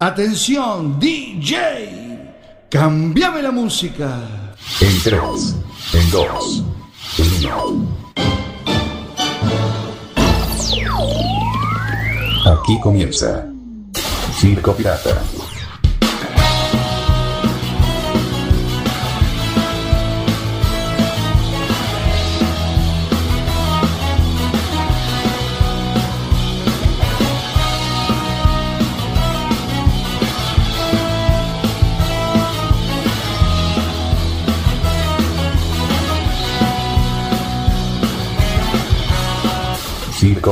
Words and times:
Atención, 0.00 1.00
DJ. 1.00 2.36
Cambiame 2.70 3.42
la 3.42 3.50
música. 3.50 4.20
En 4.80 5.02
3, 5.02 5.20
en 5.92 6.10
2, 6.12 6.64
en 7.18 7.46
1. 7.46 7.98
Aquí 12.46 12.78
comienza 12.80 13.44
Circo 14.38 14.72
Pirata. 14.72 15.20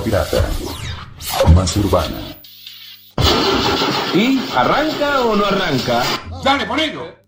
Pirata. 0.03 0.49
Más 1.55 1.77
urbana. 1.77 2.37
¿Y 4.15 4.41
arranca 4.55 5.21
o 5.21 5.37
no 5.37 5.45
arranca? 5.45 6.03
Dale, 6.43 6.67
ponelo. 6.67 7.26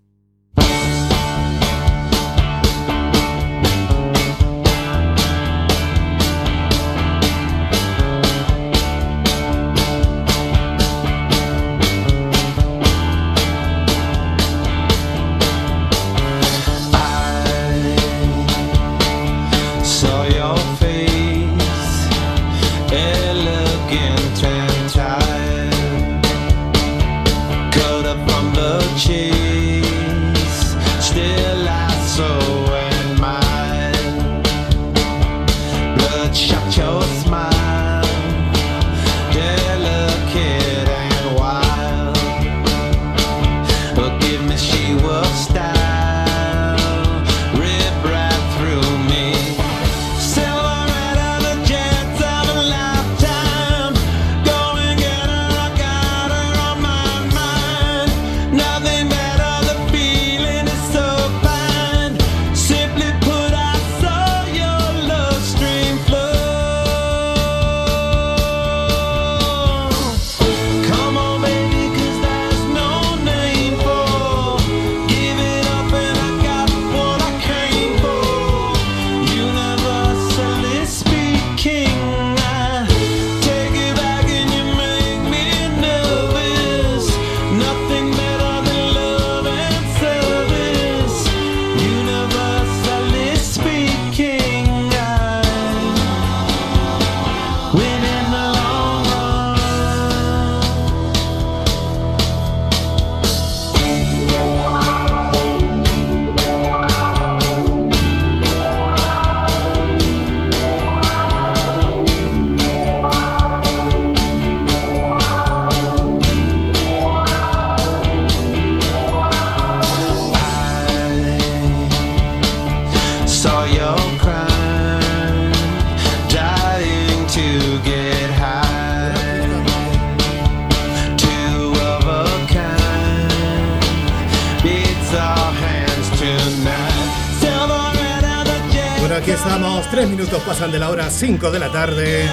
de 141.29 141.59
la 141.59 141.71
tarde. 141.71 142.27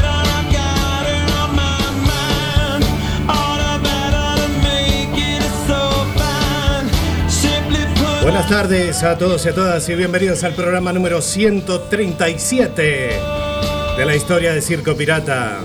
Buenas 8.21 8.47
tardes 8.47 9.03
a 9.03 9.17
todos 9.17 9.45
y 9.45 9.49
a 9.49 9.53
todas 9.53 9.89
y 9.89 9.95
bienvenidos 9.95 10.45
al 10.45 10.53
programa 10.53 10.93
número 10.93 11.21
137 11.21 13.19
de 13.97 14.05
la 14.05 14.15
historia 14.15 14.53
de 14.53 14.61
Circo 14.61 14.95
Pirata. 14.95 15.59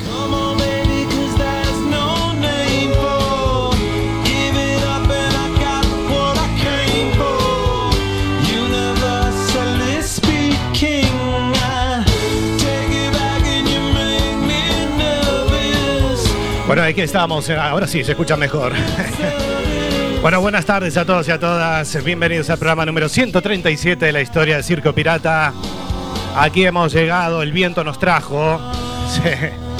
Aquí 16.90 17.00
estamos. 17.02 17.48
eh, 17.48 17.56
Ahora 17.56 17.86
sí, 17.86 18.04
se 18.04 18.12
escucha 18.12 18.36
mejor. 18.36 18.72
Bueno, 20.20 20.38
buenas 20.42 20.66
tardes 20.66 20.98
a 20.98 21.06
todos 21.06 21.26
y 21.28 21.30
a 21.30 21.40
todas. 21.40 22.04
Bienvenidos 22.04 22.50
al 22.50 22.58
programa 22.58 22.84
número 22.84 23.08
137 23.08 24.04
de 24.04 24.12
la 24.12 24.20
historia 24.20 24.58
de 24.58 24.62
Circo 24.62 24.92
Pirata. 24.92 25.54
Aquí 26.36 26.66
hemos 26.66 26.92
llegado, 26.92 27.42
el 27.42 27.52
viento 27.52 27.82
nos 27.84 27.98
trajo. 27.98 28.60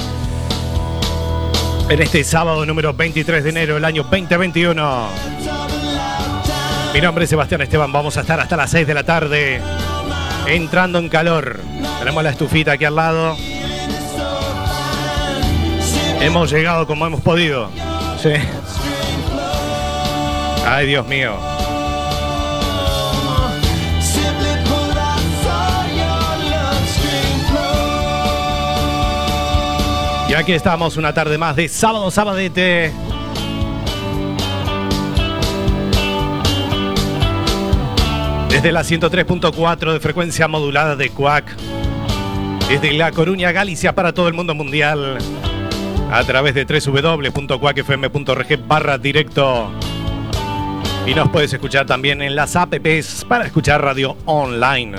En 1.90 2.00
este 2.00 2.24
sábado 2.24 2.64
número 2.64 2.94
23 2.94 3.44
de 3.44 3.50
enero 3.50 3.74
del 3.74 3.84
año 3.84 4.04
2021. 4.04 5.08
Mi 6.94 7.00
nombre 7.02 7.24
es 7.24 7.30
Sebastián 7.30 7.60
Esteban. 7.60 7.92
Vamos 7.92 8.16
a 8.16 8.22
estar 8.22 8.40
hasta 8.40 8.56
las 8.56 8.70
6 8.70 8.86
de 8.86 8.94
la 8.94 9.02
tarde 9.04 9.60
entrando 10.46 10.98
en 10.98 11.10
calor. 11.10 11.60
Tenemos 11.98 12.24
la 12.24 12.30
estufita 12.30 12.72
aquí 12.72 12.86
al 12.86 12.96
lado. 12.96 13.36
Hemos 16.20 16.52
llegado 16.52 16.86
como 16.86 17.06
hemos 17.06 17.20
podido. 17.22 17.70
Sí. 18.22 18.32
Ay, 20.66 20.86
Dios 20.86 21.06
mío. 21.06 21.32
Y 30.28 30.34
aquí 30.34 30.52
estamos 30.52 30.96
una 30.96 31.12
tarde 31.12 31.38
más 31.38 31.56
de 31.56 31.68
sábado, 31.68 32.08
sabadete. 32.10 32.92
Desde 38.48 38.70
la 38.70 38.82
103.4 38.82 39.92
de 39.92 39.98
frecuencia 40.00 40.46
modulada 40.46 40.94
de 40.94 41.10
Cuac. 41.10 41.56
Desde 42.68 42.92
La 42.92 43.10
Coruña, 43.10 43.50
Galicia 43.50 43.92
para 43.94 44.12
todo 44.12 44.28
el 44.28 44.34
mundo 44.34 44.54
mundial. 44.54 45.18
A 46.12 46.24
través 46.24 46.54
de 46.54 46.64
www.cuacfm.org 46.64 48.66
barra 48.66 48.98
directo. 48.98 49.70
Y 51.06 51.14
nos 51.14 51.28
puedes 51.28 51.52
escuchar 51.52 51.86
también 51.86 52.20
en 52.20 52.34
las 52.34 52.56
apps 52.56 53.24
para 53.28 53.46
escuchar 53.46 53.80
radio 53.82 54.16
online. 54.26 54.96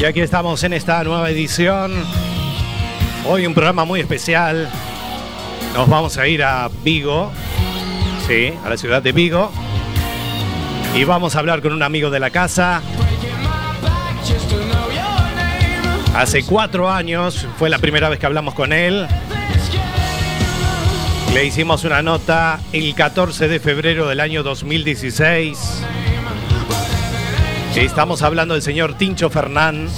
Y 0.00 0.04
aquí 0.06 0.20
estamos 0.20 0.64
en 0.64 0.72
esta 0.72 1.04
nueva 1.04 1.28
edición. 1.28 1.92
Hoy 3.26 3.44
un 3.44 3.52
programa 3.52 3.84
muy 3.84 4.00
especial. 4.00 4.66
Nos 5.74 5.90
vamos 5.90 6.16
a 6.16 6.26
ir 6.26 6.42
a 6.42 6.70
Vigo, 6.82 7.30
sí, 8.26 8.54
a 8.64 8.70
la 8.70 8.78
ciudad 8.78 9.02
de 9.02 9.12
Vigo. 9.12 9.52
Y 10.96 11.04
vamos 11.04 11.36
a 11.36 11.40
hablar 11.40 11.60
con 11.60 11.74
un 11.74 11.82
amigo 11.82 12.08
de 12.08 12.18
la 12.18 12.30
casa. 12.30 12.80
Hace 16.16 16.44
cuatro 16.44 16.88
años 16.88 17.46
fue 17.58 17.68
la 17.68 17.78
primera 17.78 18.08
vez 18.08 18.18
que 18.18 18.24
hablamos 18.24 18.54
con 18.54 18.72
él. 18.72 19.06
Le 21.34 21.44
hicimos 21.44 21.84
una 21.84 22.00
nota 22.00 22.58
el 22.72 22.94
14 22.94 23.48
de 23.48 23.60
febrero 23.60 24.08
del 24.08 24.20
año 24.20 24.42
2016. 24.42 25.82
Estamos 27.76 28.22
hablando 28.22 28.54
del 28.54 28.62
señor 28.62 28.94
Tincho 28.94 29.30
Fernán. 29.30 29.88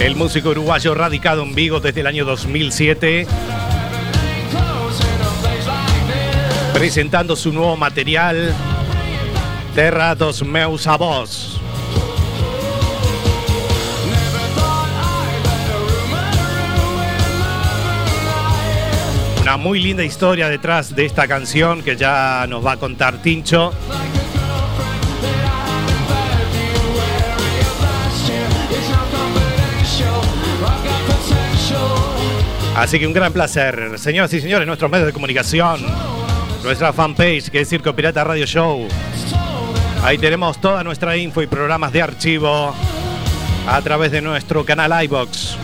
El 0.00 0.16
músico 0.16 0.50
uruguayo 0.50 0.94
radicado 0.94 1.42
en 1.44 1.54
Vigo 1.54 1.80
desde 1.80 2.00
el 2.00 2.06
año 2.08 2.24
2007. 2.24 3.26
Presentando 6.72 7.36
su 7.36 7.52
nuevo 7.52 7.76
material, 7.76 8.52
Terra 9.74 10.14
dos 10.14 10.44
Meus 10.44 10.86
Avós. 10.86 11.57
Una 19.48 19.56
muy 19.56 19.80
linda 19.80 20.04
historia 20.04 20.50
detrás 20.50 20.94
de 20.94 21.06
esta 21.06 21.26
canción 21.26 21.82
que 21.82 21.96
ya 21.96 22.44
nos 22.46 22.62
va 22.66 22.72
a 22.72 22.76
contar 22.76 23.22
Tincho. 23.22 23.72
Así 32.76 32.98
que 32.98 33.06
un 33.06 33.14
gran 33.14 33.32
placer, 33.32 33.98
señoras 33.98 34.34
y 34.34 34.42
señores, 34.42 34.66
nuestros 34.66 34.90
medios 34.90 35.06
de 35.06 35.14
comunicación, 35.14 35.80
nuestra 36.62 36.92
fanpage 36.92 37.48
que 37.48 37.62
es 37.62 37.70
Circo 37.70 37.96
Pirata 37.96 38.22
Radio 38.24 38.44
Show. 38.44 38.86
Ahí 40.02 40.18
tenemos 40.18 40.60
toda 40.60 40.84
nuestra 40.84 41.16
info 41.16 41.40
y 41.40 41.46
programas 41.46 41.90
de 41.90 42.02
archivo 42.02 42.74
a 43.66 43.80
través 43.80 44.12
de 44.12 44.20
nuestro 44.20 44.62
canal 44.66 45.02
iBox. 45.04 45.56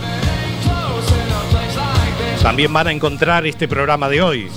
También 2.44 2.70
van 2.74 2.86
a 2.88 2.92
encontrar 2.92 3.46
este 3.46 3.66
programa 3.66 4.06
de 4.10 4.20
hoy. 4.20 4.50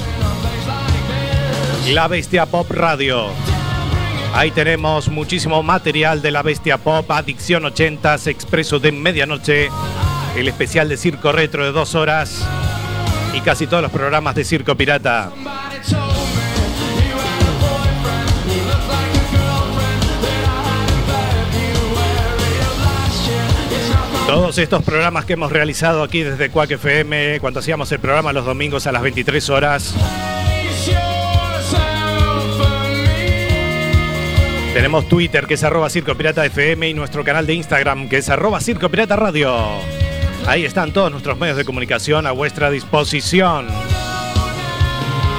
La 1.93 2.09
Bestia 2.09 2.45
Pop 2.45 2.69
Radio. 2.69 3.27
Ahí 4.33 4.51
tenemos 4.51 5.07
muchísimo 5.07 5.63
material 5.63 6.21
de 6.21 6.31
la 6.31 6.43
Bestia 6.43 6.77
Pop, 6.77 7.09
Adicción 7.09 7.63
80s, 7.63 8.27
Expreso 8.27 8.79
de 8.79 8.91
Medianoche, 8.91 9.69
el 10.35 10.49
especial 10.49 10.89
de 10.89 10.97
Circo 10.97 11.31
Retro 11.31 11.63
de 11.63 11.71
dos 11.71 11.95
horas 11.95 12.45
y 13.33 13.39
casi 13.39 13.67
todos 13.67 13.83
los 13.83 13.91
programas 13.93 14.35
de 14.35 14.43
Circo 14.43 14.75
Pirata. 14.75 15.31
Todos 24.27 24.57
estos 24.57 24.83
programas 24.83 25.23
que 25.23 25.33
hemos 25.33 25.53
realizado 25.53 26.03
aquí 26.03 26.21
desde 26.21 26.49
Quack 26.49 26.71
FM, 26.71 27.39
cuando 27.39 27.61
hacíamos 27.61 27.89
el 27.93 27.99
programa 27.99 28.33
los 28.33 28.45
domingos 28.45 28.85
a 28.85 28.91
las 28.91 29.01
23 29.01 29.49
horas. 29.49 29.95
Tenemos 34.73 35.07
Twitter 35.07 35.47
que 35.47 35.53
es 35.53 35.63
arroba 35.63 35.89
Circo 35.89 36.13
Pirata 36.15 36.45
FM 36.45 36.89
y 36.89 36.93
nuestro 36.93 37.23
canal 37.23 37.47
de 37.47 37.53
Instagram 37.53 38.09
que 38.09 38.17
es 38.17 38.29
arroba 38.29 38.59
Circo 38.59 38.89
Pirata 38.89 39.15
Radio. 39.15 39.55
Ahí 40.45 40.65
están 40.65 40.91
todos 40.91 41.09
nuestros 41.09 41.37
medios 41.39 41.55
de 41.55 41.63
comunicación 41.63 42.27
a 42.27 42.31
vuestra 42.31 42.69
disposición. 42.69 43.67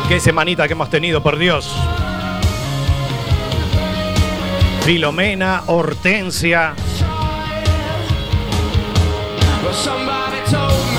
Qué 0.09 0.19
semanita 0.19 0.67
que 0.67 0.73
hemos 0.73 0.89
tenido, 0.89 1.23
por 1.23 1.39
Dios. 1.39 1.71
Filomena, 4.87 5.65
Hortensia. 5.67 6.75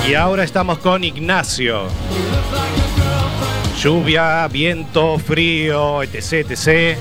Y 0.08 0.14
ahora 0.14 0.42
estamos 0.42 0.78
con 0.78 1.04
Ignacio. 1.04 1.82
Lluvia, 3.80 4.48
viento, 4.48 5.18
frío, 5.18 6.02
etc, 6.02 6.50
etc. 6.50 6.98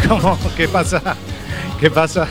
¿Cómo? 0.08 0.38
¿Qué 0.56 0.68
pasa? 0.68 1.16
¿Qué 1.80 1.90
pasa? 1.90 2.28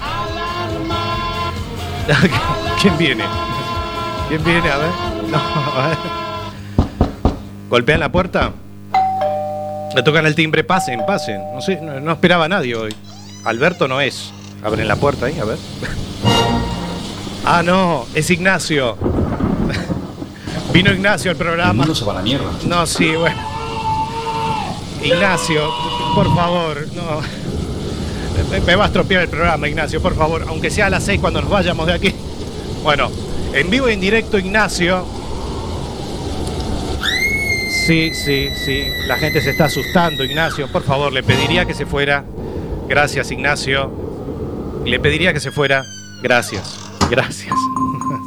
¿Quién 2.81 2.97
viene? 2.97 3.25
¿Quién 4.29 4.43
viene? 4.43 4.69
A 4.69 4.77
ver. 4.77 4.91
No, 5.29 5.37
a 5.37 5.87
ver. 5.87 5.97
¿Golpean 7.69 7.99
la 7.99 8.11
puerta? 8.11 8.51
Le 9.99 10.03
tocan 10.03 10.25
el 10.25 10.33
timbre, 10.33 10.63
pasen, 10.63 11.05
pasen. 11.05 11.41
No 11.53 11.59
sé, 11.61 11.81
no, 11.81 11.99
no 11.99 12.13
esperaba 12.13 12.45
a 12.45 12.47
nadie 12.47 12.73
hoy. 12.73 12.95
Alberto 13.43 13.85
no 13.89 13.99
es. 13.99 14.31
Abren 14.63 14.87
la 14.87 14.95
puerta 14.95 15.25
ahí, 15.25 15.37
a 15.37 15.43
ver. 15.43 15.57
Ah, 17.45 17.63
no, 17.63 18.05
es 18.13 18.29
Ignacio. 18.29 18.95
Vino 20.73 20.91
Ignacio 20.93 21.31
al 21.31 21.35
El 21.37 21.43
programa. 21.43 21.73
mundo 21.73 21.93
se 21.95 22.05
va 22.05 22.13
a 22.13 22.15
la 22.15 22.21
mierda. 22.21 22.45
No, 22.65 22.85
sí, 22.85 23.13
bueno. 23.15 23.35
Ignacio, 25.03 25.69
por 26.15 26.33
favor, 26.33 26.85
no. 26.95 27.19
Me- 28.51 28.59
Me 28.61 28.75
va 28.75 28.83
a 28.85 28.87
estropear 28.87 29.23
el 29.23 29.29
programa, 29.29 29.67
Ignacio, 29.67 30.01
por 30.01 30.15
favor. 30.15 30.45
Aunque 30.47 30.69
sea 30.71 30.85
a 30.85 30.89
las 30.89 31.03
6 31.03 31.19
cuando 31.19 31.41
nos 31.41 31.49
vayamos 31.49 31.87
de 31.87 31.93
aquí. 31.93 32.15
Bueno, 32.83 33.09
en 33.53 33.69
vivo 33.69 33.89
y 33.89 33.93
en 33.93 33.99
directo, 33.99 34.37
Ignacio. 34.37 35.03
Sí, 37.89 38.13
sí, 38.13 38.49
sí. 38.55 38.83
La 39.07 39.17
gente 39.17 39.41
se 39.41 39.49
está 39.49 39.65
asustando, 39.65 40.23
Ignacio. 40.23 40.71
Por 40.71 40.83
favor, 40.83 41.11
le 41.11 41.23
pediría 41.23 41.65
que 41.65 41.73
se 41.73 41.87
fuera. 41.87 42.23
Gracias, 42.87 43.31
Ignacio. 43.31 43.91
Le 44.85 44.99
pediría 44.99 45.33
que 45.33 45.39
se 45.39 45.49
fuera. 45.49 45.83
Gracias. 46.21 46.79
Gracias. 47.09 47.55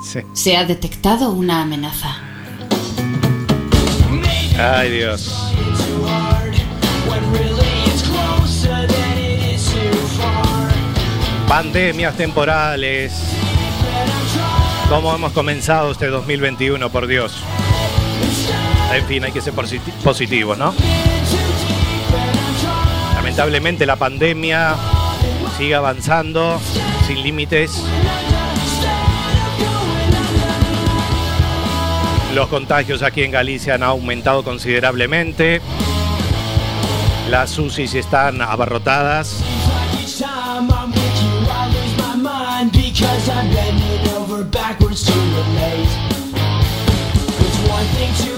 Sí. 0.05 0.21
Se 0.33 0.57
ha 0.57 0.65
detectado 0.65 1.31
una 1.31 1.63
amenaza. 1.63 2.17
Ay, 4.59 4.91
Dios. 4.91 5.55
Pandemias 11.47 12.17
temporales. 12.17 13.13
¿Cómo 14.89 15.15
hemos 15.15 15.33
comenzado 15.33 15.93
este 15.93 16.09
2021, 16.09 16.91
por 16.91 17.07
Dios? 17.07 17.33
En 18.95 19.07
fin, 19.07 19.25
hay 19.25 19.33
que 19.33 19.41
ser 19.41 19.55
posi- 19.55 19.81
positivos, 20.05 20.59
¿no? 20.59 20.75
Lamentablemente 23.15 23.87
la 23.87 23.97
pandemia 23.97 24.75
sigue 25.57 25.75
avanzando 25.75 26.61
sin 27.07 27.23
límites. 27.23 27.83
Los 32.35 32.49
contagios 32.49 33.03
aquí 33.03 33.23
en 33.23 33.31
Galicia 33.31 33.75
han 33.75 33.83
aumentado 33.83 34.43
considerablemente. 34.43 35.61
Las 37.31 37.59
UCIs 37.59 37.95
están 37.95 38.41
abarrotadas. 38.43 39.43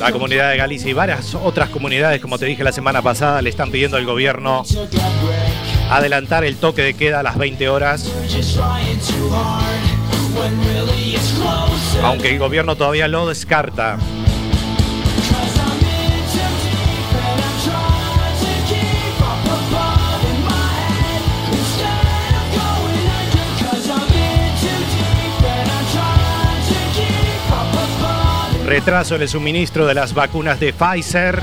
La 0.04 0.12
comunidad 0.12 0.50
de 0.50 0.58
Galicia 0.58 0.90
y 0.90 0.92
varias 0.92 1.34
otras 1.34 1.70
comunidades, 1.70 2.20
como 2.20 2.38
te 2.38 2.44
dije 2.44 2.62
la 2.62 2.72
semana 2.72 3.00
pasada, 3.00 3.40
le 3.40 3.48
están 3.48 3.70
pidiendo 3.70 3.96
al 3.96 4.04
gobierno 4.04 4.62
adelantar 5.90 6.44
el 6.44 6.56
toque 6.56 6.82
de 6.82 6.92
queda 6.92 7.20
a 7.20 7.22
las 7.22 7.38
20 7.38 7.70
horas. 7.70 8.12
Aunque 12.02 12.32
el 12.32 12.38
gobierno 12.38 12.76
todavía 12.76 13.08
lo 13.08 13.26
descarta. 13.26 13.96
Retraso 28.66 29.16
en 29.16 29.22
el 29.22 29.28
suministro 29.28 29.86
de 29.86 29.94
las 29.94 30.14
vacunas 30.14 30.58
de 30.58 30.72
Pfizer. 30.72 31.40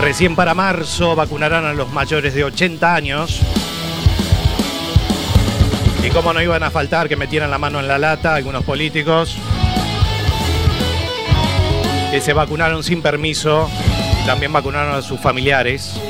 Recién 0.00 0.36
para 0.36 0.54
marzo 0.54 1.16
vacunarán 1.16 1.64
a 1.64 1.72
los 1.72 1.90
mayores 1.92 2.32
de 2.34 2.44
80 2.44 2.94
años. 2.94 3.40
Y 6.04 6.10
como 6.10 6.32
no 6.32 6.40
iban 6.40 6.62
a 6.62 6.70
faltar 6.70 7.08
que 7.08 7.16
metieran 7.16 7.50
la 7.50 7.58
mano 7.58 7.80
en 7.80 7.88
la 7.88 7.98
lata 7.98 8.36
algunos 8.36 8.62
políticos 8.62 9.36
que 12.12 12.20
se 12.20 12.32
vacunaron 12.32 12.84
sin 12.84 13.02
permiso, 13.02 13.68
también 14.26 14.52
vacunaron 14.52 14.94
a 14.94 15.02
sus 15.02 15.18
familiares. 15.20 16.00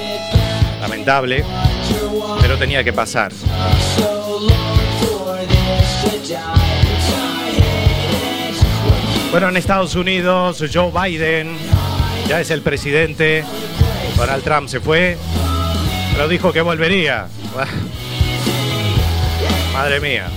Lamentable, 0.83 1.43
pero 2.43 2.59
tenía 2.59 2.85
que 2.85 2.93
pasar. 2.93 3.33
Bueno, 9.37 9.51
en 9.51 9.59
Estados 9.59 9.95
Unidos, 9.95 10.65
Joe 10.73 10.91
Biden 10.91 11.59
ya 12.27 12.41
es 12.41 12.51
el 12.51 12.63
presidente. 12.63 13.45
Donald 14.17 14.43
Trump 14.43 14.67
se 14.67 14.81
fue, 14.81 15.19
pero 16.15 16.27
dijo 16.27 16.55
que 16.55 16.63
volvería. 16.63 17.29
Madre 19.75 20.01
mía. 20.01 20.29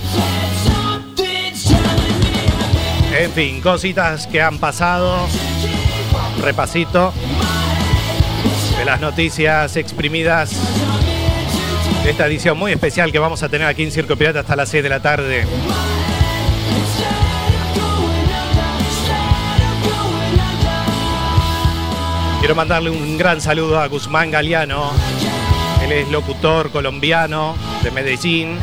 En 3.18 3.32
fin, 3.32 3.62
cositas 3.62 4.26
que 4.26 4.42
han 4.42 4.58
pasado. 4.58 5.26
Repasito 6.42 7.14
de 8.76 8.84
las 8.84 9.00
noticias 9.00 9.76
exprimidas 9.76 10.52
de 12.04 12.10
esta 12.10 12.26
edición 12.26 12.58
muy 12.58 12.72
especial 12.72 13.10
que 13.10 13.18
vamos 13.18 13.42
a 13.42 13.48
tener 13.48 13.66
aquí 13.66 13.82
en 13.82 13.92
Circo 13.92 14.16
Pirata 14.16 14.40
hasta 14.40 14.56
las 14.56 14.68
6 14.68 14.82
de 14.82 14.88
la 14.90 15.00
tarde. 15.00 15.46
Quiero 22.50 22.56
mandarle 22.56 22.90
un 22.90 23.16
gran 23.16 23.40
saludo 23.40 23.78
a 23.78 23.86
Guzmán 23.86 24.32
Galeano. 24.32 24.90
Él 25.84 25.92
es 25.92 26.08
locutor 26.08 26.72
colombiano 26.72 27.54
de 27.84 27.92
Medellín, 27.92 28.58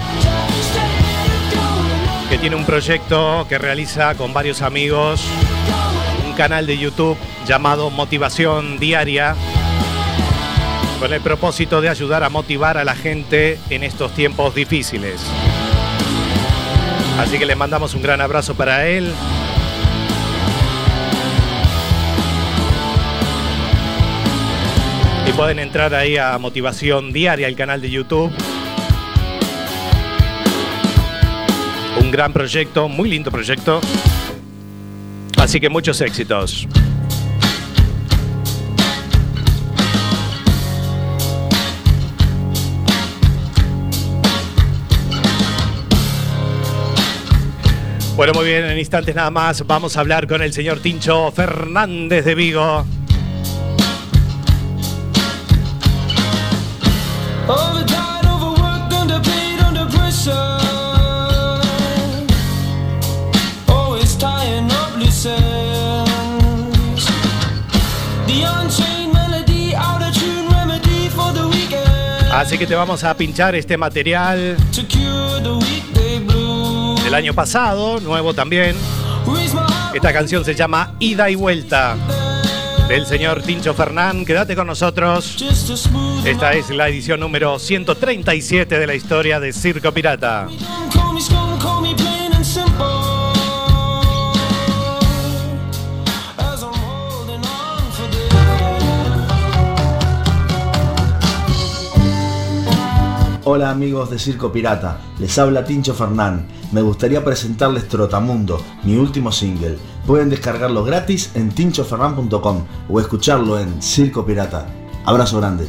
que 2.30 2.38
tiene 2.38 2.58
un 2.58 2.66
proyecto 2.66 3.46
que 3.48 3.58
realiza 3.58 4.16
con 4.16 4.34
varios 4.34 4.62
amigos, 4.62 5.24
un 6.28 6.34
canal 6.34 6.68
de 6.68 6.78
YouTube 6.78 7.18
llamado 7.48 7.90
Motivación 7.90 8.78
Diaria, 8.78 9.38
con 11.00 11.14
el 11.14 11.22
propósito 11.22 11.80
de 11.80 11.88
ayudar 11.88 12.26
a 12.26 12.30
motivar 12.30 12.78
a 12.78 12.84
la 12.84 12.94
gente 12.94 13.58
en 13.70 13.86
estos 13.86 14.12
tiempos 14.12 14.54
difíciles. 14.54 15.22
Así 17.22 17.40
que 17.40 17.46
le 17.46 17.56
mandamos 17.56 17.94
un 17.94 18.02
gran 18.02 18.20
abrazo 18.20 18.54
para 18.54 18.86
él. 18.86 19.14
Y 25.28 25.34
pueden 25.34 25.60
entrar 25.60 25.94
ahí 25.94 26.16
a 26.16 26.38
Motivación 26.38 27.12
Diaria, 27.12 27.48
el 27.48 27.56
canal 27.56 27.82
de 27.82 27.90
YouTube. 27.90 28.32
Un 32.00 32.12
gran 32.12 32.32
proyecto, 32.32 32.88
muy 32.88 33.10
lindo 33.10 33.30
proyecto. 33.30 33.82
Así 35.38 35.60
que 35.60 35.68
muchos 35.68 36.00
éxitos. 36.00 36.66
Bueno, 48.16 48.34
muy 48.34 48.46
bien, 48.46 48.64
en 48.64 48.80
instantes 48.80 49.14
nada 49.14 49.30
más 49.30 49.68
vamos 49.68 49.98
a 49.98 50.00
hablar 50.00 50.26
con 50.26 50.42
el 50.42 50.54
señor 50.54 50.80
Tincho 50.80 51.32
Fernández 51.32 52.26
de 52.26 52.34
Vigo. 52.34 52.97
Así 72.38 72.56
que 72.60 72.68
te 72.68 72.76
vamos 72.76 73.04
a 73.04 73.18
pinchar 73.18 73.56
este 73.56 73.78
material 73.78 74.56
del 77.04 77.14
año 77.16 77.34
pasado, 77.34 78.00
nuevo 78.00 78.32
también. 78.36 78.76
Esta 79.92 80.14
canción 80.14 80.46
se 80.46 80.54
llama 80.54 80.94
Ida 81.00 81.32
y 81.32 81.36
Vuelta 81.36 81.98
del 82.88 83.08
señor 83.08 83.42
Tincho 83.42 83.74
Fernán. 83.74 84.24
Quédate 84.24 84.56
con 84.56 84.68
nosotros. 84.68 85.36
Esta 86.26 86.54
es 86.54 86.70
la 86.70 86.88
edición 86.90 87.22
número 87.22 87.58
137 87.58 88.78
de 88.78 88.86
la 88.86 88.94
historia 88.94 89.40
de 89.40 89.52
Circo 89.52 89.92
Pirata. 89.92 90.48
Hola 103.50 103.70
amigos 103.70 104.10
de 104.10 104.20
Circo 104.20 104.52
Pirata, 104.52 105.00
les 105.20 105.38
habla 105.40 105.64
Tincho 105.64 105.94
Fernán. 105.94 106.50
Me 106.74 106.82
gustaría 106.82 107.24
presentarles 107.24 107.88
Trotamundo, 107.88 108.62
mi 108.84 108.98
último 108.98 109.32
single. 109.32 109.78
Pueden 110.06 110.30
descargarlo 110.30 110.84
gratis 110.84 111.32
en 111.34 111.52
tinchofernan.com 111.52 112.66
o 112.90 113.00
escucharlo 113.00 113.58
en 113.58 113.82
Circo 113.82 114.26
Pirata. 114.26 114.68
Abrazo 115.06 115.38
grande. 115.38 115.66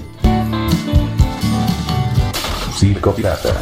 Circo 2.76 3.14
Pirata. 3.14 3.54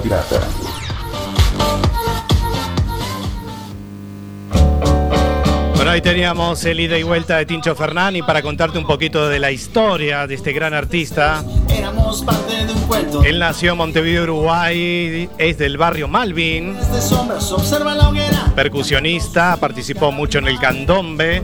Pirata. 0.00 0.40
Bueno, 5.74 5.90
ahí 5.90 6.00
teníamos 6.00 6.64
el 6.64 6.80
ida 6.80 6.98
y 6.98 7.02
vuelta 7.02 7.36
de 7.36 7.46
Tincho 7.46 7.74
Fernán 7.76 8.16
y 8.16 8.22
para 8.22 8.42
contarte 8.42 8.78
un 8.78 8.86
poquito 8.86 9.28
de 9.28 9.38
la 9.38 9.50
historia 9.52 10.26
de 10.26 10.34
este 10.34 10.52
gran 10.52 10.74
artista. 10.74 11.44
Éramos 11.68 12.22
parte 12.22 12.64
de 12.64 12.72
un 12.72 12.80
cuento. 12.82 13.22
Él 13.22 13.38
nació 13.38 13.72
en 13.72 13.78
Montevideo, 13.78 14.24
Uruguay, 14.24 15.28
es 15.38 15.58
del 15.58 15.76
barrio 15.76 16.08
Malvin, 16.08 16.76
Desde 16.76 17.00
sombras 17.02 17.52
observa 17.52 17.94
la 17.94 18.08
hoguera. 18.08 18.52
percusionista, 18.56 19.56
participó 19.58 20.10
mucho 20.10 20.38
en 20.38 20.48
el 20.48 20.58
candombe, 20.58 21.42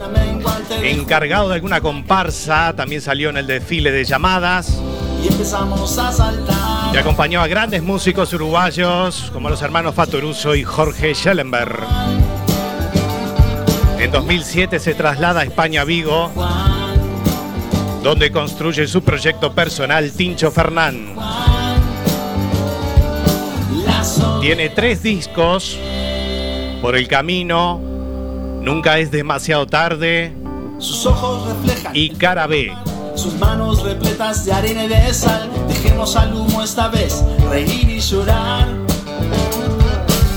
encargado 0.82 1.48
de 1.48 1.54
alguna 1.56 1.80
comparsa, 1.80 2.72
también 2.74 3.02
salió 3.02 3.30
en 3.30 3.36
el 3.36 3.46
desfile 3.46 3.92
de 3.92 4.04
llamadas 4.04 4.80
Y 5.22 5.28
empezamos 5.28 5.98
a 5.98 6.10
saltar. 6.12 6.94
y 6.94 6.96
acompañó 6.96 7.40
a 7.40 7.46
grandes 7.46 7.82
músicos 7.82 8.32
uruguayos 8.32 9.30
como 9.32 9.48
los 9.48 9.62
hermanos 9.62 9.94
Fatoruso 9.94 10.54
y 10.54 10.64
Jorge 10.64 11.14
Schellenberg. 11.14 11.78
En 13.98 14.10
2007 14.10 14.78
se 14.80 14.94
traslada 14.94 15.40
a 15.42 15.44
España 15.44 15.84
Vigo, 15.84 16.30
Juan, 16.34 17.00
donde 18.02 18.32
construye 18.32 18.88
su 18.88 19.02
proyecto 19.02 19.52
personal 19.54 20.10
Tincho 20.10 20.50
Fernán. 20.50 21.14
Tiene 24.40 24.68
tres 24.70 25.02
discos 25.02 25.78
por 26.80 26.96
el 26.96 27.06
camino, 27.06 27.80
Nunca 28.60 28.98
es 28.98 29.10
demasiado 29.10 29.66
tarde 29.66 30.32
Sus 30.78 31.04
ojos 31.06 31.48
reflejan. 31.48 31.92
y 31.96 32.10
Cara 32.10 32.46
B. 32.46 32.72
Sus 33.14 33.34
manos 33.34 33.82
repletas 33.82 34.44
de 34.44 34.52
arena 34.52 34.84
y 34.84 34.88
de 34.88 35.14
sal. 35.14 35.50
Dejemos 35.68 36.16
al 36.16 36.34
humo 36.34 36.62
esta 36.62 36.88
vez. 36.88 37.22
Reír 37.48 37.88
y 37.88 38.00
llorar. 38.00 38.68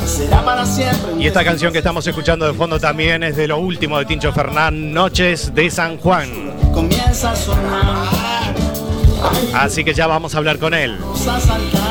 Será 0.06 0.44
para 0.44 0.66
siempre. 0.66 1.14
Y 1.20 1.28
esta 1.28 1.44
canción 1.44 1.72
que 1.72 1.80
estamos 1.80 2.06
escuchando 2.06 2.46
de 2.46 2.54
fondo 2.54 2.80
también 2.80 3.24
es 3.24 3.36
de 3.36 3.48
lo 3.48 3.58
último 3.58 3.98
de 4.00 4.06
Tincho 4.06 4.32
Fernán, 4.32 4.94
Noches 4.94 5.54
de 5.54 5.70
San 5.70 5.98
Juan. 5.98 6.54
Comienza 6.74 7.32
a 7.32 7.36
sonar. 7.36 8.56
Así 9.54 9.84
que 9.84 9.94
ya 9.94 10.08
vamos 10.08 10.36
a 10.36 10.38
hablar 10.38 10.60
con 10.60 10.74
él. 10.74 10.98
Vamos 11.00 11.28
a 11.28 11.40
saltar. 11.40 11.85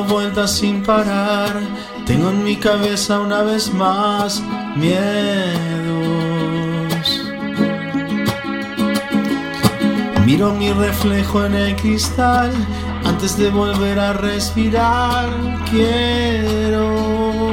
Dando 0.00 0.14
vueltas 0.14 0.56
sin 0.58 0.82
parar. 0.82 1.60
Tengo 2.06 2.30
en 2.30 2.44
mi 2.44 2.56
cabeza 2.56 3.20
una 3.20 3.42
vez 3.42 3.72
más 3.72 4.42
miedos. 4.76 5.00
Miro 10.24 10.52
mi 10.54 10.72
reflejo 10.72 11.44
en 11.44 11.54
el 11.54 11.76
cristal 11.76 12.50
antes 13.04 13.36
de 13.36 13.50
volver 13.50 13.98
a 13.98 14.12
respirar. 14.12 15.28
Quiero 15.70 17.50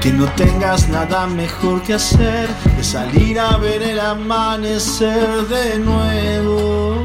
que 0.00 0.12
no 0.12 0.26
tengas 0.36 0.88
nada 0.88 1.26
mejor 1.26 1.82
que 1.82 1.94
hacer 1.94 2.48
que 2.76 2.82
salir 2.82 3.38
a 3.38 3.56
ver 3.58 3.82
el 3.82 4.00
amanecer 4.00 5.46
de 5.48 5.78
nuevo. 5.78 6.99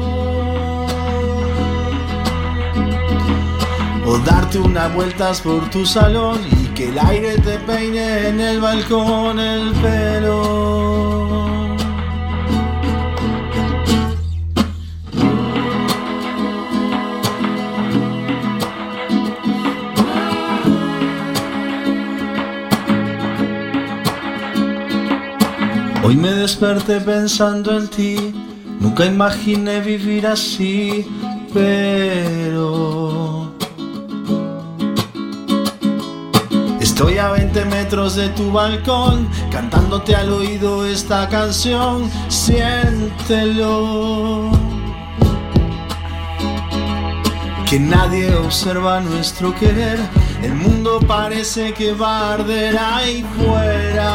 O 4.08 4.18
darte 4.18 4.60
unas 4.60 4.94
vueltas 4.94 5.40
por 5.40 5.68
tu 5.68 5.84
salón 5.84 6.38
y 6.52 6.66
que 6.74 6.90
el 6.90 6.98
aire 6.98 7.38
te 7.38 7.58
peine 7.58 8.28
en 8.28 8.40
el 8.40 8.60
balcón 8.60 9.40
el 9.40 9.72
pelo. 9.72 10.76
Hoy 26.04 26.14
me 26.14 26.30
desperté 26.30 27.00
pensando 27.00 27.76
en 27.76 27.88
ti, 27.88 28.32
nunca 28.78 29.04
imaginé 29.04 29.80
vivir 29.80 30.28
así, 30.28 31.04
pero... 31.52 33.25
Estoy 36.96 37.18
a 37.18 37.28
20 37.28 37.66
metros 37.66 38.16
de 38.16 38.30
tu 38.30 38.50
balcón, 38.50 39.28
cantándote 39.50 40.16
al 40.16 40.32
oído 40.32 40.86
esta 40.86 41.28
canción, 41.28 42.10
siéntelo. 42.28 43.70
Que 47.68 47.78
nadie 47.78 48.34
observa 48.34 49.00
nuestro 49.00 49.54
querer, 49.54 49.98
el 50.42 50.54
mundo 50.54 50.98
parece 51.06 51.74
que 51.74 51.92
va 51.92 52.30
a 52.30 52.32
arder 52.32 52.78
ahí 52.78 53.22
fuera. 53.36 54.06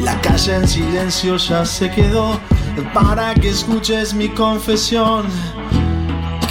La 0.00 0.18
calle 0.22 0.56
en 0.56 0.66
silencio 0.66 1.36
ya 1.36 1.66
se 1.66 1.90
quedó 1.90 2.40
para 2.94 3.34
que 3.34 3.50
escuches 3.50 4.14
mi 4.14 4.30
confesión, 4.30 5.26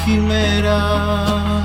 quimera. 0.05 1.58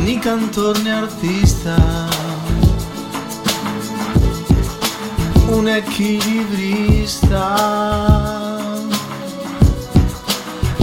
Ni 0.05 0.19
cantor 0.21 0.79
ni 0.85 0.91
artista, 0.91 1.77
un 5.57 5.69
equilibrista 5.69 7.57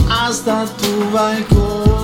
hasta 0.10 0.66
tu 0.66 1.12
balcón. 1.12 2.03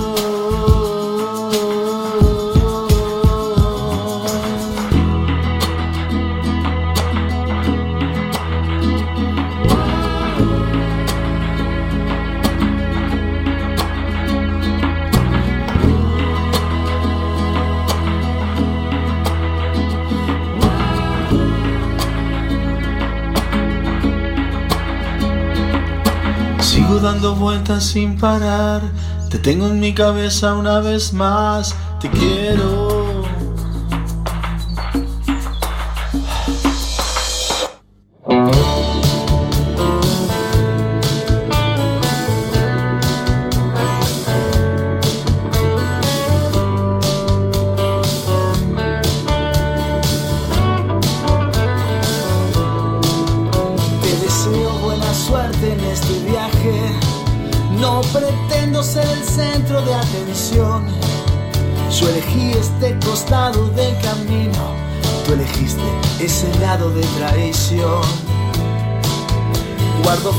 Dando 26.98 27.34
vueltas 27.34 27.84
sin 27.84 28.18
parar. 28.18 28.82
Te 29.30 29.38
tengo 29.38 29.68
en 29.68 29.80
mi 29.80 29.94
cabeza 29.94 30.54
una 30.54 30.80
vez 30.80 31.14
más. 31.14 31.74
Te 31.98 32.10
quiero. 32.10 32.89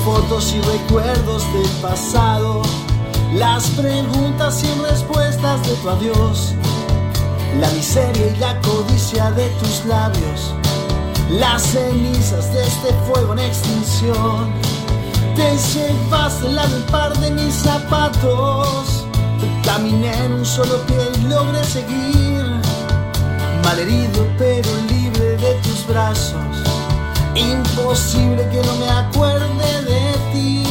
Fotos 0.05 0.53
y 0.53 0.61
recuerdos 0.61 1.43
del 1.53 1.69
pasado. 1.81 2.61
Las 3.33 3.69
preguntas 3.71 4.59
sin 4.59 4.83
respuestas 4.83 5.65
de 5.67 5.75
tu 5.75 5.89
adiós. 5.89 6.53
La 7.59 7.69
miseria 7.71 8.27
y 8.27 8.37
la 8.37 8.59
codicia 8.61 9.31
de 9.31 9.47
tus 9.59 9.85
labios 9.85 10.53
las 11.39 11.61
cenizas 11.63 12.53
de 12.53 12.61
este 12.61 12.93
fuego 13.07 13.33
en 13.33 13.39
extinción. 13.39 14.51
Te 15.35 15.57
llevaste 15.57 16.49
la 16.49 16.67
del 16.67 16.83
par 16.83 17.17
de 17.19 17.31
mis 17.31 17.53
zapatos. 17.53 19.05
Caminé 19.63 20.13
en 20.25 20.33
un 20.33 20.45
solo 20.45 20.85
pie 20.87 20.97
y 21.15 21.27
logré 21.29 21.63
seguir. 21.63 22.43
Malherido 23.63 24.27
pero 24.37 24.69
libre 24.89 25.37
de 25.37 25.53
tus 25.63 25.87
brazos. 25.87 26.80
Imposible 27.35 28.47
que 28.49 28.61
no 28.61 28.75
me 28.75 28.89
acuerde 28.89 29.83
de 29.83 30.13
ti. 30.33 30.63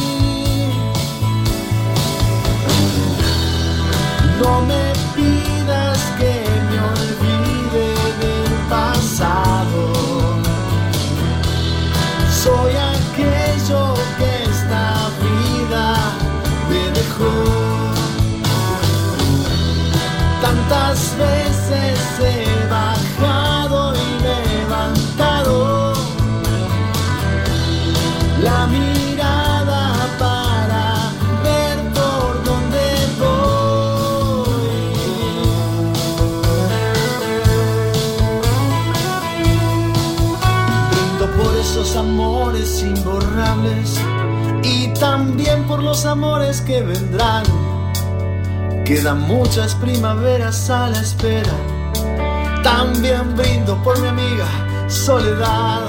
No 4.41 4.61
me 4.61 4.90
y 44.63 44.87
también 44.99 45.63
por 45.63 45.81
los 45.81 46.05
amores 46.05 46.61
que 46.61 46.81
vendrán. 46.81 47.43
Quedan 48.85 49.21
muchas 49.21 49.75
primaveras 49.75 50.69
a 50.69 50.89
la 50.89 50.99
espera. 51.01 51.53
También 52.63 53.35
brindo 53.35 53.81
por 53.83 53.99
mi 53.99 54.07
amiga 54.07 54.45
Soledad, 54.87 55.83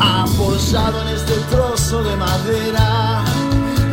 apoyado 0.00 1.02
en 1.02 1.08
este 1.08 1.34
trozo 1.50 2.02
de 2.02 2.16
madera. 2.16 3.22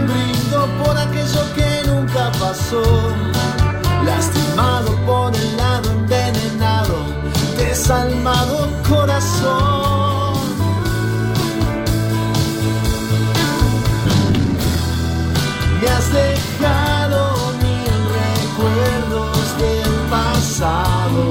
Brindo 0.08 0.68
por 0.84 0.98
aquello 0.98 1.42
que 1.54 1.88
nunca 1.88 2.32
pasó, 2.40 2.82
lastimado 4.06 4.96
por 5.06 5.36
el 5.36 5.58
lado 5.58 5.92
envenenado, 5.92 6.96
desalmado 7.58 8.70
corazón. 8.88 9.91
Me 15.82 15.88
has 15.88 16.14
dejado 16.14 17.54
mil 17.60 17.96
recuerdos 18.22 19.58
del 19.58 19.92
pasado. 20.12 21.24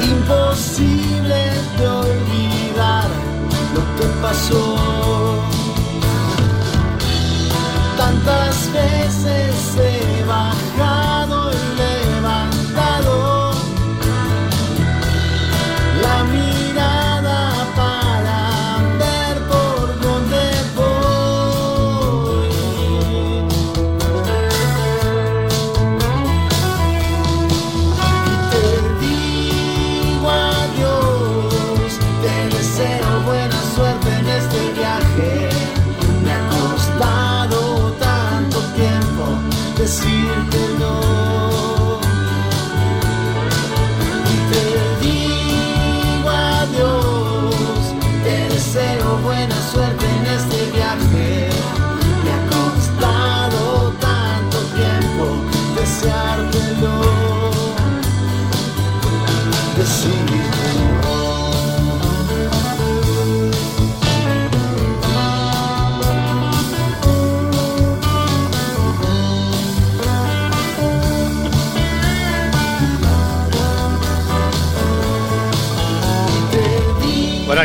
Imposible 0.00 1.40
de 1.76 1.88
olvidar 1.88 3.08
lo 3.74 3.82
que 3.96 4.06
pasó. 4.22 4.76
Tantas 7.96 8.72
veces 8.72 9.76
he 9.76 10.24
bajado 10.24 10.67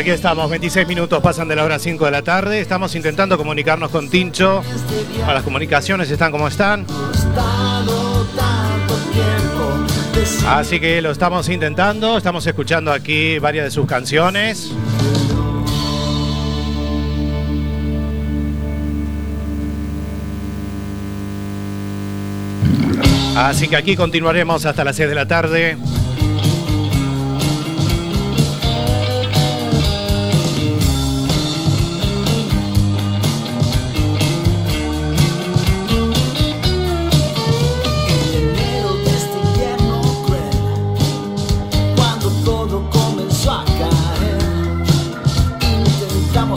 aquí 0.04 0.10
estamos, 0.10 0.50
26 0.50 0.86
minutos 0.86 1.22
pasan 1.22 1.48
de 1.48 1.56
la 1.56 1.64
hora 1.64 1.78
5 1.78 2.04
de 2.04 2.10
la 2.10 2.20
tarde. 2.20 2.60
Estamos 2.60 2.94
intentando 2.94 3.38
comunicarnos 3.38 3.90
con 3.90 4.10
Tincho. 4.10 4.62
Las 5.26 5.42
comunicaciones 5.42 6.10
están 6.10 6.30
como 6.30 6.46
están. 6.46 6.84
Así 10.46 10.78
que 10.78 11.00
lo 11.00 11.10
estamos 11.10 11.48
intentando, 11.48 12.18
estamos 12.18 12.46
escuchando 12.46 12.92
aquí 12.92 13.38
varias 13.38 13.64
de 13.64 13.70
sus 13.70 13.86
canciones. 13.86 14.72
Así 23.34 23.68
que 23.68 23.76
aquí 23.76 23.96
continuaremos 23.96 24.66
hasta 24.66 24.84
las 24.84 24.96
6 24.96 25.08
de 25.08 25.14
la 25.14 25.26
tarde. 25.26 25.78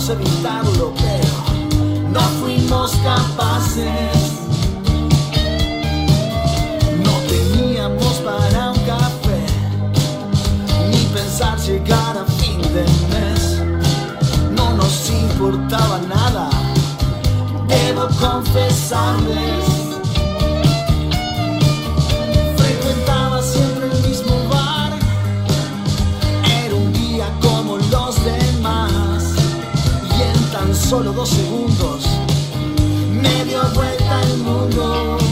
Evitarlo, 0.09 0.93
pero 0.95 2.09
no 2.11 2.21
fuimos 2.39 2.91
capaces. 3.03 3.85
No 7.03 7.11
teníamos 7.27 8.13
para 8.17 8.71
un 8.71 8.79
café, 8.85 9.45
ni 10.91 11.03
pensar 11.13 11.57
llegar 11.59 12.17
a 12.17 12.25
fin 12.39 12.61
de 12.61 12.85
mes. 13.11 13.61
No 14.55 14.73
nos 14.75 15.09
importaba 15.09 15.99
nada, 16.07 16.49
debo 17.67 18.07
confesarles. 18.19 19.66
Solo 30.89 31.12
dos 31.12 31.28
segundos 31.28 32.06
me 33.12 33.43
dio 33.43 33.62
vuelta 33.73 34.21
el 34.21 34.38
mundo. 34.38 35.26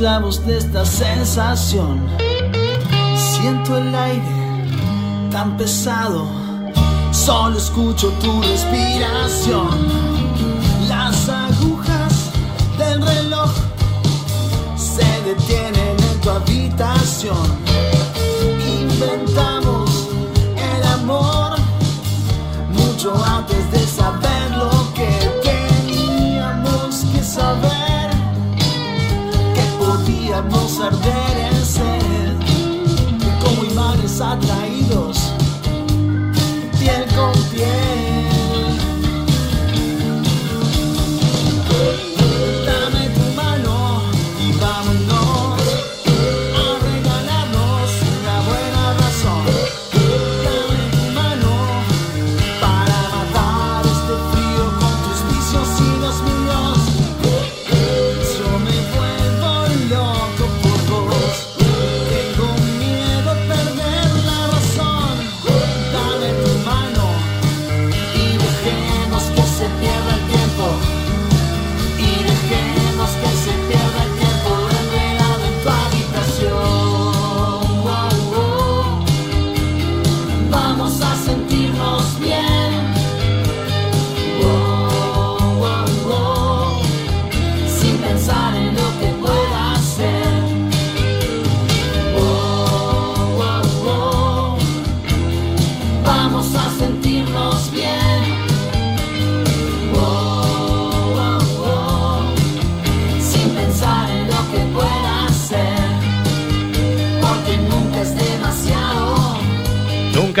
Esclavos 0.00 0.46
de 0.46 0.56
esta 0.56 0.82
sensación. 0.86 2.00
Siento 3.18 3.76
el 3.76 3.94
aire 3.94 5.28
tan 5.30 5.58
pesado, 5.58 6.26
solo 7.12 7.58
escucho 7.58 8.08
tu 8.22 8.40
respiración. 8.40 9.68
Las 10.88 11.28
agujas 11.28 12.30
del 12.78 13.02
reloj 13.02 13.50
se 14.74 15.04
detienen 15.28 15.96
en 15.98 16.20
tu 16.22 16.30
habitación. 16.30 17.36
Inventamos 18.80 19.49
I 34.22 34.49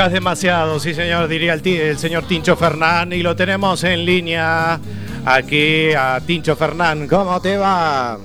Demasiado, 0.08 0.80
sí 0.80 0.94
señor, 0.94 1.28
diría 1.28 1.52
el, 1.52 1.66
el 1.66 1.98
señor 1.98 2.24
Tincho 2.24 2.56
Fernán. 2.56 3.12
Y 3.12 3.22
lo 3.22 3.36
tenemos 3.36 3.84
en 3.84 4.06
línea 4.06 4.80
aquí 5.26 5.92
a 5.92 6.20
Tincho 6.26 6.56
Fernán. 6.56 7.06
¿Cómo 7.06 7.38
te 7.40 7.58
va? 7.58 8.18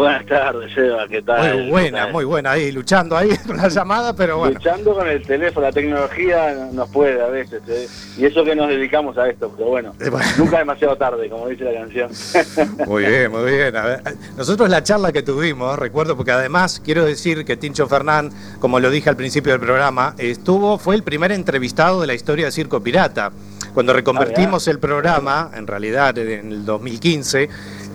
Buenas 0.00 0.24
tardes, 0.24 0.74
Eva, 0.78 1.06
¿qué 1.10 1.20
tal? 1.20 1.58
Muy 1.58 1.70
buena, 1.72 2.06
muy 2.06 2.24
buena 2.24 2.52
ahí, 2.52 2.72
luchando 2.72 3.14
ahí 3.18 3.36
con 3.46 3.58
la 3.58 3.68
llamada, 3.68 4.14
pero 4.16 4.38
bueno. 4.38 4.54
Luchando 4.54 4.94
con 4.94 5.06
el 5.06 5.20
teléfono, 5.20 5.66
la 5.66 5.72
tecnología 5.74 6.54
nos 6.72 6.88
puede 6.88 7.20
a 7.22 7.26
veces, 7.26 7.60
¿eh? 7.68 7.86
y 8.16 8.24
eso 8.24 8.42
que 8.42 8.56
nos 8.56 8.68
dedicamos 8.68 9.18
a 9.18 9.28
esto, 9.28 9.52
pero 9.54 9.68
bueno, 9.68 9.92
Eh, 10.00 10.08
bueno. 10.08 10.24
nunca 10.38 10.56
demasiado 10.56 10.96
tarde, 10.96 11.28
como 11.28 11.46
dice 11.48 11.64
la 11.64 11.74
canción. 11.80 12.10
Muy 12.86 13.04
bien, 13.04 13.30
muy 13.30 13.50
bien. 13.52 13.76
A 13.76 13.84
ver, 13.84 14.02
nosotros 14.38 14.70
la 14.70 14.82
charla 14.82 15.12
que 15.12 15.22
tuvimos, 15.22 15.78
recuerdo, 15.78 16.16
porque 16.16 16.32
además 16.32 16.80
quiero 16.82 17.04
decir 17.04 17.44
que 17.44 17.58
Tincho 17.58 17.86
Fernán, 17.86 18.30
como 18.58 18.80
lo 18.80 18.88
dije 18.88 19.10
al 19.10 19.16
principio 19.16 19.52
del 19.52 19.60
programa, 19.60 20.14
estuvo, 20.16 20.78
fue 20.78 20.94
el 20.94 21.02
primer 21.02 21.30
entrevistado 21.30 22.00
de 22.00 22.06
la 22.06 22.14
historia 22.14 22.46
de 22.46 22.52
Circo 22.52 22.82
Pirata. 22.82 23.32
Cuando 23.74 23.92
reconvertimos 23.92 24.66
el 24.66 24.80
programa, 24.80 25.50
en 25.54 25.66
realidad 25.68 26.16
en 26.18 26.50
el 26.50 26.64
2015, 26.64 27.48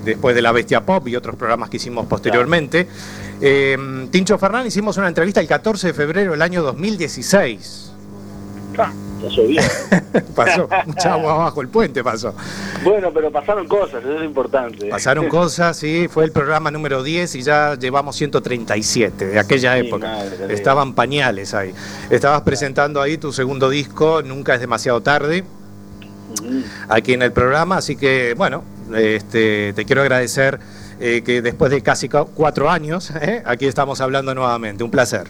después 0.06 0.36
de 0.36 0.42
La 0.42 0.52
Bestia 0.52 0.86
Pop 0.86 1.08
y 1.08 1.16
otros 1.16 1.36
programas 1.36 1.70
que 1.70 1.78
hicimos 1.78 2.06
posteriormente, 2.06 2.88
eh, 3.42 4.08
Tincho 4.12 4.38
Fernán 4.38 4.68
hicimos 4.68 4.98
una 4.98 5.08
entrevista 5.08 5.42
el 5.42 5.48
14 5.48 5.88
de 5.88 5.94
febrero 5.94 6.32
del 6.32 6.42
año 6.42 6.62
2016. 6.64 7.92
Ah, 8.78 8.92
ya 9.22 9.30
llovió. 9.30 9.62
Pasó 10.36 10.68
mucha 10.86 11.14
agua 11.14 11.34
abajo 11.34 11.62
el 11.62 11.70
puente, 11.70 12.04
pasó. 12.04 12.34
bueno, 12.84 13.12
pero 13.14 13.32
pasaron 13.32 13.68
cosas, 13.68 14.04
eso 14.04 14.20
es 14.20 14.26
importante. 14.26 14.88
Pasaron 14.88 15.30
cosas, 15.30 15.78
sí, 15.78 16.08
fue 16.10 16.26
el 16.26 16.32
programa 16.32 16.72
número 16.72 17.04
10 17.04 17.36
y 17.36 17.42
ya 17.42 17.76
llevamos 17.76 18.16
137 18.18 19.28
de 19.28 19.40
aquella 19.40 19.78
época. 19.78 20.08
madre, 20.08 20.54
Estaban 20.54 20.94
pañales 20.94 21.54
ahí. 21.54 21.74
Estabas 22.10 22.42
presentando 22.42 23.02
ahí 23.02 23.18
tu 23.18 23.32
segundo 23.32 23.70
disco, 23.70 24.22
Nunca 24.24 24.56
es 24.56 24.60
demasiado 24.60 25.02
tarde. 25.02 25.44
Aquí 26.90 27.14
en 27.14 27.22
el 27.22 27.32
programa. 27.32 27.78
Así 27.78 27.96
que, 27.96 28.34
bueno, 28.38 28.64
este, 28.96 29.74
te 29.74 29.86
quiero 29.86 30.02
agradecer 30.02 30.60
eh, 31.00 31.22
que 31.26 31.42
después 31.42 31.72
de 31.72 31.82
casi 31.82 32.10
cu- 32.10 32.28
cuatro 32.34 32.70
años, 32.70 33.12
¿eh? 33.22 33.42
aquí 33.46 33.66
estamos 33.66 34.02
hablando 34.02 34.34
nuevamente. 34.36 34.84
Un 34.84 34.92
placer. 34.92 35.28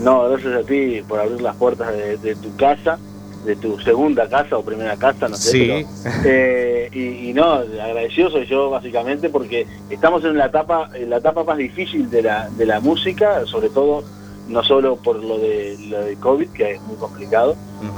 No, 0.00 0.28
gracias 0.28 0.54
a 0.54 0.66
ti 0.66 1.02
por 1.08 1.18
abrir 1.20 1.40
las 1.40 1.56
puertas 1.56 1.92
de, 1.92 2.16
de 2.18 2.36
tu 2.36 2.54
casa, 2.56 2.98
de 3.44 3.56
tu 3.56 3.78
segunda 3.80 4.28
casa 4.28 4.56
o 4.56 4.62
primera 4.64 4.96
casa, 4.96 5.28
no 5.28 5.36
sé. 5.36 5.50
Sí. 5.50 5.86
pero, 6.04 6.20
eh, 6.24 6.88
y, 6.92 7.30
y 7.30 7.32
no, 7.32 7.52
agradecido 7.54 8.30
soy 8.30 8.46
yo 8.46 8.70
básicamente 8.70 9.28
porque 9.28 9.66
estamos 9.90 10.24
en 10.24 10.36
la 10.38 10.46
etapa, 10.46 10.88
en 10.94 11.10
la 11.10 11.16
etapa 11.16 11.42
más 11.44 11.58
difícil 11.58 12.08
de 12.10 12.22
la, 12.22 12.48
de 12.50 12.66
la 12.66 12.78
música, 12.80 13.44
sobre 13.46 13.70
todo 13.70 14.04
no 14.48 14.62
solo 14.62 14.96
por 14.96 15.16
lo 15.16 15.38
de, 15.38 15.76
lo 15.90 16.00
de 16.04 16.16
COVID, 16.16 16.48
que 16.50 16.72
es 16.74 16.80
muy 16.82 16.96
complicado, 16.96 17.54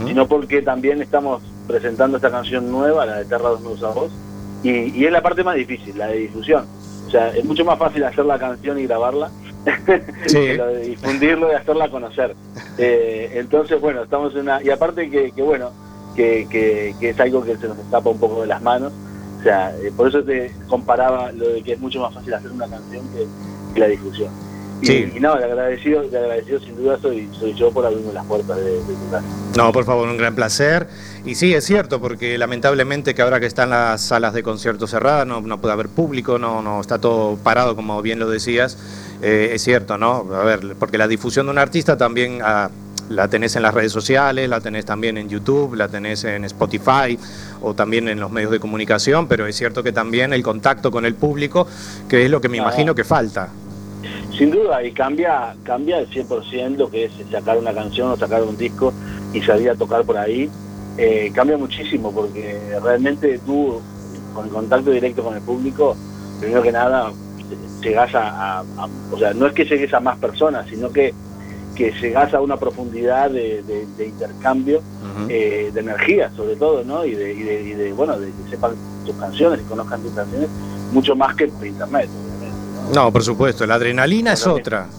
sino 0.06 0.26
porque 0.26 0.62
también 0.62 1.00
estamos 1.00 1.42
presentando 1.70 2.16
esta 2.16 2.30
canción 2.30 2.70
nueva, 2.70 3.06
la 3.06 3.18
de 3.18 3.24
Terra 3.24 3.50
dos 3.50 3.80
Voz, 3.80 4.10
y, 4.62 4.70
y 4.98 5.04
es 5.04 5.12
la 5.12 5.22
parte 5.22 5.44
más 5.44 5.56
difícil, 5.56 5.96
la 5.96 6.08
de 6.08 6.18
difusión. 6.18 6.66
O 7.06 7.10
sea, 7.10 7.28
es 7.30 7.44
mucho 7.44 7.64
más 7.64 7.78
fácil 7.78 8.04
hacer 8.04 8.24
la 8.24 8.38
canción 8.38 8.78
y 8.78 8.86
grabarla 8.86 9.30
que 10.30 10.54
lo 10.56 10.66
de 10.66 10.80
difundirlo 10.82 11.50
y 11.50 11.54
hacerla 11.54 11.90
conocer. 11.90 12.34
Eh, 12.78 13.32
entonces, 13.34 13.80
bueno, 13.80 14.02
estamos 14.02 14.32
en 14.34 14.42
una... 14.42 14.62
Y 14.62 14.70
aparte 14.70 15.10
que, 15.10 15.32
que 15.32 15.42
bueno, 15.42 15.70
que, 16.14 16.46
que, 16.50 16.94
que 17.00 17.10
es 17.10 17.20
algo 17.20 17.42
que 17.42 17.56
se 17.56 17.68
nos 17.68 17.78
escapa 17.78 18.10
un 18.10 18.18
poco 18.18 18.42
de 18.42 18.46
las 18.46 18.62
manos. 18.62 18.92
O 19.40 19.42
sea, 19.42 19.74
eh, 19.82 19.90
por 19.96 20.08
eso 20.08 20.22
te 20.22 20.52
comparaba 20.68 21.32
lo 21.32 21.48
de 21.48 21.62
que 21.62 21.72
es 21.72 21.80
mucho 21.80 22.00
más 22.00 22.14
fácil 22.14 22.34
hacer 22.34 22.50
una 22.50 22.68
canción 22.68 23.04
que, 23.14 23.26
que 23.74 23.80
la 23.80 23.86
difusión. 23.86 24.30
Y, 24.82 24.86
Sí. 24.86 25.12
y 25.14 25.20
no, 25.20 25.36
de 25.36 25.44
agradecido, 25.44 26.02
de 26.02 26.18
agradecido 26.18 26.60
sin 26.60 26.76
duda 26.76 26.98
soy, 27.00 27.28
soy 27.38 27.54
yo 27.54 27.70
por 27.70 27.84
abrirme 27.84 28.12
las 28.12 28.24
puertas 28.26 28.56
de, 28.56 28.64
de 28.72 28.80
tu 28.94 29.10
casa. 29.10 29.24
No, 29.56 29.72
por 29.72 29.84
favor, 29.84 30.08
un 30.08 30.16
gran 30.16 30.34
placer. 30.34 30.88
Y 31.24 31.34
sí, 31.34 31.52
es 31.52 31.64
cierto, 31.64 32.00
porque 32.00 32.38
lamentablemente 32.38 33.14
que 33.14 33.20
ahora 33.22 33.40
que 33.40 33.46
están 33.46 33.70
las 33.70 34.00
salas 34.00 34.32
de 34.32 34.42
conciertos 34.42 34.90
cerradas, 34.90 35.26
no, 35.26 35.40
no 35.42 35.60
puede 35.60 35.74
haber 35.74 35.88
público, 35.88 36.38
no, 36.38 36.62
no 36.62 36.80
está 36.80 36.98
todo 36.98 37.36
parado, 37.36 37.76
como 37.76 38.00
bien 38.00 38.18
lo 38.18 38.30
decías. 38.30 38.78
Eh, 39.22 39.50
es 39.54 39.62
cierto, 39.62 39.98
¿no? 39.98 40.26
A 40.34 40.44
ver, 40.44 40.60
porque 40.78 40.96
la 40.96 41.06
difusión 41.08 41.46
de 41.46 41.52
un 41.52 41.58
artista 41.58 41.98
también 41.98 42.38
ah, 42.42 42.70
la 43.10 43.28
tenés 43.28 43.54
en 43.56 43.62
las 43.62 43.74
redes 43.74 43.92
sociales, 43.92 44.48
la 44.48 44.60
tenés 44.60 44.86
también 44.86 45.18
en 45.18 45.28
YouTube, 45.28 45.74
la 45.74 45.88
tenés 45.88 46.24
en 46.24 46.44
Spotify 46.44 47.18
o 47.60 47.74
también 47.74 48.08
en 48.08 48.18
los 48.18 48.30
medios 48.30 48.50
de 48.52 48.60
comunicación, 48.60 49.26
pero 49.26 49.46
es 49.46 49.56
cierto 49.56 49.82
que 49.82 49.92
también 49.92 50.32
el 50.32 50.42
contacto 50.42 50.90
con 50.90 51.04
el 51.04 51.14
público, 51.16 51.66
que 52.08 52.24
es 52.24 52.30
lo 52.30 52.40
que 52.40 52.48
me 52.48 52.56
imagino 52.56 52.94
que 52.94 53.04
falta. 53.04 53.48
Sin 54.36 54.50
duda, 54.50 54.82
y 54.82 54.92
cambia 54.92 55.54
cambia 55.64 55.98
el 55.98 56.08
100% 56.08 56.76
lo 56.78 56.90
que 56.90 57.04
es 57.06 57.12
sacar 57.30 57.58
una 57.58 57.72
canción 57.74 58.10
o 58.10 58.16
sacar 58.16 58.42
un 58.42 58.56
disco 58.56 58.92
y 59.34 59.40
salir 59.42 59.70
a 59.70 59.74
tocar 59.74 60.04
por 60.04 60.16
ahí. 60.16 60.48
Eh, 60.98 61.30
cambia 61.34 61.56
muchísimo 61.56 62.12
porque 62.12 62.58
realmente 62.82 63.38
tú, 63.46 63.80
con 64.34 64.46
el 64.46 64.50
contacto 64.52 64.90
directo 64.90 65.22
con 65.22 65.34
el 65.34 65.42
público, 65.42 65.96
primero 66.40 66.62
que 66.62 66.72
nada, 66.72 67.10
llegas 67.82 68.14
a, 68.14 68.58
a- 68.58 68.60
a- 68.60 68.88
O 69.12 69.18
sea, 69.18 69.32
no 69.34 69.46
es 69.46 69.52
que 69.52 69.64
llegues 69.64 69.92
a 69.94 70.00
más 70.00 70.18
personas, 70.18 70.66
sino 70.68 70.90
que, 70.90 71.14
que 71.74 71.92
llegas 72.00 72.34
a 72.34 72.40
una 72.40 72.56
profundidad 72.56 73.30
de, 73.30 73.62
de- 73.62 73.86
de 73.96 74.06
intercambio 74.06 74.80
eh, 75.30 75.70
de 75.72 75.80
energía, 75.80 76.30
sobre 76.36 76.56
todo, 76.56 76.82
¿no? 76.84 77.04
Y 77.04 77.14
de, 77.14 77.32
y 77.34 77.42
de, 77.42 77.62
y 77.62 77.72
de, 77.74 77.92
bueno, 77.92 78.18
de 78.18 78.26
que 78.26 78.50
sepan 78.50 78.72
tus 79.06 79.14
canciones 79.16 79.60
y 79.60 79.64
conozcan 79.64 80.02
tus 80.02 80.12
canciones, 80.12 80.48
mucho 80.92 81.14
más 81.16 81.34
que 81.36 81.46
por 81.48 81.66
internet. 81.66 82.08
No, 82.94 83.12
por 83.12 83.22
supuesto, 83.22 83.66
la 83.66 83.74
adrenalina 83.74 84.32
es 84.32 84.46
otra. 84.46 84.86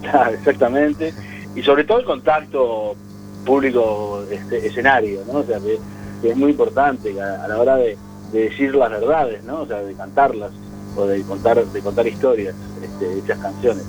Claro, 0.00 0.30
exactamente. 0.30 1.12
Y 1.54 1.62
sobre 1.62 1.84
todo 1.84 1.98
el 1.98 2.06
contacto 2.06 2.96
público 3.44 4.24
este, 4.30 4.66
escenario, 4.66 5.20
¿no? 5.30 5.40
O 5.40 5.44
sea, 5.44 5.58
que, 5.58 5.78
que 6.22 6.30
es 6.30 6.36
muy 6.36 6.52
importante 6.52 7.20
a, 7.20 7.44
a 7.44 7.48
la 7.48 7.58
hora 7.58 7.76
de, 7.76 7.98
de 8.32 8.44
decir 8.44 8.74
las 8.74 8.90
verdades, 8.90 9.44
¿no? 9.44 9.60
O 9.60 9.66
sea, 9.66 9.82
de 9.82 9.92
cantarlas 9.94 10.52
o 10.96 11.04
de 11.06 11.22
contar 11.22 11.62
de 11.64 11.80
contar 11.82 12.06
historias, 12.06 12.54
este, 12.82 13.18
hechas 13.18 13.38
canciones. 13.40 13.84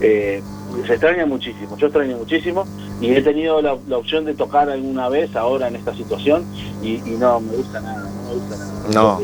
Eh, 0.00 0.42
se 0.86 0.92
extraña 0.92 1.24
muchísimo, 1.24 1.76
yo 1.78 1.86
extraño 1.86 2.18
muchísimo 2.18 2.66
y 3.00 3.12
he 3.14 3.22
tenido 3.22 3.62
la, 3.62 3.76
la 3.88 3.96
opción 3.96 4.24
de 4.24 4.34
tocar 4.34 4.68
alguna 4.68 5.08
vez 5.08 5.34
ahora 5.36 5.68
en 5.68 5.76
esta 5.76 5.94
situación 5.94 6.44
y, 6.82 6.96
y 7.06 7.16
no 7.18 7.40
me 7.40 7.56
gusta 7.56 7.80
nada, 7.80 8.00
no 8.00 8.04
me 8.04 8.10
gusta 8.10 8.22
nada. 8.22 8.23
No. 8.92 9.20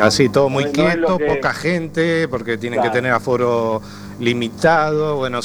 Así, 0.00 0.28
todo 0.28 0.48
muy 0.48 0.64
quieto, 0.66 1.18
poca 1.18 1.52
gente, 1.52 2.26
porque 2.28 2.58
tienen 2.58 2.80
que 2.82 2.90
tener 2.90 3.12
aforo 3.12 3.80
limitado. 4.18 5.16
Bueno, 5.16 5.40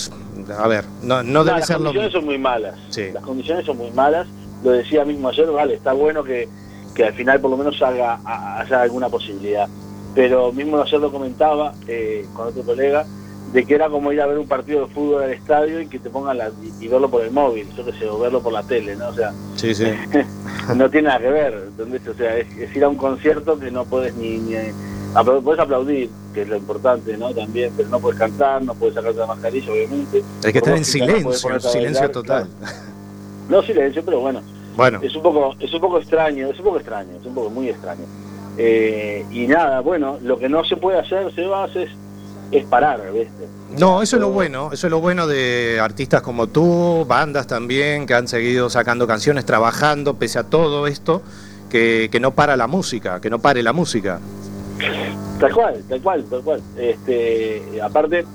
a 0.57 0.67
ver, 0.67 0.85
no, 1.01 1.23
no 1.23 1.43
debe 1.43 1.59
las 1.59 1.67
ser 1.67 1.77
lo 1.79 1.85
condiciones 1.85 2.09
mismo. 2.13 2.19
son 2.21 2.25
muy 2.25 2.37
malas. 2.37 2.75
Sí. 2.89 3.09
Las 3.13 3.23
condiciones 3.23 3.65
son 3.65 3.77
muy 3.77 3.91
malas. 3.91 4.27
Lo 4.63 4.71
decía 4.71 5.03
mismo 5.05 5.29
ayer, 5.29 5.49
vale, 5.51 5.73
está 5.75 5.93
bueno 5.93 6.23
que, 6.23 6.47
que 6.95 7.03
al 7.05 7.13
final 7.13 7.39
por 7.41 7.51
lo 7.51 7.57
menos 7.57 7.81
haga, 7.81 8.19
ha- 8.25 8.61
haya 8.61 8.81
alguna 8.81 9.09
posibilidad. 9.09 9.67
Pero 10.15 10.51
mismo 10.51 10.79
ayer 10.81 10.99
lo 10.99 11.11
comentaba 11.11 11.73
eh, 11.87 12.25
con 12.33 12.47
otro 12.47 12.63
colega, 12.63 13.05
de 13.53 13.65
que 13.65 13.75
era 13.75 13.87
como 13.89 14.11
ir 14.11 14.19
a 14.19 14.25
ver 14.25 14.39
un 14.39 14.47
partido 14.47 14.87
de 14.87 14.93
fútbol 14.93 15.23
al 15.23 15.31
estadio 15.31 15.79
y 15.79 15.87
que 15.87 15.99
te 15.99 16.09
pongan 16.09 16.37
la, 16.39 16.49
y, 16.49 16.85
y 16.85 16.87
verlo 16.87 17.09
por 17.09 17.23
el 17.23 17.31
móvil, 17.31 17.67
yo 17.77 17.85
qué 17.85 17.93
sé, 17.93 18.07
o 18.09 18.17
verlo 18.19 18.41
por 18.41 18.51
la 18.51 18.63
tele, 18.63 18.95
¿no? 18.95 19.09
O 19.09 19.13
sea, 19.13 19.31
Sí, 19.55 19.73
sí. 19.75 19.85
no 20.75 20.89
tiene 20.89 21.07
nada 21.09 21.19
que 21.19 21.29
ver, 21.29 21.53
¿entendés? 21.67 22.07
O 22.07 22.13
sea, 22.15 22.35
es, 22.37 22.47
es 22.57 22.75
ir 22.75 22.83
a 22.83 22.89
un 22.89 22.95
concierto 22.97 23.59
que 23.59 23.69
no 23.69 23.85
puedes 23.85 24.15
ni, 24.15 24.37
ni 24.39 24.53
apl- 25.13 25.43
puedes 25.43 25.59
aplaudir, 25.61 26.09
que 26.33 26.41
es 26.41 26.47
lo 26.49 26.57
importante, 26.57 27.15
¿no? 27.15 27.31
También, 27.33 27.71
pero 27.77 27.89
no 27.89 27.99
puedes 27.99 28.17
cantar, 28.19 28.63
no 28.63 28.73
puedes 28.73 28.95
sacarte 28.95 29.19
la 29.19 29.27
mascarilla, 29.27 29.71
obviamente. 29.71 30.23
Hay 30.43 30.51
que 30.51 30.57
estar 30.57 30.73
en 30.75 30.79
lógica, 30.79 31.05
no 31.05 31.11
silencio, 31.13 31.59
silencio 31.59 31.81
bailar, 32.01 32.09
total. 32.11 32.47
claro. 32.59 32.73
No 33.49 33.61
silencio, 33.61 34.01
pero 34.03 34.19
bueno, 34.21 34.41
Bueno, 34.75 34.99
es 35.03 35.15
un 35.15 35.21
poco, 35.21 35.53
es 35.59 35.71
un 35.71 35.79
poco 35.81 35.99
extraño, 35.99 36.47
es 36.49 36.57
un 36.57 36.65
poco 36.65 36.77
extraño, 36.77 37.09
es 37.19 37.25
un 37.27 37.35
poco 37.35 37.49
muy 37.51 37.69
extraño. 37.69 38.01
Eh, 38.57 39.25
y 39.31 39.45
nada, 39.47 39.81
bueno, 39.81 40.17
lo 40.23 40.39
que 40.39 40.47
no 40.49 40.63
se 40.63 40.77
puede 40.77 40.97
hacer, 40.99 41.31
Sebas, 41.35 41.75
es, 41.75 41.89
es 42.59 42.65
parar, 42.65 43.01
¿viste? 43.11 43.47
no, 43.77 44.01
eso 44.01 44.17
es 44.17 44.21
lo 44.21 44.29
bueno, 44.29 44.69
eso 44.71 44.87
es 44.87 44.91
lo 44.91 44.99
bueno 44.99 45.27
de 45.27 45.79
artistas 45.81 46.21
como 46.21 46.47
tú, 46.47 47.05
bandas 47.07 47.47
también, 47.47 48.05
que 48.05 48.13
han 48.13 48.27
seguido 48.27 48.69
sacando 48.69 49.07
canciones, 49.07 49.45
trabajando, 49.45 50.15
pese 50.15 50.39
a 50.39 50.43
todo 50.43 50.87
esto, 50.87 51.21
que, 51.69 52.09
que 52.11 52.19
no 52.19 52.31
para 52.31 52.55
la 52.55 52.67
música, 52.67 53.19
que 53.19 53.29
no 53.29 53.39
pare 53.39 53.63
la 53.63 53.73
música. 53.73 54.19
Tal 55.39 55.53
cual, 55.53 55.83
tal 55.89 56.01
cual, 56.01 56.23
tal 56.29 56.41
cual. 56.41 56.61
Este, 56.77 57.81
aparte, 57.81 58.25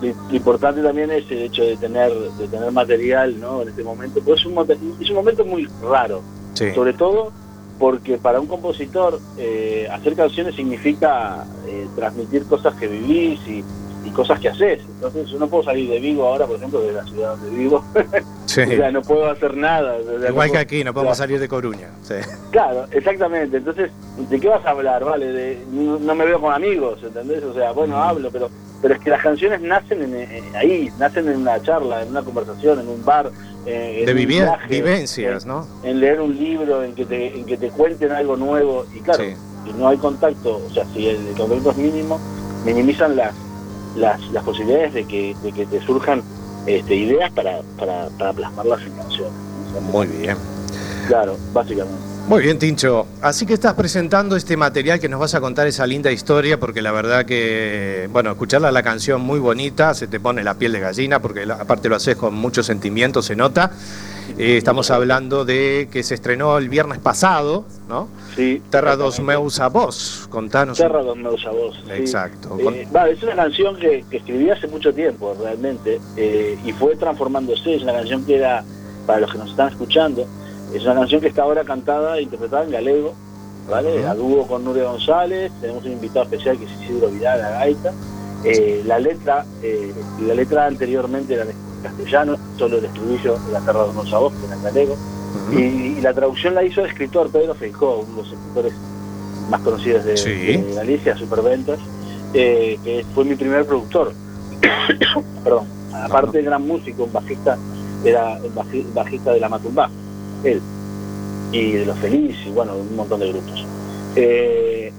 lo, 0.00 0.34
importante 0.34 0.82
también 0.82 1.10
es 1.10 1.30
el 1.30 1.38
hecho 1.38 1.62
de 1.62 1.76
tener, 1.76 2.12
de 2.12 2.48
tener 2.48 2.70
material, 2.72 3.40
¿no? 3.40 3.62
En 3.62 3.68
este 3.68 3.82
momento, 3.82 4.20
pues 4.24 4.40
es 4.40 4.46
un, 4.46 4.54
es 5.00 5.10
un 5.10 5.16
momento 5.16 5.44
muy 5.44 5.68
raro, 5.82 6.22
Sí. 6.54 6.72
sobre 6.74 6.92
todo 6.92 7.32
porque 7.78 8.18
para 8.18 8.40
un 8.40 8.46
compositor 8.46 9.20
eh, 9.38 9.88
hacer 9.92 10.14
canciones 10.14 10.54
significa 10.54 11.44
eh, 11.66 11.86
transmitir 11.96 12.44
cosas 12.46 12.74
que 12.74 12.86
vivís 12.86 13.40
y, 13.48 13.64
y 14.06 14.10
cosas 14.10 14.38
que 14.38 14.48
haces. 14.50 14.80
Entonces, 14.96 15.28
yo 15.30 15.38
no 15.38 15.48
puedo 15.48 15.64
salir 15.64 15.88
de 15.90 15.98
Vigo 15.98 16.26
ahora, 16.26 16.46
por 16.46 16.56
ejemplo, 16.56 16.80
de 16.80 16.92
la 16.92 17.04
ciudad 17.04 17.36
donde 17.36 17.50
vivo. 17.56 17.84
Sí. 18.46 18.60
o 18.60 18.66
sea, 18.66 18.92
no 18.92 19.02
puedo 19.02 19.28
hacer 19.28 19.56
nada. 19.56 19.96
o 19.96 20.20
sea, 20.20 20.28
Igual 20.30 20.46
no 20.48 20.52
que 20.52 20.58
aquí, 20.60 20.84
no 20.84 20.94
podemos 20.94 21.16
salir 21.16 21.40
de 21.40 21.48
Coruña. 21.48 21.88
Sí. 22.02 22.14
Claro, 22.52 22.86
exactamente. 22.92 23.56
Entonces, 23.56 23.90
¿de 24.30 24.38
qué 24.38 24.48
vas 24.48 24.64
a 24.64 24.70
hablar? 24.70 25.02
Vale, 25.04 25.26
de, 25.26 25.64
no, 25.72 25.98
no 25.98 26.14
me 26.14 26.24
veo 26.24 26.40
con 26.40 26.52
amigos, 26.54 27.00
¿entendés? 27.02 27.42
O 27.42 27.52
sea, 27.52 27.72
bueno, 27.72 27.96
hablo, 28.00 28.30
pero 28.30 28.48
pero 28.80 28.94
es 28.94 29.00
que 29.00 29.10
las 29.10 29.22
canciones 29.22 29.60
nacen 29.62 30.02
en, 30.02 30.14
en- 30.14 30.54
ahí, 30.56 30.88
nacen 30.98 31.26
en 31.28 31.38
una 31.38 31.60
charla, 31.62 32.02
en 32.02 32.10
una 32.10 32.22
conversación, 32.22 32.78
en 32.80 32.88
un 32.88 33.04
bar, 33.04 33.30
eh, 33.66 34.02
De 34.06 34.14
vivi- 34.14 34.26
viaje, 34.26 34.68
vivencias, 34.68 35.44
en- 35.44 35.48
¿no? 35.48 35.66
En 35.82 36.00
leer 36.00 36.20
un 36.20 36.36
libro, 36.36 36.82
en 36.84 36.94
que 36.94 37.04
te, 37.06 37.38
en 37.38 37.46
que 37.46 37.56
te 37.56 37.70
cuenten 37.70 38.12
algo 38.12 38.36
nuevo. 38.36 38.84
Y 38.94 39.00
claro, 39.00 39.22
Sí. 39.24 39.34
si 39.66 39.72
no 39.72 39.88
hay 39.88 39.96
contacto, 39.98 40.60
o 40.66 40.70
sea, 40.72 40.84
si 40.92 41.08
el, 41.08 41.26
el 41.28 41.34
contacto 41.36 41.70
es 41.70 41.76
mínimo, 41.76 42.18
minimizan 42.64 43.16
las, 43.16 43.34
las, 43.96 44.20
las 44.32 44.44
posibilidades 44.44 44.92
de 44.94 45.04
que, 45.06 45.34
de 45.42 45.52
que 45.52 45.66
te 45.66 45.80
surjan 45.82 46.22
este, 46.66 46.94
ideas 46.94 47.30
para, 47.32 47.60
para, 47.78 48.08
para 48.18 48.32
plasmarlas 48.32 48.80
en 48.82 48.92
canciones. 48.92 49.32
Muy 49.90 50.06
bien. 50.06 50.36
Claro, 51.08 51.36
básicamente. 51.52 52.13
Muy 52.26 52.42
bien, 52.42 52.58
Tincho. 52.58 53.06
Así 53.20 53.44
que 53.44 53.52
estás 53.52 53.74
presentando 53.74 54.34
este 54.34 54.56
material 54.56 54.98
que 54.98 55.10
nos 55.10 55.20
vas 55.20 55.34
a 55.34 55.42
contar 55.42 55.66
esa 55.66 55.86
linda 55.86 56.10
historia, 56.10 56.58
porque 56.58 56.80
la 56.80 56.90
verdad 56.90 57.26
que, 57.26 58.08
bueno, 58.12 58.30
escucharla 58.30 58.72
la 58.72 58.82
canción 58.82 59.20
muy 59.20 59.38
bonita, 59.38 59.92
se 59.92 60.06
te 60.06 60.18
pone 60.18 60.42
la 60.42 60.54
piel 60.54 60.72
de 60.72 60.80
gallina, 60.80 61.20
porque 61.20 61.42
aparte 61.42 61.90
lo 61.90 61.96
haces 61.96 62.16
con 62.16 62.34
mucho 62.34 62.62
sentimiento, 62.62 63.20
se 63.20 63.36
nota. 63.36 63.72
Eh, 64.38 64.56
estamos 64.56 64.90
hablando 64.90 65.44
de 65.44 65.88
que 65.92 66.02
se 66.02 66.14
estrenó 66.14 66.56
el 66.56 66.70
viernes 66.70 66.98
pasado, 66.98 67.66
¿no? 67.90 68.08
Sí. 68.34 68.62
Terra 68.70 68.96
dos 68.96 69.20
meus 69.20 69.60
a 69.60 69.68
vos. 69.68 70.26
Contanos. 70.30 70.78
Terra 70.78 71.02
dos 71.02 71.18
meus 71.18 71.44
a 71.44 71.50
vos. 71.50 71.78
sí. 71.84 71.92
Exacto. 71.92 72.56
Eh, 72.58 72.88
va, 72.94 73.06
es 73.10 73.22
una 73.22 73.36
canción 73.36 73.76
que, 73.76 74.02
que 74.10 74.16
escribí 74.16 74.48
hace 74.48 74.66
mucho 74.66 74.94
tiempo, 74.94 75.36
realmente, 75.38 76.00
eh, 76.16 76.58
y 76.64 76.72
fue 76.72 76.96
transformándose. 76.96 77.74
Es 77.74 77.82
una 77.82 77.92
canción 77.92 78.24
que 78.24 78.36
era, 78.36 78.64
para 79.06 79.20
los 79.20 79.30
que 79.30 79.36
nos 79.36 79.50
están 79.50 79.68
escuchando, 79.68 80.26
es 80.74 80.84
una 80.84 80.94
canción 80.94 81.20
que 81.20 81.28
está 81.28 81.42
ahora 81.42 81.64
cantada 81.64 82.18
e 82.18 82.22
interpretada 82.22 82.64
en 82.64 82.70
galego, 82.70 83.14
¿vale? 83.68 84.00
Ujú. 84.00 84.08
A 84.08 84.14
dúo 84.14 84.46
con 84.46 84.64
Nuria 84.64 84.84
González, 84.84 85.52
tenemos 85.60 85.84
un 85.84 85.92
invitado 85.92 86.24
especial 86.24 86.58
que 86.58 86.64
es 86.64 86.72
Isidro 86.82 87.08
Vidal, 87.08 87.40
a 87.44 87.50
gaita. 87.50 87.92
Eh, 88.44 88.82
la 88.84 88.98
letra 88.98 89.44
eh, 89.62 89.92
la 90.26 90.34
letra 90.34 90.66
anteriormente 90.66 91.32
era 91.34 91.44
en 91.44 91.50
castellano, 91.82 92.36
solo 92.58 92.76
el 92.78 92.84
estribillo 92.84 93.38
de 93.46 93.52
la 93.52 93.60
Terra 93.60 93.80
dos 93.84 93.94
meus 93.94 94.12
a 94.12 94.18
vos, 94.18 94.32
que 94.34 94.46
era 94.46 94.56
en 94.56 94.62
galego. 94.62 94.96
y, 95.52 95.56
y 95.98 96.00
la 96.00 96.12
traducción 96.12 96.54
la 96.54 96.62
hizo 96.62 96.80
el 96.82 96.88
escritor 96.90 97.30
Pedro 97.30 97.54
Feijó, 97.54 97.98
uno 98.06 98.16
de 98.16 98.22
los 98.22 98.32
escritores 98.32 98.72
más 99.50 99.60
conocidos 99.62 100.04
de, 100.04 100.16
Sí. 100.16 100.30
de 100.58 100.72
Galicia, 100.74 101.16
Superventas, 101.16 101.78
eh, 102.34 102.78
que 102.84 103.04
fue 103.14 103.24
mi 103.24 103.34
primer 103.34 103.64
productor. 103.66 104.12
Perdón. 105.44 105.66
Aparte 105.92 106.38
de 106.38 106.44
gran 106.44 106.66
músico, 106.66 107.04
un 107.04 107.12
bajista, 107.12 107.56
era 108.04 108.36
el 108.38 108.52
baji- 108.54 108.84
bajista 108.92 109.32
de 109.32 109.40
la 109.40 109.48
Matumbá, 109.48 109.88
él. 110.44 110.60
Y 111.52 111.72
de 111.72 111.86
Los 111.86 111.98
Feliz, 111.98 112.36
y 112.46 112.50
bueno, 112.50 112.74
un 112.76 112.96
montón 112.96 113.20
de 113.20 113.28
grupos. 113.32 113.64
Eh, 114.16 114.92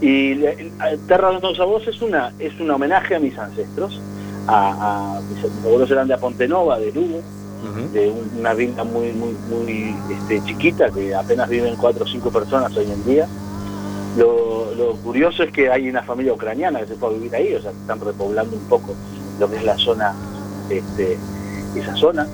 y 0.00 0.34
le- 0.34 0.70
Terra 1.08 1.30
de 1.32 1.40
los 1.40 1.58
Voz 1.58 1.86
es 1.88 2.00
una, 2.02 2.32
es 2.38 2.58
un 2.60 2.70
homenaje 2.70 3.14
a 3.16 3.18
mis 3.20 3.36
ancestros. 3.38 4.00
A, 4.46 5.16
a- 5.16 5.20
mis, 5.22 5.42
mis 5.42 5.64
abuelos 5.64 5.90
eran 5.90 6.06
de 6.06 6.14
Apontenova, 6.14 6.78
de 6.78 6.92
Lugo, 6.92 7.20
de 7.92 8.08
un- 8.10 8.30
una 8.38 8.54
villa 8.54 8.84
muy 8.84 9.10
muy 9.12 9.34
muy 9.50 9.96
este, 10.14 10.44
chiquita 10.44 10.90
que 10.90 11.14
apenas 11.14 11.48
viven 11.48 11.74
cuatro 11.76 12.04
o 12.04 12.06
cinco 12.06 12.30
personas 12.30 12.76
hoy 12.76 12.84
en 12.90 13.04
día. 13.04 13.26
Lo, 14.16 14.72
lo 14.74 14.92
curioso 14.96 15.42
es 15.42 15.50
que 15.52 15.70
hay 15.70 15.88
una 15.90 16.02
familia 16.02 16.32
ucraniana 16.32 16.80
que 16.80 16.86
se 16.86 16.94
fue 16.94 17.08
a 17.08 17.12
vivir 17.12 17.34
ahí, 17.34 17.54
o 17.54 17.60
sea, 17.62 17.72
que 17.72 17.78
están 17.78 18.00
repoblando 18.00 18.54
un 18.56 18.62
poco 18.64 18.94
lo 19.40 19.50
que 19.50 19.56
es 19.56 19.64
la 19.64 19.76
zona, 19.78 20.14
este, 20.70 21.18
esa 21.74 21.94
zona. 21.96 22.26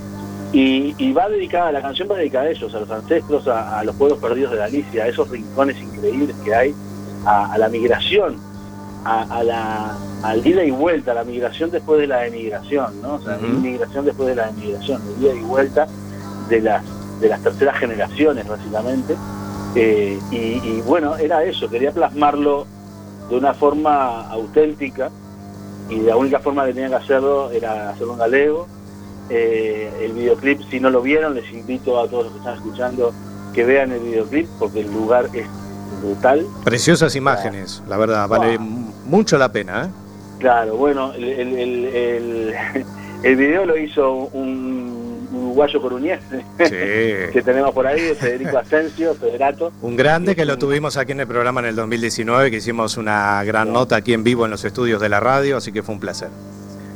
Y, 0.53 0.93
y 0.99 1.11
va 1.13 1.27
dedicada, 1.29 1.71
la 1.71 1.81
canción 1.81 2.07
va 2.11 2.15
dedicada 2.17 2.45
a 2.45 2.49
ellos, 2.51 2.73
a 2.75 2.79
los 2.79 2.91
ancestros, 2.91 3.47
a, 3.47 3.79
a 3.79 3.83
los 3.83 3.95
pueblos 3.95 4.19
perdidos 4.19 4.51
de 4.51 4.57
Galicia, 4.59 5.03
a 5.03 5.07
esos 5.07 5.27
rincones 5.29 5.77
increíbles 5.81 6.35
que 6.45 6.53
hay, 6.53 6.75
a, 7.25 7.51
a 7.53 7.57
la 7.57 7.69
migración, 7.69 8.37
a, 9.03 9.23
a 9.23 9.43
la 9.43 9.97
al 10.21 10.45
ida 10.47 10.63
y 10.63 10.71
vuelta, 10.71 11.11
a 11.11 11.15
la 11.15 11.23
migración 11.25 11.69
después 11.71 11.99
de 11.99 12.07
la 12.07 12.25
emigración, 12.25 13.01
¿no? 13.01 13.15
O 13.15 13.21
sea, 13.21 13.35
Ujú. 13.37 13.47
inmigración 13.47 14.05
después 14.05 14.29
de 14.29 14.35
la 14.35 14.49
emigración, 14.49 15.01
el 15.17 15.23
ida 15.25 15.33
y 15.33 15.41
vuelta 15.41 15.87
de 16.49 16.61
las 16.61 16.83
de 17.19 17.29
las 17.29 17.41
terceras 17.41 17.77
generaciones, 17.77 18.47
básicamente. 18.47 19.15
Eh, 19.75 20.19
y, 20.31 20.35
y 20.35 20.83
bueno, 20.85 21.17
era 21.17 21.43
eso, 21.43 21.69
quería 21.69 21.91
plasmarlo 21.91 22.65
de 23.29 23.37
una 23.37 23.53
forma 23.53 24.29
auténtica 24.29 25.09
y 25.89 25.95
la 25.97 26.15
única 26.15 26.39
forma 26.39 26.65
que 26.65 26.73
tenía 26.73 26.89
que 26.89 26.95
hacerlo 26.95 27.49
era 27.51 27.89
hacerlo 27.89 28.13
en 28.13 28.19
galego. 28.19 28.67
Eh, 29.29 29.91
el 30.01 30.11
videoclip, 30.13 30.61
si 30.69 30.79
no 30.79 30.89
lo 30.89 31.01
vieron, 31.01 31.33
les 31.35 31.49
invito 31.51 31.99
a 31.99 32.07
todos 32.07 32.25
los 32.25 32.33
que 32.33 32.39
están 32.39 32.55
escuchando 32.55 33.13
que 33.53 33.63
vean 33.63 33.91
el 33.91 33.99
videoclip 34.01 34.47
porque 34.59 34.81
el 34.81 34.91
lugar 34.91 35.29
es 35.33 35.45
brutal. 36.01 36.45
Preciosas 36.63 37.15
imágenes, 37.15 37.81
la 37.87 37.97
verdad, 37.97 38.27
vale 38.27 38.57
Wow. 38.57 38.67
mucho 39.05 39.37
la 39.37 39.51
pena. 39.51 39.85
¿eh? 39.85 39.89
Claro, 40.39 40.75
bueno, 40.75 41.13
el, 41.13 41.23
el, 41.23 41.55
el, 41.57 42.53
el- 43.23 43.35
video 43.37 43.65
lo 43.65 43.77
hizo 43.77 44.11
un 44.33 45.27
uruguayo 45.33 45.81
coruñés. 45.81 46.19
Sí. 46.29 46.65
que 46.69 47.41
tenemos 47.45 47.71
por 47.71 47.87
ahí, 47.87 48.13
Federico 48.19 48.57
Asensio, 48.57 49.13
Federato. 49.15 49.71
Un 49.81 49.95
grande 49.95 50.35
que 50.35 50.43
lo 50.45 50.57
tuvimos 50.57 50.97
aquí 50.97 51.13
en 51.13 51.21
el 51.21 51.27
programa 51.27 51.61
en 51.61 51.67
el 51.67 51.75
2019, 51.75 52.51
que 52.51 52.57
hicimos 52.57 52.97
una 52.97 53.41
gran 53.45 53.71
nota 53.71 53.95
aquí 53.95 54.13
en 54.13 54.23
vivo 54.23 54.43
en 54.45 54.51
los 54.51 54.65
estudios 54.65 54.99
de 54.99 55.09
la 55.09 55.19
radio, 55.21 55.57
así 55.57 55.71
que 55.71 55.81
fue 55.81 55.95
un 55.95 56.01
placer. 56.01 56.29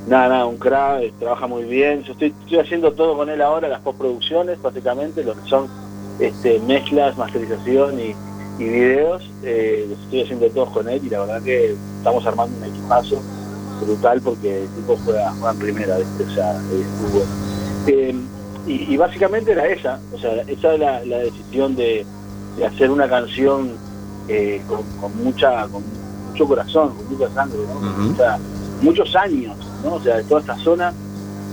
Nada, 0.08 0.30
nada, 0.30 0.45
un 0.45 0.58
crack, 0.58 1.12
trabaja 1.20 1.47
muy 1.47 1.64
bien. 1.64 2.03
Yo 2.03 2.14
estoy, 2.14 2.34
estoy 2.43 2.60
haciendo 2.60 2.93
todo 2.93 3.18
con 3.18 3.30
él 3.30 3.41
ahora, 3.41 3.68
las 3.68 3.82
postproducciones, 3.82 4.62
básicamente, 4.62 5.24
lo 5.24 5.36
que 5.36 5.49
son 5.49 5.68
este, 6.20 6.60
mezclas, 6.62 7.18
masterización 7.18 7.99
y, 7.99 8.16
y 8.58 8.64
videos. 8.64 9.30
Eh, 9.43 9.86
los 9.89 9.99
estoy 9.99 10.22
haciendo 10.24 10.49
todos 10.51 10.70
con 10.70 10.88
él 10.88 11.01
y 11.05 11.10
la 11.10 11.20
verdad 11.20 11.41
que 11.41 11.76
estamos 11.97 12.26
armando 12.26 12.58
un 12.58 12.64
equipazo 12.64 13.22
brutal 13.82 14.22
porque 14.22 14.64
el 14.64 14.70
tipo 14.70 14.97
juega, 15.03 15.32
juega 15.34 15.51
en 15.51 15.60
primera, 15.60 15.97
¿viste? 15.97 16.24
o 16.24 16.30
sea, 16.32 16.53
es 16.53 16.88
muy 17.01 17.12
bueno. 17.12 17.32
Eh, 17.88 18.16
y, 18.66 18.93
y 18.93 18.97
básicamente 18.97 19.51
era 19.51 19.68
esa, 19.68 19.99
o 20.14 20.18
sea, 20.20 20.41
esa 20.47 20.74
es 20.74 20.80
la, 20.80 21.05
la 21.05 21.18
decisión 21.20 21.76
de, 21.76 22.05
de 22.58 22.66
hacer 22.66 22.89
una 22.91 23.08
canción 23.10 23.72
eh, 24.30 24.62
con, 24.68 24.82
con 24.99 25.24
mucha, 25.24 25.68
con 25.68 25.84
mucho 26.30 26.47
corazón, 26.47 26.93
con 26.95 27.10
mucha 27.18 27.30
sangre, 27.34 27.60
Ujú. 27.60 28.01
mucha- 28.10 28.39
muchos 28.82 29.16
años, 29.16 29.55
¿no? 29.84 29.95
O 29.95 30.01
sea, 30.01 30.21
toda 30.23 30.41
esta 30.41 30.57
zona 30.57 30.93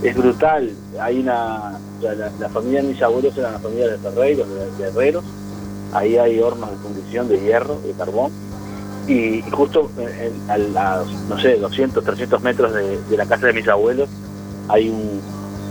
es 0.03 0.15
brutal. 0.15 0.71
Hay 0.99 1.19
una, 1.19 1.77
o 1.97 2.01
sea, 2.01 2.13
la, 2.15 2.31
la 2.39 2.49
familia 2.49 2.81
de 2.81 2.89
mis 2.89 3.01
abuelos 3.01 3.37
era 3.37 3.51
la 3.51 3.59
familia 3.59 3.87
de 3.89 3.97
Ferreiros, 3.97 4.47
de, 4.49 4.71
de 4.83 4.89
herreros. 4.89 5.23
Ahí 5.93 6.17
hay 6.17 6.39
hornos 6.39 6.69
de 6.71 6.77
fundición 6.77 7.27
de 7.29 7.39
hierro, 7.39 7.79
de 7.85 7.91
carbón. 7.93 8.31
Y, 9.07 9.35
y 9.39 9.51
justo 9.51 9.89
en- 9.97 10.09
en- 10.09 10.49
a, 10.51 10.57
las, 10.57 11.07
no 11.29 11.39
sé, 11.39 11.57
200, 11.57 12.03
300 12.03 12.41
metros 12.41 12.73
de, 12.73 12.99
de 13.01 13.17
la 13.17 13.25
casa 13.27 13.47
de 13.47 13.53
mis 13.53 13.67
abuelos 13.67 14.09
hay 14.67 14.89
un, 14.89 15.21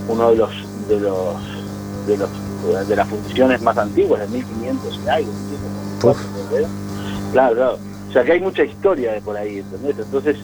uno 0.09 0.31
de 0.31 0.37
los 0.37 0.51
de 0.89 1.01
los 1.01 1.35
de 2.07 2.17
los 2.17 2.89
de 2.89 2.95
las 2.97 3.09
fundiciones 3.09 3.61
más 3.61 3.77
antiguas, 3.77 4.21
de 4.21 4.29
1500 4.29 5.01
y 5.05 5.09
algo, 5.09 5.33
1504, 5.33 6.23
creo. 6.51 6.67
Claro, 7.33 7.55
claro. 7.57 7.79
O 8.09 8.13
sea 8.13 8.23
que 8.25 8.33
hay 8.33 8.41
mucha 8.41 8.63
historia 8.65 9.13
de 9.15 9.21
por 9.21 9.37
ahí, 9.37 9.59
¿entendés? 9.59 9.97
Entonces, 9.99 10.37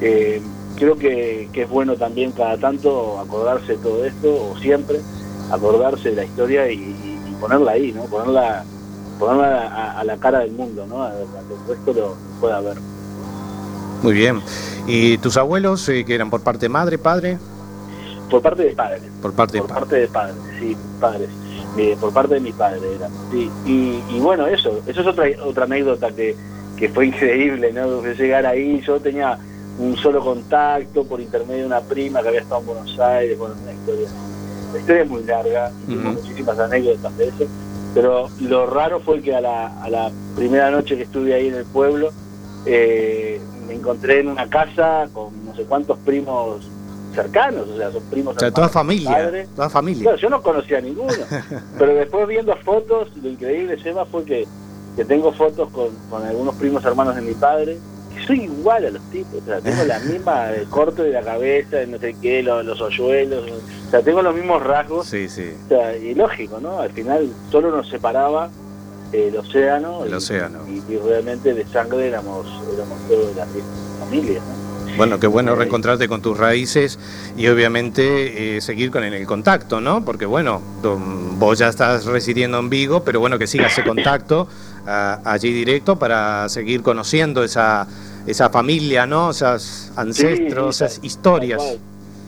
eh, 0.00 0.40
creo 0.76 0.96
que, 0.96 1.48
que 1.52 1.62
es 1.62 1.68
bueno 1.68 1.96
también 1.96 2.32
cada 2.32 2.56
tanto 2.58 3.18
acordarse 3.20 3.72
de 3.72 3.78
todo 3.78 4.04
esto, 4.04 4.28
o 4.52 4.56
siempre 4.58 5.00
acordarse 5.50 6.10
de 6.10 6.16
la 6.16 6.24
historia 6.24 6.70
y, 6.70 6.76
y- 6.76 7.20
y 7.30 7.34
ponerla 7.40 7.72
ahí, 7.72 7.92
¿no? 7.92 8.02
Ponerla, 8.04 8.64
ponerla 9.18 9.66
a, 9.68 10.00
a 10.00 10.04
la 10.04 10.16
cara 10.16 10.40
del 10.40 10.52
mundo, 10.52 10.86
¿no? 10.88 11.02
A, 11.04 11.10
que 11.10 11.54
el 11.72 11.76
resto 11.76 11.92
lo 11.92 12.14
pueda 12.40 12.60
ver. 12.60 12.76
Muy 14.02 14.12
bien. 14.14 14.40
¿Y 14.86 15.18
tus 15.18 15.36
abuelos, 15.36 15.88
eh, 15.88 16.04
que 16.04 16.14
eran 16.14 16.30
por 16.30 16.42
parte 16.42 16.66
de 16.66 16.68
madre, 16.68 16.98
padre? 16.98 17.38
Por 18.30 18.42
parte 18.42 18.62
de 18.64 18.70
padres. 18.74 19.02
Por 19.22 19.32
parte 19.32 19.58
por 19.58 19.66
de 19.66 19.72
padre. 19.74 19.80
parte 19.80 19.96
de 19.96 20.08
padres, 20.08 20.36
sí, 20.60 20.76
padres. 21.00 21.28
Eh, 21.78 21.96
por 22.00 22.12
parte 22.12 22.34
de 22.34 22.40
mi 22.40 22.52
padre 22.52 22.80
era. 22.96 23.08
Sí. 23.30 23.50
Y, 23.66 24.02
y 24.16 24.20
bueno, 24.20 24.46
eso, 24.46 24.80
eso 24.86 25.00
es 25.00 25.06
otra 25.06 25.26
otra 25.44 25.64
anécdota 25.64 26.10
que, 26.10 26.34
que 26.76 26.88
fue 26.88 27.06
increíble, 27.06 27.72
¿no? 27.72 28.00
De 28.02 28.14
llegar 28.14 28.46
ahí, 28.46 28.80
yo 28.86 28.98
tenía 29.00 29.38
un 29.78 29.96
solo 29.96 30.20
contacto 30.22 31.04
por 31.04 31.20
intermedio 31.20 31.62
de 31.62 31.66
una 31.66 31.80
prima 31.80 32.22
que 32.22 32.28
había 32.28 32.40
estado 32.40 32.60
en 32.60 32.66
Buenos 32.66 32.98
Aires, 32.98 33.38
bueno, 33.38 33.54
una 33.62 33.72
historia. 33.72 34.08
La 34.72 34.80
historia 34.80 35.02
es 35.02 35.08
muy 35.08 35.22
larga, 35.24 35.70
Ujú. 35.88 35.96
muchísimas 35.98 36.58
anécdotas 36.58 37.16
de 37.16 37.28
eso, 37.28 37.44
pero 37.94 38.28
lo 38.40 38.66
raro 38.66 39.00
fue 39.00 39.20
que 39.22 39.34
a 39.34 39.40
la, 39.40 39.82
a 39.82 39.88
la 39.88 40.10
primera 40.34 40.70
noche 40.70 40.96
que 40.96 41.04
estuve 41.04 41.34
ahí 41.34 41.48
en 41.48 41.54
el 41.54 41.64
pueblo, 41.64 42.10
eh, 42.66 43.40
me 43.66 43.74
encontré 43.74 44.20
en 44.20 44.28
una 44.28 44.48
casa 44.48 45.08
con 45.12 45.44
no 45.44 45.54
sé 45.54 45.64
cuántos 45.64 45.98
primos 45.98 46.68
cercanos, 47.14 47.68
o 47.68 47.76
sea, 47.76 47.90
son 47.90 48.02
primos 48.04 48.36
O 48.36 48.40
sea, 48.40 48.50
toda 48.50 48.68
familia, 48.68 49.46
toda 49.54 49.70
familia. 49.70 50.02
Claro, 50.02 50.18
yo 50.18 50.30
no 50.30 50.42
conocía 50.42 50.78
a 50.78 50.80
ninguno, 50.82 51.14
pero 51.78 51.94
después 51.94 52.26
viendo 52.28 52.54
fotos, 52.56 53.08
lo 53.16 53.28
increíble, 53.28 53.80
Seba, 53.82 54.04
fue 54.04 54.24
que, 54.24 54.46
que 54.96 55.04
tengo 55.04 55.32
fotos 55.32 55.70
con, 55.70 55.88
con 56.10 56.24
algunos 56.24 56.54
primos 56.56 56.84
hermanos 56.84 57.14
de 57.14 57.22
mi 57.22 57.34
padre, 57.34 57.78
soy 58.26 58.42
igual 58.44 58.86
a 58.86 58.90
los 58.90 59.02
tipos, 59.10 59.42
o 59.42 59.44
sea, 59.46 59.60
tengo 59.60 59.84
la 59.84 59.98
misma 60.10 60.50
el 60.52 60.66
corte 60.68 61.02
de 61.02 61.10
la 61.12 61.22
cabeza, 61.22 61.78
no 61.88 61.98
sé 61.98 62.14
qué, 62.20 62.42
los, 62.42 62.64
los 62.64 62.80
hoyuelos, 62.80 63.44
o 63.50 63.90
sea, 63.90 64.02
tengo 64.02 64.22
los 64.22 64.34
mismos 64.34 64.62
rasgos, 64.62 65.06
Sí, 65.06 65.28
sí, 65.28 65.52
o 65.64 65.68
sea, 65.68 65.96
y 65.96 66.14
lógico, 66.14 66.60
¿no? 66.60 66.78
Al 66.80 66.90
final 66.92 67.28
solo 67.50 67.70
nos 67.70 67.88
separaba 67.88 68.48
eh, 69.12 69.28
el 69.28 69.36
océano, 69.36 70.04
el 70.04 70.10
y, 70.10 70.14
océano. 70.14 70.60
y, 70.68 70.92
y 70.92 70.96
realmente 70.98 71.54
de 71.54 71.64
sangre 71.66 72.08
éramos, 72.08 72.46
éramos 72.74 72.98
toda 73.08 73.34
la 73.36 73.46
misma 73.46 73.70
familia, 74.00 74.40
¿no? 74.40 74.66
Bueno, 74.96 75.20
qué 75.20 75.26
bueno 75.26 75.52
Eh, 75.52 75.56
reencontrarte 75.56 76.08
con 76.08 76.22
tus 76.22 76.38
raíces 76.38 76.98
y 77.36 77.48
obviamente 77.48 78.56
eh, 78.56 78.60
seguir 78.62 78.90
con 78.90 79.04
el 79.04 79.26
contacto, 79.26 79.80
¿no? 79.80 80.04
Porque 80.04 80.24
bueno, 80.24 80.62
vos 81.38 81.58
ya 81.58 81.68
estás 81.68 82.06
residiendo 82.06 82.58
en 82.58 82.70
Vigo, 82.70 83.04
pero 83.04 83.20
bueno, 83.20 83.38
que 83.38 83.46
siga 83.46 83.66
ese 83.66 83.84
contacto 83.84 84.48
ah, 84.86 85.20
allí 85.24 85.52
directo 85.52 85.96
para 85.98 86.48
seguir 86.48 86.82
conociendo 86.82 87.42
esa, 87.44 87.86
esa 88.26 88.50
familia, 88.50 89.06
¿no? 89.06 89.30
Esas 89.30 89.92
ancestros, 89.96 90.76
Sí, 90.76 90.84
esas 90.84 91.00
historias. 91.04 91.62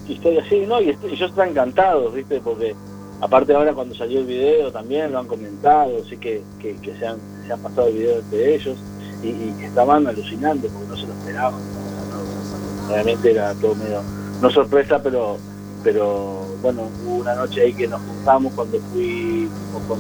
Historias, 0.09 0.47
sí, 0.49 0.65
¿no? 0.67 0.81
Y, 0.81 0.91
est- 0.91 1.05
y 1.11 1.17
yo 1.17 1.27
estoy 1.27 1.49
encantado, 1.51 2.11
¿viste? 2.11 2.41
Porque 2.41 2.75
aparte 3.21 3.53
ahora 3.55 3.75
cuando 3.75 3.95
salió 3.95 4.21
el 4.21 4.27
video 4.27 4.73
también 4.73 5.13
lo 5.13 5.19
han 5.19 5.27
comentado, 5.27 6.05
sí 6.09 6.17
que, 6.17 6.43
que, 6.61 6.77
que 6.77 6.97
se, 6.99 7.07
han, 7.07 7.19
se 7.47 7.53
han 7.53 7.61
pasado 7.61 7.89
el 7.89 7.95
video 7.95 8.19
entre 8.21 8.55
ellos 8.55 8.77
y, 9.23 9.29
y 9.29 9.55
estaban 9.65 10.07
alucinando 10.07 10.69
porque 10.69 10.89
no 10.89 10.97
se 10.97 11.07
lo 11.07 11.13
esperaban. 11.13 11.61
¿no? 11.61 12.89
Realmente 12.89 13.31
era 13.33 13.55
todo 13.55 13.75
medio, 13.75 14.03
no 14.41 14.51
sorpresa, 14.51 15.03
pero 15.03 15.37
pero 15.85 16.57
bueno, 16.61 16.83
hubo 17.07 17.17
una 17.19 17.35
noche 17.37 17.61
ahí 17.63 17.73
que 17.73 17.87
nos 17.87 18.01
juntamos 18.03 18.53
cuando 18.55 18.79
fui, 18.93 19.49
con, 19.87 19.99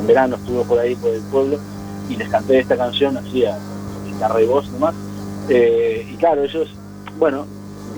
en 0.00 0.06
verano 0.08 0.34
estuvimos 0.36 0.66
por 0.66 0.78
ahí 0.80 0.96
por 0.96 1.10
el 1.10 1.22
pueblo 1.22 1.58
y 2.08 2.16
les 2.16 2.28
canté 2.28 2.58
esta 2.60 2.76
canción 2.76 3.16
así 3.16 3.44
a 3.44 3.56
guitarra 4.06 4.40
y 4.42 4.46
voz 4.46 4.68
nomás. 4.70 4.94
Eh, 5.48 6.06
y 6.12 6.16
claro, 6.16 6.42
ellos, 6.44 6.68
bueno, 7.18 7.46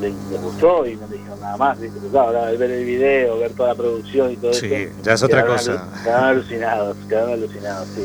les, 0.01 0.13
les 0.31 0.41
gustó 0.43 0.87
y 0.87 0.97
no 0.97 1.07
dijeron 1.09 1.41
nada 1.41 1.57
más, 1.57 1.81
¿viste? 1.81 1.97
Pero 2.01 2.11
claro, 2.13 2.29
ahora 2.39 2.51
ver 2.53 2.71
el 2.71 2.85
video, 2.85 3.39
ver 3.39 3.53
toda 3.53 3.71
la 3.71 3.75
producción 3.77 4.33
y 4.33 4.37
todo 4.37 4.53
Sí, 4.53 4.67
eso. 4.73 4.93
ya 5.03 5.13
es 5.15 5.23
otra 5.23 5.47
cosa. 5.47 5.89
Quedaron 6.05 6.25
alucinados, 6.29 6.97
quedaron 7.09 7.33
alucinados, 7.33 7.89
sí. 7.95 8.05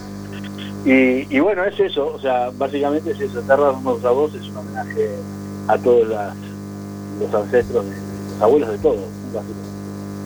Y, 0.89 1.35
y 1.35 1.39
bueno, 1.39 1.63
es 1.63 1.79
eso, 1.79 2.11
o 2.15 2.19
sea, 2.19 2.49
básicamente 2.57 3.11
es 3.11 3.19
eso, 3.19 3.39
Terra 3.41 3.69
Hermosa 3.69 4.09
Voz 4.11 4.33
es 4.33 4.47
un 4.47 4.57
homenaje 4.57 5.09
a 5.67 5.77
todos 5.77 6.07
las- 6.07 6.35
los 7.19 7.33
ancestros, 7.35 7.85
los 7.85 8.41
abuelos 8.41 8.69
de 8.71 8.77
todos, 8.79 8.97
básicamente. 9.31 9.70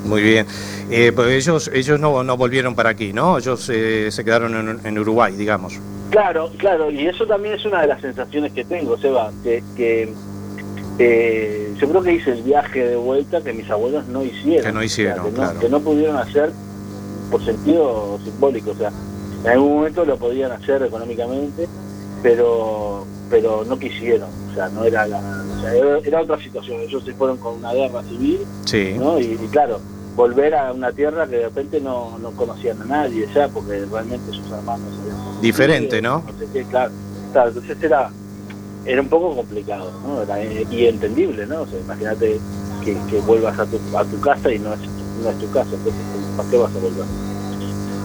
Muy 0.05 0.21
bien. 0.21 0.45
Eh, 0.91 1.11
pues 1.15 1.29
ellos 1.47 1.69
ellos 1.73 1.99
no, 1.99 2.23
no 2.23 2.37
volvieron 2.37 2.75
para 2.75 2.91
aquí, 2.91 3.11
¿no? 3.11 3.37
Ellos 3.37 3.69
eh, 3.73 4.09
se 4.11 4.23
quedaron 4.23 4.55
en, 4.55 4.79
en 4.85 4.99
Uruguay, 4.99 5.33
digamos. 5.35 5.79
Claro, 6.11 6.51
claro, 6.57 6.91
y 6.91 7.07
eso 7.07 7.25
también 7.25 7.55
es 7.55 7.65
una 7.65 7.81
de 7.81 7.87
las 7.87 7.99
sensaciones 8.01 8.53
que 8.53 8.63
tengo, 8.63 8.97
Seba, 8.97 9.31
que, 9.43 9.63
que 9.75 10.13
eh, 10.99 11.73
yo 11.77 11.89
creo 11.89 12.01
que 12.03 12.13
hice 12.13 12.31
el 12.31 12.43
viaje 12.43 12.87
de 12.87 12.95
vuelta 12.95 13.41
que 13.41 13.51
mis 13.53 13.69
abuelos 13.69 14.05
no 14.07 14.23
hicieron. 14.23 14.63
Que 14.65 14.71
no 14.71 14.83
hicieron, 14.83 15.19
O 15.19 15.23
sea, 15.23 15.29
que, 15.31 15.35
claro. 15.35 15.53
no, 15.55 15.59
que 15.59 15.69
no 15.69 15.79
pudieron 15.81 16.17
hacer 16.17 16.51
por 17.31 17.43
sentido 17.43 18.19
simbólico, 18.23 18.71
o 18.71 18.75
sea, 18.75 18.91
en 19.43 19.49
algún 19.49 19.73
momento 19.77 20.05
lo 20.05 20.17
podían 20.17 20.51
hacer 20.51 20.83
económicamente, 20.83 21.67
pero 22.21 23.05
pero 23.29 23.65
no 23.65 23.77
quisieron, 23.79 24.29
o 24.51 24.53
sea, 24.53 24.69
no 24.69 24.83
era 24.85 25.07
la, 25.07 25.17
o 25.57 25.61
sea, 25.61 25.73
era, 25.73 25.97
era 25.97 26.21
otra 26.21 26.37
situación, 26.39 26.79
ellos 26.81 27.03
se 27.03 27.13
fueron 27.15 27.37
con 27.37 27.55
una 27.55 27.73
guerra 27.73 28.03
civil, 28.03 28.39
Sí. 28.65 28.93
¿no? 28.99 29.19
Y, 29.19 29.23
y 29.43 29.47
claro, 29.51 29.79
volver 30.15 30.55
a 30.55 30.71
una 30.71 30.91
tierra 30.91 31.27
que 31.27 31.37
de 31.37 31.43
repente 31.45 31.81
no, 31.81 32.17
no 32.19 32.31
conocían 32.31 32.81
a 32.81 32.85
nadie 32.85 33.27
ya, 33.33 33.47
porque 33.49 33.85
realmente 33.91 34.31
sus 34.31 34.49
hermanos 34.51 34.87
fallecido, 34.97 35.41
Diferente, 35.41 36.01
¿no? 36.01 36.23
no 36.25 36.39
sé 36.39 36.47
qué, 36.53 36.63
claro, 36.65 36.91
claro, 37.33 37.49
entonces 37.49 37.77
era, 37.83 38.09
era 38.85 39.01
un 39.01 39.09
poco 39.09 39.35
complicado, 39.35 39.91
¿no? 40.05 40.21
Era, 40.21 40.41
eh, 40.41 40.65
y 40.71 40.85
entendible, 40.85 41.45
¿no? 41.45 41.61
O 41.63 41.67
sea, 41.67 41.79
imagínate 41.79 42.39
que, 42.83 42.97
que 43.09 43.19
vuelvas 43.21 43.59
a 43.59 43.65
tu, 43.65 43.77
a 43.97 44.03
tu 44.05 44.19
casa 44.21 44.51
y 44.51 44.59
no 44.59 44.73
es, 44.73 44.79
no 45.21 45.29
es 45.29 45.37
tu 45.39 45.49
casa, 45.51 45.69
entonces, 45.73 46.01
¿para 46.37 46.49
qué 46.49 46.57
vas 46.57 46.71
a 46.75 46.79
volver? 46.79 47.05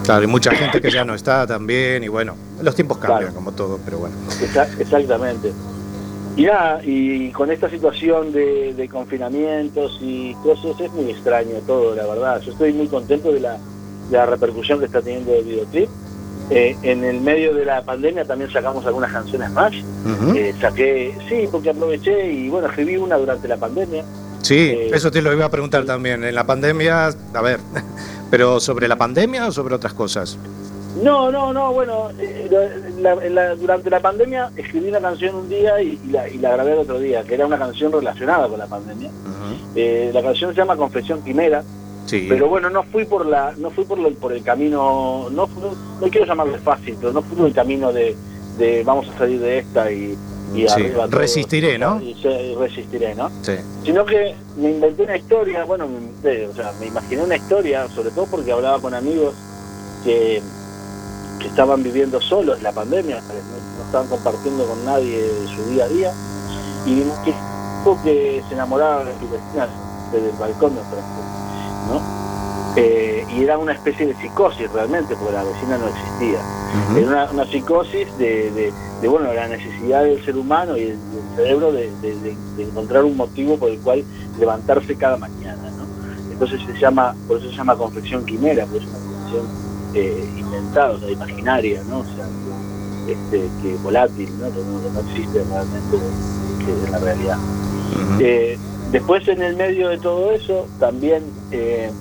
Claro, 0.03 0.23
y 0.23 0.27
mucha 0.27 0.51
gente 0.51 0.81
que 0.81 0.89
ya 0.91 1.05
no 1.05 1.13
está 1.15 1.45
también, 1.47 2.03
y 2.03 2.07
bueno, 2.09 2.35
los 2.61 2.75
tiempos 2.75 2.97
cambian 2.97 3.19
Claro. 3.19 3.35
como 3.35 3.51
todo, 3.53 3.79
pero 3.85 3.99
bueno. 3.99 4.15
Exa- 4.41 4.67
Exactamente. 4.79 5.53
Y 6.35 6.45
nada, 6.45 6.81
y 6.83 7.29
con 7.31 7.51
esta 7.51 7.69
situación 7.69 8.31
de, 8.31 8.73
de 8.73 8.87
confinamientos 8.87 9.99
y 10.01 10.33
cosas 10.35 10.79
es 10.79 10.91
muy 10.93 11.11
extraño 11.11 11.57
todo, 11.67 11.95
la 11.95 12.05
verdad. 12.07 12.41
Yo 12.41 12.51
estoy 12.53 12.71
muy 12.73 12.87
contento 12.87 13.31
de 13.31 13.41
la, 13.41 13.57
de 14.09 14.17
la 14.17 14.25
repercusión 14.25 14.79
que 14.79 14.85
está 14.85 15.01
teniendo 15.01 15.33
el 15.33 15.43
videoclip. 15.43 15.89
Eh, 16.49 16.75
en 16.83 17.03
el 17.05 17.21
medio 17.21 17.53
de 17.53 17.63
la 17.63 17.81
pandemia 17.81 18.25
también 18.25 18.51
sacamos 18.51 18.85
algunas 18.85 19.11
canciones 19.11 19.51
más. 19.51 19.73
Eh, 20.35 20.53
saqué, 20.59 21.15
sí, 21.29 21.47
porque 21.49 21.69
aproveché 21.69 22.29
y 22.31 22.49
bueno, 22.49 22.67
escribí 22.67 22.97
una 22.97 23.17
durante 23.17 23.47
la 23.47 23.57
pandemia. 23.57 24.03
Sí, 24.41 24.57
eh, 24.57 24.91
eso 24.93 25.11
te 25.11 25.21
lo 25.21 25.31
iba 25.31 25.45
a 25.45 25.49
preguntar 25.49 25.85
también. 25.85 26.23
En 26.23 26.35
la 26.35 26.45
pandemia, 26.45 27.07
a 27.33 27.41
ver, 27.41 27.59
pero 28.31 28.59
sobre 28.59 28.87
la 28.87 28.97
pandemia 28.97 29.47
o 29.47 29.51
sobre 29.51 29.75
otras 29.75 29.93
cosas. 29.93 30.37
No, 31.01 31.31
no, 31.31 31.53
no, 31.53 31.71
bueno, 31.73 32.09
eh, 32.19 32.49
la- 32.99 33.15
la- 33.15 33.55
durante 33.55 33.89
la 33.89 33.99
pandemia 34.01 34.51
escribí 34.57 34.89
una 34.89 34.99
canción 34.99 35.35
un 35.35 35.49
día 35.49 35.81
y, 35.81 35.99
y 36.05 36.11
la, 36.11 36.27
y 36.27 36.37
la 36.37 36.51
grabé 36.51 36.73
el 36.73 36.79
otro 36.79 36.99
día, 36.99 37.23
que 37.23 37.35
era 37.35 37.45
una 37.45 37.57
canción 37.57 37.91
relacionada 37.91 38.47
con 38.49 38.59
la 38.59 38.67
pandemia. 38.67 39.09
Eh, 39.75 40.11
la 40.13 40.21
canción 40.21 40.51
se 40.51 40.57
llama 40.57 40.75
Confesión 40.75 41.23
Quimera, 41.23 41.63
Sí. 42.07 42.25
pero 42.27 42.49
bueno, 42.49 42.69
no 42.69 42.83
fui 42.83 43.05
por 43.05 43.25
la, 43.25 43.53
no 43.57 43.69
fui 43.71 43.85
por, 43.85 43.97
lo- 43.97 44.11
por 44.15 44.33
el 44.33 44.43
camino, 44.43 45.27
no, 45.31 45.47
no, 45.47 45.71
no 46.01 46.07
quiero 46.09 46.25
llamarle 46.27 46.57
fácil, 46.57 46.97
pero 46.99 47.13
no 47.13 47.21
fui 47.21 47.37
por 47.37 47.47
el 47.47 47.53
camino 47.53 47.93
de, 47.93 48.17
de 48.57 48.83
vamos 48.83 49.07
a 49.09 49.17
salir 49.17 49.39
de 49.39 49.59
esta 49.59 49.89
y, 49.91 50.17
y 50.53 50.67
Sí, 50.67 50.67
arriba 50.67 51.07
resistiré, 51.09 51.77
¿no? 51.77 52.01
Y, 52.01 52.11
y 52.21 52.55
resistiré, 52.55 53.15
¿no? 53.15 53.29
Sí. 53.43 53.53
Sino 53.85 54.03
que 54.05 54.35
me 54.57 54.71
inventé 54.71 55.03
una 55.03 55.15
historia, 55.15 55.63
bueno, 55.63 55.87
me 55.87 55.99
inventé, 55.99 56.47
o 56.47 56.53
sea, 56.53 56.73
me 56.81 56.87
imaginé 56.87 57.23
una 57.23 57.37
historia, 57.37 57.87
sobre 57.87 58.09
todo 58.11 58.25
porque 58.25 58.51
hablaba 58.51 58.79
con 58.81 58.93
amigos 58.93 59.33
que, 60.03 60.41
que 61.41 61.47
estaban 61.47 61.83
viviendo 61.83 62.21
solos 62.21 62.61
la 62.61 62.71
pandemia, 62.71 63.21
no, 63.21 63.83
estaban 63.85 64.07
compartiendo 64.07 64.65
con 64.65 64.85
nadie 64.85 65.47
su 65.55 65.63
día 65.71 65.85
a 65.85 65.87
día, 65.87 66.11
y 66.85 67.01
que, 67.25 67.33
que 68.03 68.43
se 68.47 68.53
enamoraban 68.53 69.05
de 69.07 69.13
su 69.19 69.29
vecina 69.29 69.67
desde 70.11 70.29
el 70.29 70.35
balcón 70.37 70.75
de 70.75 70.81
enfrente, 70.81 71.07
¿no? 71.89 72.01
Eh, 72.77 73.25
y 73.29 73.43
era 73.43 73.57
una 73.57 73.73
especie 73.73 74.05
de 74.07 74.15
psicosis 74.15 74.71
realmente, 74.71 75.15
porque 75.15 75.33
la 75.33 75.43
vecina 75.43 75.77
no 75.77 75.87
existía. 75.87 76.39
Era 76.97 77.07
una, 77.07 77.31
una 77.31 77.45
psicosis 77.45 78.07
de, 78.17 78.51
de- 78.51 78.73
de, 79.01 79.07
bueno, 79.07 79.33
la 79.33 79.47
necesidad 79.47 80.03
del 80.03 80.23
ser 80.23 80.37
humano 80.37 80.77
y 80.77 80.85
del, 80.85 80.97
del 80.97 81.35
cerebro 81.35 81.71
de, 81.71 81.89
de- 82.01 82.37
encontrar 82.63 83.03
un 83.03 83.17
motivo 83.17 83.57
por 83.57 83.69
el 83.71 83.79
cual 83.79 84.05
levantarse 84.39 84.95
cada 84.95 85.17
mañana. 85.17 85.57
¿no? 85.77 86.31
Entonces 86.31 86.61
se 86.65 86.73
llama, 86.79 87.13
por 87.27 87.37
eso 87.39 87.49
se 87.49 87.55
llama 87.57 87.75
confección 87.75 88.23
quimera, 88.25 88.65
porque 88.65 88.85
es 88.85 88.89
una 88.89 88.99
confección 88.99 89.70
eh, 89.93 90.29
inventada, 90.37 90.91
o 90.91 90.99
sea, 90.99 91.09
imaginaria, 91.11 91.81
¿no? 91.89 91.99
O 91.99 92.03
sea, 92.05 92.27
este, 93.07 93.49
que 93.61 93.75
volátil, 93.83 94.29
¿no? 94.39 94.45
Que 94.51 94.61
no, 94.63 94.81
que 94.81 94.89
no 94.93 94.99
existe 95.09 95.43
realmente 95.43 95.97
que 96.65 96.85
en 96.85 96.91
la 96.91 96.99
realidad. 96.99 97.37
Eh, 98.19 98.57
después 98.91 99.27
en 99.27 99.41
el 99.41 99.55
medio 99.55 99.89
de 99.89 99.97
todo 99.97 100.31
eso, 100.31 100.67
también 100.79 101.23
eh, 101.51 101.91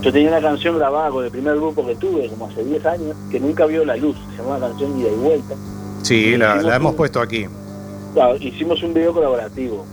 yo 0.00 0.12
tenía 0.12 0.28
una 0.30 0.40
canción 0.40 0.76
grabada 0.78 1.10
con 1.10 1.24
el 1.24 1.30
primer 1.30 1.56
grupo 1.56 1.86
que 1.86 1.94
tuve, 1.96 2.28
como 2.28 2.46
hace 2.46 2.64
10 2.64 2.84
años, 2.86 3.16
que 3.30 3.38
nunca 3.40 3.66
vio 3.66 3.84
la 3.84 3.96
luz, 3.96 4.16
se 4.30 4.42
llamaba 4.42 4.68
canción 4.68 4.98
Ida 4.98 5.10
y 5.10 5.16
Vuelta. 5.16 5.54
Sí, 6.02 6.36
la, 6.36 6.60
hemos 6.76 6.92
un- 6.92 6.96
puesto 6.96 7.20
aquí. 7.20 7.46
Claro, 8.14 8.36
hicimos 8.36 8.82
un 8.82 8.92
video 8.94 9.12
colaborativo. 9.12 9.84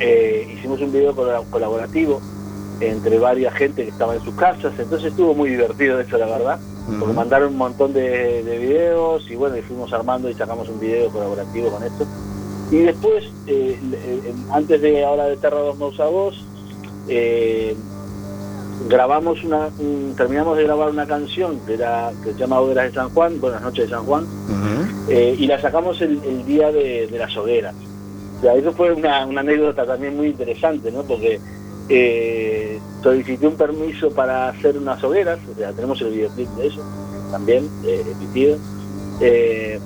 Eh, 0.00 0.54
hicimos 0.56 0.80
un 0.80 0.92
video 0.92 1.14
colab- 1.14 1.48
colaborativo 1.50 2.20
entre 2.80 3.18
varias 3.18 3.54
gente 3.54 3.84
que 3.84 3.90
estaba 3.90 4.14
en 4.14 4.22
sus 4.22 4.34
casas, 4.34 4.72
entonces 4.78 5.10
estuvo 5.10 5.34
muy 5.34 5.50
divertido 5.50 6.00
eso, 6.00 6.16
la 6.18 6.26
verdad. 6.26 6.58
Porque 6.86 7.04
Ujú. 7.04 7.14
mandaron 7.14 7.50
un 7.52 7.58
montón 7.58 7.92
de, 7.92 8.42
de 8.42 8.58
videos 8.58 9.30
y 9.30 9.36
bueno, 9.36 9.56
y 9.56 9.62
fuimos 9.62 9.92
armando 9.92 10.28
y 10.28 10.34
sacamos 10.34 10.68
un 10.68 10.80
video 10.80 11.08
colaborativo 11.10 11.70
con 11.70 11.82
esto. 11.84 12.06
Y 12.72 12.78
después, 12.78 13.24
eh, 13.46 13.78
eh, 13.92 14.32
antes 14.52 14.80
de 14.80 15.04
ahora 15.04 15.26
de 15.26 15.36
Terra 15.36 15.58
2 15.60 15.78
Mouse 15.78 16.00
a 16.00 16.06
Voz, 16.06 16.44
eh, 17.08 17.76
grabamos 18.88 19.42
una, 19.44 19.68
un- 19.78 20.14
terminamos 20.16 20.56
de 20.56 20.64
grabar 20.64 20.88
una 20.90 21.06
canción 21.06 21.58
que, 21.66 21.74
era, 21.74 22.10
que 22.24 22.32
se 22.32 22.38
llama 22.38 22.60
Hogueras 22.60 22.86
de 22.86 22.92
San 22.94 23.10
Juan, 23.10 23.40
Buenas 23.40 23.62
noches 23.62 23.84
de 23.88 23.94
San 23.94 24.04
Juan, 24.04 24.24
eh, 25.08 25.34
y 25.38 25.46
la 25.46 25.60
sacamos 25.60 26.00
el, 26.00 26.20
el 26.24 26.44
día 26.46 26.72
de, 26.72 27.06
de 27.08 27.18
las 27.18 27.36
hogueras. 27.36 27.74
O 28.38 28.42
sea, 28.42 28.54
eso 28.54 28.72
fue 28.72 28.92
una, 28.92 29.26
una 29.26 29.40
anécdota 29.42 29.84
también 29.84 30.16
muy 30.16 30.28
interesante, 30.28 30.90
¿no? 30.90 31.02
Porque 31.02 31.38
eh, 31.90 32.78
solicité 33.02 33.46
un 33.46 33.56
permiso 33.56 34.10
para 34.10 34.48
hacer 34.48 34.78
unas 34.78 35.02
hogueras, 35.02 35.40
o 35.50 35.58
sea, 35.58 35.72
tenemos 35.72 36.00
el 36.02 36.10
videoclip 36.10 36.48
de 36.50 36.68
eso 36.68 36.82
también 37.30 37.68
eh, 37.84 38.04
emitido, 38.12 38.58
eh, 39.20 39.78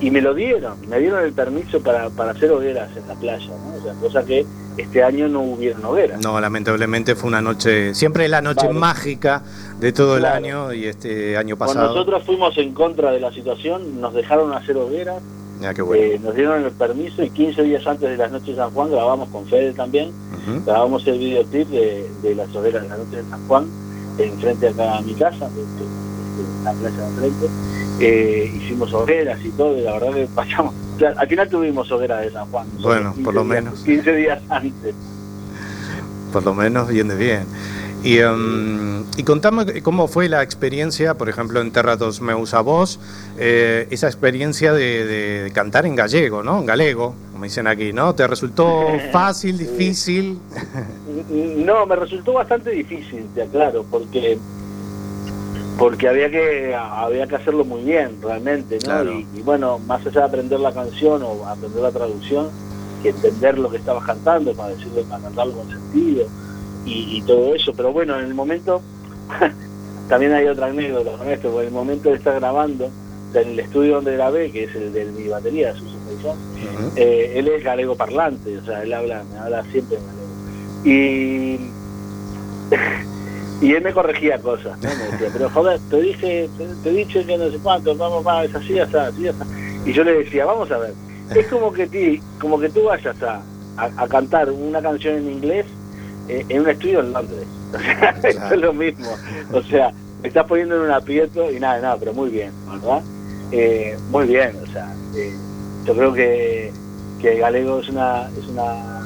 y 0.00 0.10
me 0.10 0.20
lo 0.20 0.34
dieron, 0.34 0.74
me 0.88 0.98
dieron 0.98 1.24
el 1.24 1.32
permiso 1.32 1.80
para, 1.80 2.10
para 2.10 2.32
hacer 2.32 2.50
hogueras 2.50 2.96
en 2.96 3.06
la 3.06 3.14
playa, 3.14 3.46
¿no? 3.46 3.76
O 3.78 3.82
sea, 3.82 3.94
cosa 3.94 4.24
que 4.24 4.44
este 4.76 5.04
año 5.04 5.28
no 5.28 5.42
hubieron 5.42 5.84
hogueras. 5.84 6.20
No, 6.20 6.40
lamentablemente 6.40 7.14
fue 7.14 7.28
una 7.28 7.40
noche, 7.40 7.94
siempre 7.94 8.26
la 8.28 8.40
noche 8.40 8.68
mágica 8.70 9.42
de 9.78 9.92
todo 9.92 10.16
el 10.16 10.24
año 10.24 10.72
y 10.72 10.86
este 10.86 11.36
año 11.36 11.56
Cuando 11.56 11.74
pasado. 11.74 11.94
nosotros 11.94 12.24
fuimos 12.24 12.56
en 12.58 12.72
contra 12.72 13.12
de 13.12 13.20
la 13.20 13.32
situación, 13.32 14.00
nos 14.00 14.14
dejaron 14.14 14.52
hacer 14.52 14.76
hogueras, 14.76 15.22
Ya, 15.62 15.72
qué 15.72 15.82
bueno. 15.82 16.02
eh, 16.02 16.18
nos 16.22 16.34
dieron 16.34 16.64
el 16.64 16.72
permiso 16.72 17.22
y 17.22 17.30
15 17.30 17.62
días 17.62 17.86
antes 17.86 18.10
de 18.10 18.16
las 18.16 18.30
noches 18.32 18.48
de 18.48 18.56
San 18.56 18.70
Juan 18.72 18.90
grabamos 18.90 19.28
con 19.28 19.46
Fede 19.46 19.72
también, 19.72 20.10
grabamos 20.66 21.06
el 21.06 21.18
videoclip 21.18 21.68
de, 21.68 22.10
de 22.22 22.34
las 22.34 22.54
hogueras 22.54 22.82
de 22.82 22.88
la 22.88 22.96
noche 22.96 23.16
de 23.16 23.30
San 23.30 23.46
Juan, 23.46 23.66
enfrente 24.18 24.68
acá 24.68 24.98
a 24.98 25.00
mi 25.02 25.14
casa, 25.14 25.48
de, 25.50 25.60
de- 25.62 26.02
la 26.64 26.72
playa 26.72 26.96
de 26.96 27.06
enfrente. 27.06 27.46
Eh, 28.00 28.52
hicimos 28.56 28.92
hogueras 28.92 29.38
y 29.44 29.50
todo, 29.50 29.76
y 29.78 29.82
la 29.82 29.92
verdad 29.92 30.14
que 30.14 30.26
pasamos. 30.34 30.74
o 30.96 30.98
sea, 30.98 31.10
al 31.16 31.28
final 31.28 31.48
tuvimos 31.48 31.90
hogueras 31.92 32.22
de 32.22 32.32
San 32.32 32.50
Juan. 32.50 32.66
Bueno, 32.82 33.10
15 33.12 33.24
por 33.24 33.34
lo 33.34 33.44
días- 33.44 33.54
menos. 33.54 33.80
15 33.80 34.14
días 34.16 34.42
antes. 34.48 34.94
Por 36.32 36.42
lo 36.44 36.54
menos 36.54 36.88
bien 36.88 37.08
de 37.08 37.14
bien. 37.16 37.44
Y, 38.04 38.18
em, 38.18 39.04
y 39.16 39.22
contame 39.22 39.80
cómo 39.82 40.08
fue 40.08 40.28
la 40.28 40.42
experiencia, 40.42 41.14
por 41.14 41.28
ejemplo, 41.28 41.60
en 41.60 41.70
Terra 41.70 41.96
dos 41.96 42.20
Meus 42.20 42.52
a 42.52 42.60
Voz, 42.60 42.98
eh, 43.38 43.86
esa 43.90 44.08
experiencia 44.08 44.72
de, 44.72 45.04
de 45.06 45.52
cantar 45.52 45.86
en 45.86 45.94
gallego, 45.94 46.42
¿no? 46.42 46.58
En 46.58 46.66
galego, 46.66 47.14
como 47.30 47.44
dicen 47.44 47.68
aquí, 47.68 47.92
¿no? 47.92 48.14
¿Te 48.14 48.26
resultó 48.26 48.86
fácil, 49.12 49.56
difícil? 49.56 50.40
No, 51.30 51.86
me 51.86 51.94
resultó 51.94 52.32
bastante 52.32 52.70
difícil, 52.70 53.26
te 53.34 53.42
aclaro, 53.42 53.84
porque 53.88 54.38
porque 55.78 56.06
había 56.08 56.30
que 56.30 56.74
había 56.74 57.26
que 57.26 57.36
hacerlo 57.36 57.64
muy 57.64 57.82
bien 57.82 58.18
realmente, 58.20 58.76
¿no? 58.76 58.84
Claro. 58.84 59.12
Y, 59.12 59.26
y 59.34 59.42
bueno, 59.42 59.78
más 59.78 60.04
allá 60.04 60.20
de 60.20 60.26
aprender 60.26 60.60
la 60.60 60.72
canción 60.72 61.22
o 61.22 61.46
aprender 61.46 61.82
la 61.82 61.92
traducción, 61.92 62.50
que 63.02 63.10
entender 63.10 63.58
lo 63.58 63.70
que 63.70 63.76
estabas 63.76 64.04
cantando 64.04 64.52
para 64.54 64.70
decirlo, 64.70 65.02
para 65.04 65.22
cantarlo 65.22 65.52
con 65.54 65.68
sentido 65.68 66.26
y, 66.84 67.18
y 67.18 67.22
todo 67.22 67.54
eso. 67.54 67.72
Pero 67.74 67.92
bueno, 67.92 68.18
en 68.18 68.26
el 68.26 68.34
momento 68.34 68.82
también 70.08 70.32
hay 70.32 70.46
otra 70.46 70.66
anécdota 70.66 71.12
con 71.16 71.28
esto, 71.28 71.50
porque 71.50 71.68
en 71.68 71.68
el 71.68 71.74
momento 71.74 72.10
de 72.10 72.16
estar 72.16 72.34
grabando, 72.38 72.90
en 73.34 73.48
el 73.48 73.60
estudio 73.60 73.94
donde 73.96 74.12
grabé, 74.12 74.50
que 74.50 74.64
es 74.64 74.74
el 74.74 74.92
de 74.92 75.06
mi 75.06 75.28
batería, 75.28 75.74
Suso 75.74 75.96
Feijón, 76.06 76.38
eh, 76.96 77.32
él 77.36 77.48
es 77.48 77.64
galego 77.64 77.96
parlante, 77.96 78.58
o 78.58 78.64
sea, 78.64 78.82
él 78.82 78.92
habla, 78.92 79.24
me 79.30 79.38
habla 79.38 79.64
siempre 79.72 79.96
en 79.96 80.06
galego. 80.06 80.22
Y, 80.84 81.60
y 83.66 83.72
él 83.72 83.82
me 83.82 83.92
corregía 83.92 84.38
cosas, 84.38 84.78
¿no? 84.82 84.88
Me 84.88 85.04
decía, 85.12 85.28
pero 85.32 85.48
joder, 85.50 85.80
te 85.88 86.02
dije, 86.02 86.50
te, 86.58 86.66
te 86.82 86.90
he 86.90 86.92
dicho 86.92 87.24
que 87.24 87.38
no 87.38 87.50
sé 87.50 87.58
cuánto, 87.62 87.96
vamos, 87.96 88.26
va, 88.26 88.44
es 88.44 88.54
así, 88.54 88.78
así, 88.78 88.96
así, 88.96 89.28
así. 89.28 89.38
Y 89.86 89.92
yo 89.92 90.04
le 90.04 90.12
decía, 90.18 90.44
vamos 90.44 90.70
a 90.70 90.78
ver, 90.78 90.92
es 91.34 91.46
como 91.46 91.72
que 91.72 91.86
ti, 91.86 92.20
como 92.40 92.58
que 92.60 92.68
tú 92.68 92.84
vayas 92.84 93.20
a, 93.22 93.42
a, 93.76 93.90
a 93.96 94.08
cantar 94.08 94.50
una 94.50 94.82
canción 94.82 95.16
en 95.16 95.30
inglés 95.30 95.66
en 96.28 96.60
un 96.60 96.68
estudio 96.68 97.00
en 97.00 97.12
Londres. 97.12 97.46
O 97.72 97.78
sea, 97.78 98.10
esto 98.22 98.54
es 98.54 98.60
lo 98.60 98.72
mismo. 98.74 99.08
O 99.52 99.62
sea, 99.62 99.92
me 100.20 100.28
estás 100.28 100.46
poniendo 100.46 100.76
en 100.76 100.82
un 100.82 100.90
aprieto 100.90 101.50
y 101.50 101.58
nada, 101.58 101.80
nada, 101.80 101.96
pero 101.98 102.12
muy 102.12 102.30
bien, 102.30 102.52
¿verdad? 102.70 103.02
Eh, 103.50 103.96
muy 104.10 104.26
bien, 104.26 104.56
o 104.62 104.66
sea, 104.70 104.94
eh, 105.16 105.34
yo 105.86 105.94
creo 105.94 106.12
que, 106.12 106.70
que 107.20 107.32
el 107.32 107.40
galego 107.40 107.80
es 107.80 107.88
una, 107.88 108.28
es 108.38 108.46
una 108.46 109.00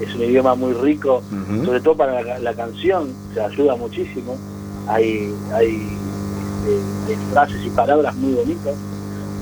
es 0.00 0.14
un 0.14 0.22
idioma 0.22 0.54
muy 0.54 0.72
rico, 0.72 1.22
sobre 1.64 1.80
todo 1.80 1.96
para 1.96 2.22
la, 2.22 2.38
la 2.38 2.54
canción, 2.54 3.12
se 3.34 3.40
ayuda 3.40 3.76
muchísimo. 3.76 4.36
Hay, 4.88 5.32
hay, 5.52 5.88
este, 6.60 7.12
hay 7.12 7.18
frases 7.32 7.64
y 7.64 7.70
palabras 7.70 8.14
muy 8.16 8.32
bonitas, 8.32 8.74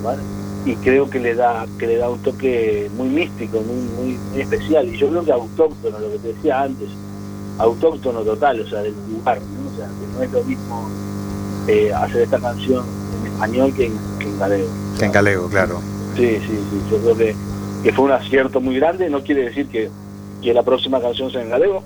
¿vale? 0.03 0.23
y 0.65 0.75
creo 0.77 1.09
que 1.09 1.19
le 1.19 1.35
da 1.35 1.67
que 1.79 1.87
le 1.87 1.97
da 1.97 2.11
un 2.11 2.19
toque 2.19 2.91
muy 2.97 3.09
místico, 3.09 3.61
muy, 3.61 3.77
muy, 3.97 4.19
muy 4.31 4.41
especial. 4.41 4.87
Y 4.89 4.99
yo 4.99 5.09
creo 5.09 5.25
que 5.25 5.33
autóctono, 5.33 5.99
lo 5.99 6.11
que 6.13 6.19
te 6.19 6.29
decía 6.35 6.63
antes, 6.63 6.89
autóctono 7.59 8.21
total, 8.23 8.61
o 8.61 8.67
sea, 8.69 8.81
del 8.83 8.95
lugar, 9.11 9.41
¿no? 9.41 9.71
O 9.71 9.77
sea, 9.77 9.87
que 9.87 10.07
no 10.17 10.23
es 10.23 10.33
lo 10.33 10.43
mismo 10.45 10.89
eh, 11.67 11.93
hacer 11.93 12.23
esta 12.23 12.39
canción 12.39 12.85
en 13.21 13.33
español 13.33 13.75
que 13.75 13.87
en, 13.87 13.93
que 14.19 14.25
en 14.27 14.39
galego. 14.39 14.69
Que 14.99 15.05
en 15.05 15.13
galego, 15.13 15.49
claro. 15.49 15.81
Sí, 16.17 16.39
sí, 16.41 16.59
sí, 16.71 16.81
yo 16.91 16.99
creo 16.99 17.17
que, 17.17 17.37
que 17.83 17.93
fue 17.93 18.05
un 18.07 18.13
acierto 18.13 18.61
muy 18.61 18.77
grande, 18.77 19.09
no 19.11 19.23
quiere 19.23 19.45
decir 19.45 19.69
que, 19.69 19.91
que 20.43 20.55
la 20.55 20.63
próxima 20.63 21.01
canción 21.01 21.31
sea 21.31 21.43
en 21.43 21.51
galego, 21.51 21.83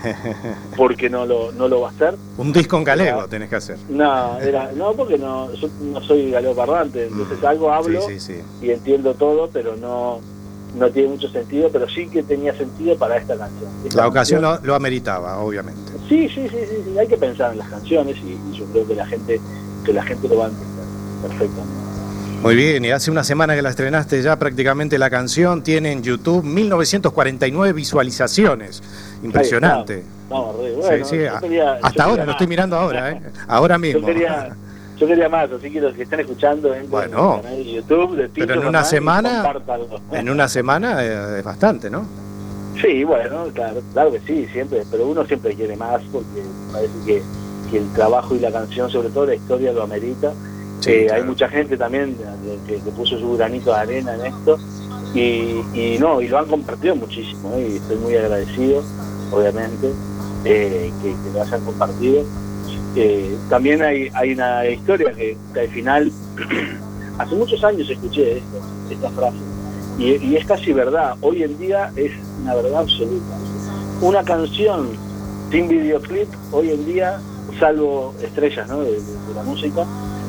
porque 0.76 1.08
no 1.08 1.24
lo, 1.26 1.52
no 1.52 1.68
lo 1.68 1.80
va 1.82 1.88
a 1.88 1.90
hacer. 1.92 2.16
Un 2.36 2.52
disco 2.52 2.76
en 2.76 2.84
galego 2.84 3.26
tenés 3.28 3.48
que 3.48 3.56
hacer. 3.56 3.78
No, 3.88 4.38
era, 4.38 4.70
no, 4.72 4.92
porque 4.92 5.18
no, 5.18 5.52
yo 5.54 5.68
no 5.92 6.00
soy 6.02 6.30
galego 6.30 6.54
parlante, 6.54 7.06
entonces 7.06 7.42
algo 7.44 7.72
hablo 7.72 8.00
Sí, 8.02 8.20
sí, 8.20 8.34
sí. 8.60 8.66
y 8.66 8.70
entiendo 8.70 9.14
todo, 9.14 9.48
pero 9.52 9.76
no, 9.76 10.20
no 10.76 10.90
tiene 10.90 11.08
mucho 11.08 11.28
sentido, 11.28 11.68
pero 11.72 11.88
sí 11.88 12.06
que 12.08 12.22
tenía 12.22 12.56
sentido 12.56 12.96
para 12.96 13.16
esta 13.16 13.36
canción. 13.36 13.70
Esta 13.84 14.02
La 14.02 14.08
ocasión 14.08 14.40
canción- 14.42 14.60
lo, 14.62 14.66
lo 14.68 14.74
ameritaba, 14.74 15.38
obviamente. 15.38 15.80
Sí, 16.08 16.28
sí, 16.28 16.48
sí, 16.48 16.56
sí, 16.68 16.76
sí, 16.84 16.98
hay 16.98 17.08
que 17.08 17.16
pensar 17.16 17.52
en 17.52 17.58
las 17.58 17.68
canciones 17.68 18.16
y, 18.18 18.32
y 18.52 18.58
yo 18.58 18.64
creo 18.66 18.86
que 18.86 18.94
la 18.94 19.06
gente 19.06 19.40
que 19.84 19.92
la 19.92 20.02
gente 20.02 20.28
lo 20.28 20.38
va 20.38 20.46
a 20.46 20.48
entender 20.48 20.84
perfectamente. 21.22 21.86
Muy 22.42 22.54
bien, 22.54 22.84
y 22.84 22.90
hace 22.90 23.10
una 23.10 23.24
semana 23.24 23.56
que 23.56 23.62
la 23.62 23.70
estrenaste 23.70 24.20
ya 24.22 24.38
prácticamente 24.38 24.98
la 24.98 25.08
canción, 25.10 25.62
tiene 25.62 25.90
en 25.92 26.02
YouTube 26.02 26.44
1949 26.44 27.72
visualizaciones. 27.72 28.82
Impresionante. 29.22 29.94
Ahí 29.94 30.00
está. 30.00 30.12
Vamos, 30.34 30.56
re 30.58 30.68
Sí, 30.70 30.74
bueno. 30.76 31.04
sí, 31.06 31.16
yo 31.18 31.36
a- 31.36 31.40
quería- 31.40 31.78
yo 31.80 31.86
hasta 31.86 32.02
ahora, 32.04 32.12
quería 32.16 32.24
lo 32.26 32.30
estoy 32.32 32.46
mirando 32.46 32.76
ahora, 32.76 33.10
¿eh? 33.12 33.22
Ahora 33.48 33.78
mismo. 33.78 34.00
Yo 34.00 34.06
quería, 34.06 34.56
yo 34.96 35.06
quería 35.06 35.28
más, 35.28 35.50
así 35.50 35.70
que 35.70 35.80
los 35.80 35.94
que 35.94 36.02
están 36.02 36.20
escuchando 36.20 36.74
Bueno. 36.88 37.36
en 37.36 37.42
canal 37.42 37.56
de 37.58 37.72
YouTube 37.72 38.16
de 38.16 38.28
Pero 38.28 38.54
en 38.54 38.66
una 38.66 38.84
semana-. 38.84 39.44
En 40.12 40.30
una 40.30 40.48
semana 40.48 41.04
eh, 41.04 41.38
es 41.38 41.44
bastante, 41.44 41.90
¿no? 41.90 42.04
Sí, 42.80 43.04
bueno, 43.04 43.46
claro, 43.54 43.80
claro 43.92 44.12
que 44.12 44.20
sí, 44.20 44.46
siempre, 44.52 44.82
pero 44.90 45.06
uno 45.06 45.24
siempre 45.24 45.54
quiere 45.54 45.76
más 45.76 46.02
porque 46.12 46.42
parece 46.72 46.92
que, 47.06 47.22
que 47.70 47.78
el 47.78 47.90
trabajo 47.94 48.34
y 48.34 48.38
la 48.40 48.52
canción, 48.52 48.90
sobre 48.90 49.08
todo 49.08 49.26
la 49.26 49.34
historia, 49.34 49.72
lo 49.72 49.82
amerita. 49.82 50.32
Sí, 50.80 50.90
Eh, 50.90 51.04
claro. 51.06 51.22
Hay 51.22 51.28
mucha 51.28 51.48
gente 51.48 51.76
también 51.78 52.16
eh, 52.20 52.58
que, 52.66 52.74
que 52.74 52.90
puso 52.90 53.18
su 53.18 53.34
granito 53.36 53.72
de 53.72 53.78
arena 53.78 54.14
en 54.14 54.26
esto 54.26 54.58
y, 55.14 55.62
y 55.74 55.96
no, 55.98 56.20
y 56.20 56.28
lo 56.28 56.38
han 56.38 56.46
compartido 56.46 56.94
muchísimo 56.96 57.54
¿eh? 57.56 57.68
y 57.72 57.76
estoy 57.76 57.96
muy 57.96 58.14
agradecido, 58.14 58.82
obviamente, 59.32 59.90
eh, 60.44 60.92
que, 61.02 61.08
que 61.12 61.30
lo 61.32 61.42
hayan 61.42 61.64
compartido. 61.64 62.24
También 63.48 63.82
hay, 63.82 64.08
hay 64.14 64.32
una 64.32 64.66
historia 64.66 65.12
que, 65.12 65.36
al 65.58 65.68
final, 65.68 66.12
hace 67.18 67.34
muchos 67.34 67.62
años 67.64 67.88
escuché 67.90 68.38
esto, 68.38 68.60
esta 68.90 69.10
frase, 69.10 69.38
y, 69.98 70.16
y 70.16 70.36
es 70.36 70.46
casi 70.46 70.72
verdad, 70.72 71.16
hoy 71.20 71.42
en 71.42 71.58
día 71.58 71.92
es 71.96 72.12
una 72.42 72.54
verdad 72.54 72.80
absoluta. 72.80 73.36
Una 74.00 74.22
canción 74.22 74.90
sin 75.50 75.68
videoclip, 75.68 76.28
hoy 76.52 76.70
en 76.70 76.84
día, 76.86 77.20
salvo 77.58 78.14
estrellas 78.22 78.68
¿no? 78.68 78.80
de 78.80 78.98
la 79.34 79.42
música, 79.42 79.86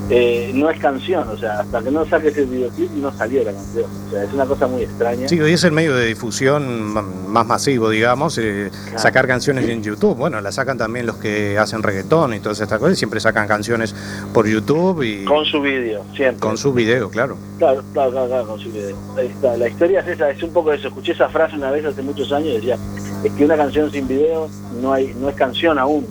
eh, 0.10 0.52
no 0.54 0.70
es 0.70 0.80
canción, 0.80 1.28
o 1.28 1.38
sea, 1.38 1.60
hasta 1.60 1.82
que 1.82 1.92
no 1.92 2.06
saques 2.06 2.38
el 2.38 2.46
videoclip 2.46 2.92
no 2.92 3.12
salió 3.12 3.44
la 3.44 3.52
canción. 3.52 3.86
O 4.08 4.12
sea, 4.12 4.24
es 4.24 4.34
una 4.34 4.46
cosa 4.46 4.68
muy 4.68 4.84
extraña. 4.84 5.28
Sí, 5.28 5.40
hoy 5.40 5.54
es 5.54 5.64
el 5.64 5.72
medio 5.72 5.96
de 5.96 6.06
difusión 6.06 6.82
más 7.28 7.46
masivo, 7.46 7.90
digamos, 7.90 8.38
eh, 8.38 8.72
sacar 8.96 9.28
canciones 9.28 9.68
en 9.68 9.84
YouTube. 9.84 10.16
Bueno, 10.16 10.40
la 10.40 10.52
sacan 10.52 10.78
también 10.78 11.06
los 11.06 11.18
que 11.18 11.58
hacen 11.58 11.84
reggaetón 11.84 12.34
y 12.34 12.40
todas 12.40 12.60
estas 12.62 12.80
cosas, 12.80 12.98
siempre 12.98 13.20
sacan 13.20 13.48
canciones 13.48 13.94
por 14.34 14.48
YouTube 14.48 15.04
y 15.04 15.26
Con 15.26 15.46
su 15.46 15.62
vídeo, 15.62 16.04
siempre. 16.16 16.40
con 16.40 16.58
su 16.58 16.74
video, 16.74 17.10
claro. 17.10 17.38
Claro, 17.58 17.84
claro, 17.94 18.12
claro, 18.12 18.28
claro, 18.28 18.48
con 18.48 18.60
su 18.60 18.72
video. 18.72 18.96
Ahí 19.18 19.28
está. 19.28 19.58
La 19.58 19.68
historia 19.68 20.00
es 20.00 20.08
esa, 20.08 20.30
es 20.30 20.42
un 20.42 20.54
poco 20.54 20.72
eso. 20.72 20.88
Escuché 20.88 21.12
esa 21.12 21.28
frase 21.30 21.56
una 21.56 21.72
vez 21.72 21.86
hace 21.86 22.02
muchos 22.02 22.32
años 22.32 22.50
y 22.50 22.56
decía, 22.56 22.78
es 23.24 23.32
que 23.34 23.46
una 23.46 23.58
canción 23.58 23.92
sin 23.92 24.08
video 24.08 24.50
no 24.82 24.94
hay 24.94 25.14
no 25.20 25.28
es 25.30 25.36
canción 25.36 25.78
aún. 25.80 26.06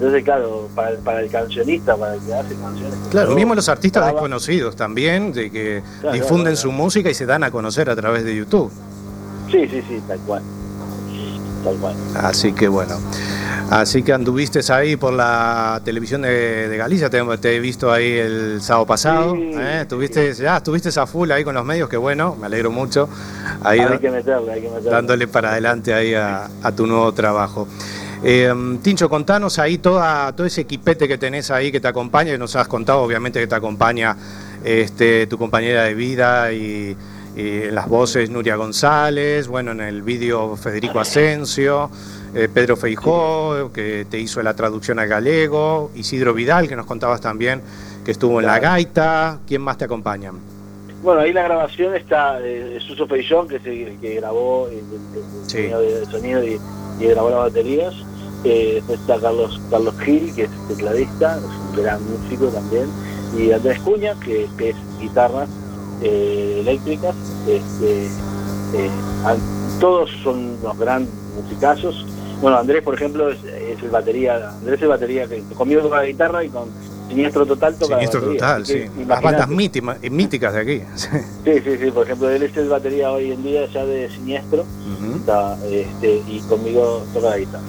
Entonces, 0.00 0.24
claro, 0.24 0.66
para 0.74 0.92
el, 0.92 0.96
para 1.00 1.20
el 1.20 1.30
cancionista, 1.30 1.94
para 1.94 2.14
el 2.14 2.20
que 2.22 2.32
hace 2.32 2.54
canciones... 2.54 2.94
Claro, 3.10 3.34
mismo 3.34 3.54
los 3.54 3.68
artistas 3.68 4.00
graba- 4.02 4.12
desconocidos 4.12 4.74
también, 4.74 5.30
de 5.34 5.50
que 5.50 5.82
Claro, 6.00 6.14
difunden 6.14 6.44
claro, 6.54 6.56
su 6.56 6.72
música 6.72 7.10
y 7.10 7.14
se 7.14 7.26
dan 7.26 7.44
a 7.44 7.50
conocer 7.50 7.90
a 7.90 7.96
través 7.96 8.24
de 8.24 8.34
YouTube. 8.34 8.72
Sí, 9.50 9.68
sí, 9.68 9.82
sí, 9.86 10.00
tal 10.08 10.18
cual. 10.20 10.42
Tal 11.62 11.76
cual. 11.76 11.94
Así 12.16 12.54
que 12.54 12.66
bueno. 12.68 12.96
Así 13.68 14.02
que 14.02 14.14
anduviste 14.14 14.60
ahí 14.72 14.96
por 14.96 15.12
la 15.12 15.82
televisión 15.84 16.22
de, 16.22 16.66
de 16.68 16.76
Galicia, 16.78 17.10
te, 17.10 17.22
te 17.36 17.54
he 17.56 17.60
visto 17.60 17.92
ahí 17.92 18.14
el 18.14 18.62
sábado 18.62 18.86
pasado. 18.86 19.34
Sí, 19.34 19.50
¿eh? 19.54 19.80
Estuviste, 19.82 20.32
ya 20.32 20.56
estuviste 20.56 20.88
a 20.98 21.06
full 21.06 21.30
ahí 21.30 21.44
con 21.44 21.54
los 21.54 21.64
medios, 21.64 21.88
que 21.90 21.98
bueno, 21.98 22.36
me 22.40 22.46
alegro 22.46 22.70
mucho. 22.70 23.08
Ahí 23.62 23.78
hay 23.80 23.98
que 23.98 24.10
meterle, 24.10 24.52
hay 24.52 24.62
que 24.62 24.68
meterle. 24.70 24.90
dándole 24.90 25.28
para 25.28 25.50
adelante 25.50 25.92
ahí 25.92 26.14
a, 26.14 26.48
a 26.62 26.72
tu 26.72 26.86
nuevo 26.86 27.12
trabajo. 27.12 27.68
Eh, 28.22 28.52
Tincho, 28.82 29.08
contanos 29.08 29.58
ahí 29.58 29.78
toda, 29.78 30.32
todo 30.36 30.46
ese 30.46 30.60
equipete 30.62 31.08
que 31.08 31.16
tenés 31.16 31.50
ahí 31.50 31.72
que 31.72 31.80
te 31.80 31.88
acompaña, 31.88 32.32
que 32.32 32.38
nos 32.38 32.54
has 32.54 32.68
contado 32.68 33.00
obviamente 33.00 33.40
que 33.40 33.46
te 33.46 33.54
acompaña 33.54 34.14
este, 34.62 35.26
tu 35.26 35.38
compañera 35.38 35.84
de 35.84 35.94
vida 35.94 36.52
y, 36.52 36.94
y 37.34 37.40
en 37.62 37.74
las 37.74 37.88
voces 37.88 38.28
Nuria 38.28 38.56
González, 38.56 39.48
bueno, 39.48 39.72
en 39.72 39.80
el 39.80 40.02
vídeo 40.02 40.54
Federico 40.56 41.00
Asensio, 41.00 41.90
eh, 42.34 42.48
Pedro 42.52 42.76
Feijó, 42.76 43.70
que 43.72 44.06
te 44.10 44.18
hizo 44.18 44.42
la 44.42 44.52
traducción 44.54 44.98
al 44.98 45.08
galego, 45.08 45.90
Isidro 45.94 46.34
Vidal, 46.34 46.68
que 46.68 46.76
nos 46.76 46.84
contabas 46.84 47.22
también 47.22 47.62
que 48.04 48.10
estuvo 48.10 48.38
en 48.40 48.46
la 48.46 48.58
gaita, 48.58 49.38
¿quién 49.48 49.62
más 49.62 49.78
te 49.78 49.86
acompaña? 49.86 50.32
Bueno, 51.02 51.22
ahí 51.22 51.32
la 51.32 51.42
grabación 51.44 51.94
está 51.96 52.38
eh, 52.42 52.78
Suso 52.86 53.06
Feijón, 53.06 53.48
que 53.48 53.56
es 53.56 53.64
el 53.64 53.96
que 53.98 54.16
grabó 54.16 54.68
el, 54.68 54.74
el- 54.74 54.82
el 54.82 55.48
Sí. 55.48 55.56
sonido, 55.56 55.80
de- 55.80 55.98
el 56.02 56.06
sonido 56.10 56.44
y, 56.44 56.60
y 57.02 57.06
grabó 57.06 57.30
las 57.30 57.38
baterías. 57.38 57.94
Eh, 58.44 58.82
está 58.88 59.20
Carlos 59.20 59.60
Carlos 59.70 59.94
Gil, 60.04 60.32
que 60.34 60.44
es 60.44 60.50
tecladista, 60.68 61.36
es 61.38 61.44
un 61.44 61.82
gran 61.82 62.00
músico 62.10 62.46
también. 62.46 62.86
Y 63.38 63.52
Andrés 63.52 63.78
Cuña, 63.80 64.14
que, 64.20 64.48
que 64.56 64.70
es 64.70 64.76
guitarras 64.98 65.48
eh, 66.02 66.58
eléctricas. 66.60 67.14
Este, 67.46 68.06
eh, 68.74 68.90
todos 69.80 70.10
son 70.22 70.56
unos 70.62 70.78
grandes 70.78 71.12
musicazos. 71.36 72.06
Bueno, 72.40 72.56
Andrés, 72.58 72.82
por 72.82 72.94
ejemplo, 72.94 73.30
es, 73.30 73.42
es 73.44 73.82
el 73.82 73.90
batería. 73.90 74.50
Andrés 74.50 74.76
es 74.76 74.82
el 74.82 74.88
batería 74.88 75.26
que 75.26 75.42
conmigo 75.54 75.82
toca 75.82 75.96
la 75.98 76.06
guitarra 76.06 76.42
y 76.44 76.48
con 76.48 76.68
Siniestro 77.08 77.44
Total 77.44 77.74
toca 77.74 77.94
Siniestro 77.94 78.20
la 78.20 78.26
batería. 78.26 78.40
total, 78.40 78.66
sí. 78.66 79.04
Las 79.06 79.22
bandas 79.22 79.48
mítima- 79.48 79.96
eh, 80.00 80.10
míticas 80.10 80.54
de 80.54 80.60
aquí. 80.60 80.82
Sí, 81.44 81.52
sí, 81.64 81.78
sí, 81.82 81.90
por 81.90 82.04
ejemplo, 82.04 82.30
él 82.30 82.42
es 82.42 82.56
el 82.56 82.68
batería 82.68 83.10
hoy 83.12 83.32
en 83.32 83.42
día 83.42 83.66
ya 83.66 83.84
de 83.84 84.08
Siniestro 84.10 84.64
está, 85.16 85.56
este, 85.66 86.22
y 86.28 86.40
conmigo 86.48 87.02
toca 87.12 87.30
la 87.30 87.38
guitarra. 87.38 87.64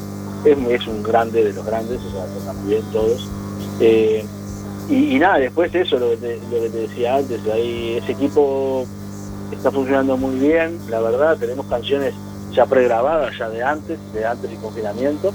Es, 0.46 0.58
es 0.82 0.88
un 0.88 1.04
grande 1.04 1.44
de 1.44 1.54
los 1.54 1.66
grandes, 1.66 2.00
o 2.02 2.12
sea, 2.12 2.26
tocan 2.26 2.68
bien 2.68 2.82
todos. 2.92 3.28
Eh, 3.80 4.26
y, 4.90 5.18
nada, 5.20 5.38
después 5.38 5.74
eso, 5.74 5.98
lo 6.00 6.10
que, 6.12 6.18
te, 6.18 6.38
lo 6.52 6.62
que 6.64 6.70
te 6.70 6.78
decía 6.80 7.16
antes, 7.16 7.40
ahí 7.54 7.98
ese 8.02 8.12
equipo 8.14 8.86
está 9.52 9.72
funcionando 9.72 10.18
muy 10.18 10.36
bien, 10.36 10.78
la 10.90 11.00
verdad, 11.00 11.38
tenemos 11.38 11.66
canciones 11.68 12.14
ya 12.52 12.66
pregrabadas, 12.66 13.38
ya 13.38 13.50
de 13.50 13.64
antes, 13.64 14.00
de 14.14 14.26
antes 14.26 14.50
del 14.50 14.60
confinamiento, 14.60 15.32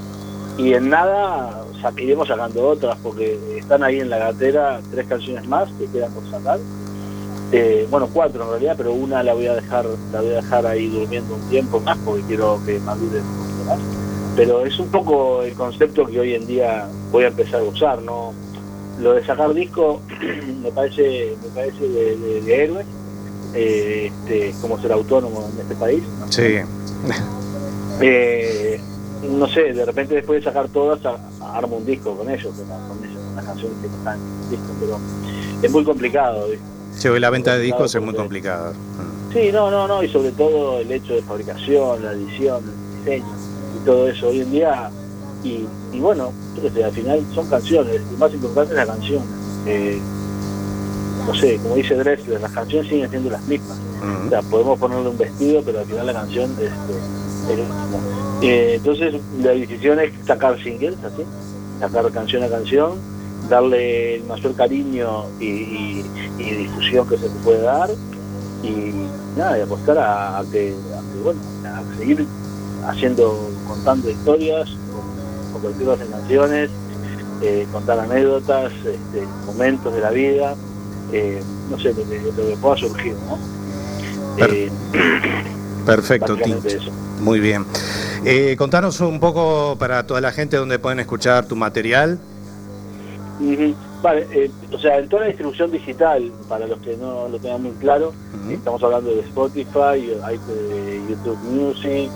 y 0.59 0.75
en 0.75 0.91
nada 0.91 1.65
sa- 1.81 1.93
iremos 1.97 2.29
sacando 2.29 2.69
otras, 2.69 2.97
porque 3.03 3.39
están 3.59 3.83
ahí 3.83 4.01
en 4.01 4.11
la 4.11 4.19
gatera 4.19 4.81
tres 4.91 5.07
canciones 5.07 5.47
más 5.49 5.71
que 5.79 5.87
quedan 5.87 6.13
por 6.13 6.29
sacar. 6.31 6.59
Eh, 7.53 7.87
bueno, 7.91 8.09
cuatro 8.13 8.43
en 8.45 8.51
realidad, 8.51 8.75
pero 8.77 8.93
una 8.93 9.23
la 9.23 9.33
voy 9.33 9.47
a 9.47 9.55
dejar, 9.55 9.87
la 10.13 10.21
voy 10.21 10.31
a 10.33 10.43
dejar 10.43 10.67
ahí 10.67 10.89
durmiendo 10.89 11.35
un 11.35 11.49
tiempo 11.49 11.81
más 11.81 11.97
porque 12.05 12.23
quiero 12.23 12.59
que 12.67 12.79
madure 12.81 13.21
un 13.21 13.37
poquito 13.37 13.65
más. 13.67 13.79
Pero 14.37 14.67
es 14.67 14.79
un 14.79 14.89
poco 14.89 15.43
el 15.43 15.55
concepto 15.55 16.07
que 16.07 16.21
hoy 16.21 16.35
en 16.35 16.47
día 16.47 16.87
voy 17.11 17.25
a 17.25 17.29
empezar 17.29 17.61
a 17.61 17.65
usar, 17.65 18.03
¿no? 18.03 18.35
Lo 19.01 19.15
de 19.15 19.25
sacar 19.25 19.53
disco 19.55 20.01
me 20.63 20.71
parece, 20.71 21.37
me 21.43 21.49
parece 21.49 21.89
de, 21.89 22.17
de, 22.17 22.41
de 22.43 22.65
héroe, 22.65 22.85
eh, 23.55 24.13
este, 24.13 24.55
como 24.61 24.79
ser 24.81 24.93
autónomo 24.93 25.49
en 25.53 25.61
este 25.61 25.75
país. 25.77 26.03
¿no? 26.21 26.31
Sí. 26.31 26.59
Eh, 28.03 28.81
no 29.23 29.49
sé, 29.49 29.73
de 29.73 29.85
repente 29.85 30.15
después 30.15 30.41
de 30.41 30.51
sacar 30.51 30.69
todas, 30.69 31.01
armo 31.41 31.77
un 31.79 31.87
disco 31.87 32.15
con 32.15 32.29
ellos, 32.29 32.55
con, 32.55 32.67
con 32.67 33.05
ellos, 33.09 33.23
con 33.25 33.37
las 33.37 33.45
canciones 33.47 33.79
que 33.81 33.87
están 33.87 34.21
en 34.21 34.45
el 34.45 34.51
disco, 34.51 34.75
pero 34.81 34.99
es 35.63 35.73
muy 35.73 35.85
complicado. 35.85 36.49
¿viste? 36.49 36.65
Sí, 36.97 37.09
hoy 37.09 37.21
la 37.21 37.31
venta 37.31 37.57
de 37.57 37.63
discos 37.63 37.95
es 37.95 38.03
muy 38.03 38.15
complicada. 38.15 38.73
Sí, 39.33 39.51
no, 39.53 39.71
no, 39.71 39.87
no, 39.89 40.03
y 40.03 40.09
sobre 40.09 40.33
todo 40.33 40.79
el 40.81 40.91
hecho 40.91 41.15
de 41.15 41.23
fabricación, 41.23 42.03
la 42.05 42.13
edición, 42.13 42.63
el 42.65 42.99
diseño, 42.99 43.46
todo 43.87 44.09
eso 44.09 44.29
hoy 44.29 44.41
en 44.41 44.51
día. 44.51 44.91
Y, 45.45 45.65
y 45.93 46.01
bueno, 46.01 46.33
al 46.85 46.93
final 46.93 47.25
son 47.35 47.49
canciones, 47.49 48.01
lo 48.13 48.19
más 48.19 48.33
importante 48.35 48.73
es 48.75 48.77
la 48.79 48.87
canción. 48.87 49.23
Eh, 49.67 49.99
no 51.27 51.35
sé, 51.35 51.57
como 51.63 51.75
dice 51.77 51.95
Drexler, 51.95 52.41
las 52.41 52.53
canciones 52.53 52.89
siguen 52.89 53.09
siendo 53.11 53.31
las 53.31 53.43
mismas. 53.47 53.79
O 54.27 54.29
sea, 54.29 54.43
podemos 54.43 54.79
ponerle 54.79 55.09
un 55.09 55.19
vestido, 55.19 55.63
pero 55.65 55.79
al 55.81 55.87
final 55.87 56.07
la 56.07 56.13
canción 56.13 56.51
este, 56.53 57.53
es 57.53 57.59
mismo. 57.59 58.01
Eh, 58.43 58.75
entonces, 58.77 59.15
la 59.43 59.51
decisión 59.53 59.99
es 60.01 60.13
sacar 60.27 60.63
singles, 60.63 60.97
así, 61.05 61.23
sacar 61.81 62.11
canción 62.13 62.43
a 62.45 62.49
canción, 62.49 62.93
darle 63.49 64.17
el 64.17 64.25
mayor 64.25 64.55
cariño 64.55 65.25
y, 65.41 65.47
y- 65.47 66.05
y 66.39 66.51
difusión 66.55 67.09
que 67.09 67.17
se 67.17 67.25
le 67.29 67.35
puede 67.45 67.63
dar 67.63 67.91
y 68.63 68.93
nada, 69.39 69.59
y 69.59 69.63
apostar 69.63 69.97
a, 69.99 70.39
a 70.39 70.45
que, 70.45 70.75
a 70.75 71.01
que, 71.15 71.21
bueno, 71.23 71.41
a 71.65 71.99
seguir 71.99 72.27
haciendo, 72.87 73.51
contando 73.67 74.11
historias, 74.11 74.69
con- 74.71 75.53
convertirlas 75.53 76.01
en 76.01 76.11
canciones, 76.11 76.71
eh, 77.43 77.67
contar 77.73 77.99
anécdotas, 78.01 78.73
este, 78.73 79.27
momentos 79.47 79.93
de 79.95 80.01
la 80.01 80.11
vida, 80.11 80.55
eh, 81.13 81.43
no 81.71 81.79
sé, 81.79 81.91
lo 81.95 82.09
que, 82.09 82.21
lo 82.21 82.35
que 82.49 82.57
pueda 82.61 82.77
surgir, 82.77 83.15
¿no? 83.29 83.39
Eh, 84.47 84.71
Perfecto, 85.87 86.37
eso. 86.37 86.91
Muy 87.21 87.39
bien. 87.41 87.65
Eh, 88.25 88.57
contanos 88.59 89.01
un 89.01 89.21
poco 89.21 89.77
para 89.79 90.05
toda 90.07 90.21
la 90.21 90.33
gente 90.33 90.57
dónde 90.57 90.79
pueden 90.79 90.99
escuchar 90.99 91.47
tu 91.47 91.55
material. 91.55 92.19
Ujú. 93.41 93.75
Vale, 94.03 94.27
eh, 94.33 94.51
o 94.73 94.79
sea, 94.79 94.99
en 94.99 95.09
toda 95.09 95.23
la 95.23 95.29
distribución 95.29 95.71
digital, 95.71 96.31
para 96.49 96.67
los 96.67 96.79
que 96.81 96.97
no 96.97 97.29
lo 97.29 97.39
tengan 97.39 97.63
muy 97.63 97.73
claro, 97.73 98.13
estamos 98.51 98.83
hablando 98.83 99.11
de 99.11 99.21
Spotify, 99.21 100.13
YouTube 101.09 101.39
Music, 101.51 102.11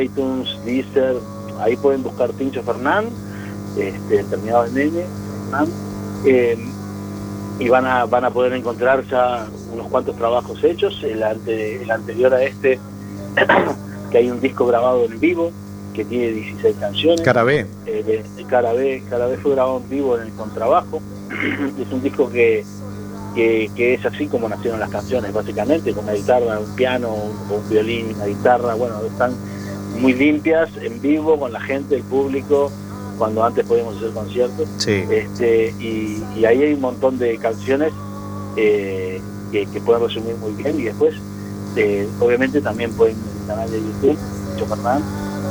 iTunes, 0.00 0.48
Deezer, 0.64 1.16
ahí 1.60 1.76
pueden 1.76 2.02
buscar 2.02 2.30
Pincho 2.32 2.62
Fernán, 2.62 3.06
este, 3.78 4.24
terminado 4.24 4.66
en 4.66 4.78
N, 4.78 5.04
Fernán, 5.50 5.68
eh, 6.26 6.58
y 7.58 7.68
van 7.68 7.86
a, 7.86 8.04
van 8.06 8.24
a 8.24 8.30
poder 8.30 8.52
encontrar 8.54 9.04
ya 9.06 9.46
unos 9.72 9.86
cuantos 9.88 10.16
trabajos 10.16 10.62
hechos, 10.64 11.00
el, 11.04 11.22
ante- 11.22 11.82
el 11.82 11.90
anterior 11.90 12.32
a 12.34 12.42
este, 12.42 12.78
que 14.10 14.18
hay 14.18 14.30
un 14.30 14.40
disco 14.40 14.66
grabado 14.66 15.04
en 15.04 15.20
vivo, 15.20 15.50
que 15.94 16.04
tiene 16.04 16.28
16 16.32 16.76
canciones. 16.80 17.20
Cara 17.22 17.42
B. 17.42 17.66
Eh, 17.86 18.24
de 18.36 18.44
Cara 18.44 18.72
B, 18.72 19.02
Cara 19.10 19.26
B 19.26 19.36
fue 19.38 19.52
grabado 19.52 19.78
en 19.78 19.88
vivo 19.90 20.16
en 20.16 20.22
el 20.28 20.32
contrabajo. 20.32 21.00
es 21.80 21.92
un 21.92 22.02
disco 22.02 22.30
que, 22.30 22.64
que, 23.34 23.70
que 23.76 23.94
es 23.94 24.06
así 24.06 24.26
como 24.26 24.48
nacieron 24.48 24.80
las 24.80 24.90
canciones, 24.90 25.32
básicamente, 25.32 25.92
con 25.92 26.04
una 26.04 26.14
guitarra, 26.14 26.58
un 26.58 26.74
piano, 26.76 27.10
un, 27.12 27.56
un 27.56 27.68
violín, 27.68 28.14
una 28.14 28.26
guitarra, 28.26 28.74
bueno, 28.74 28.94
están 29.04 29.32
muy 30.00 30.12
limpias, 30.14 30.70
en 30.82 31.00
vivo, 31.00 31.38
con 31.38 31.52
la 31.52 31.60
gente, 31.60 31.96
el 31.96 32.02
público, 32.02 32.70
cuando 33.18 33.44
antes 33.44 33.64
podíamos 33.66 33.96
hacer 33.96 34.10
conciertos. 34.10 34.68
Sí. 34.78 35.04
Este, 35.10 35.74
y, 35.78 36.22
y 36.36 36.44
ahí 36.44 36.62
hay 36.62 36.72
un 36.74 36.80
montón 36.80 37.18
de 37.18 37.36
canciones 37.38 37.92
eh, 38.56 39.20
que, 39.52 39.66
que 39.66 39.80
pueden 39.80 40.02
resumir 40.02 40.36
muy 40.36 40.52
bien 40.52 40.78
y 40.78 40.84
después, 40.84 41.14
eh, 41.76 42.08
obviamente, 42.20 42.60
también 42.60 42.92
pueden 42.92 43.16
en 43.16 43.40
el 43.42 43.46
canal 43.46 43.70
de 43.70 43.78
YouTube, 43.78 44.18
Yo 44.58 44.66
Fernán, 44.66 45.02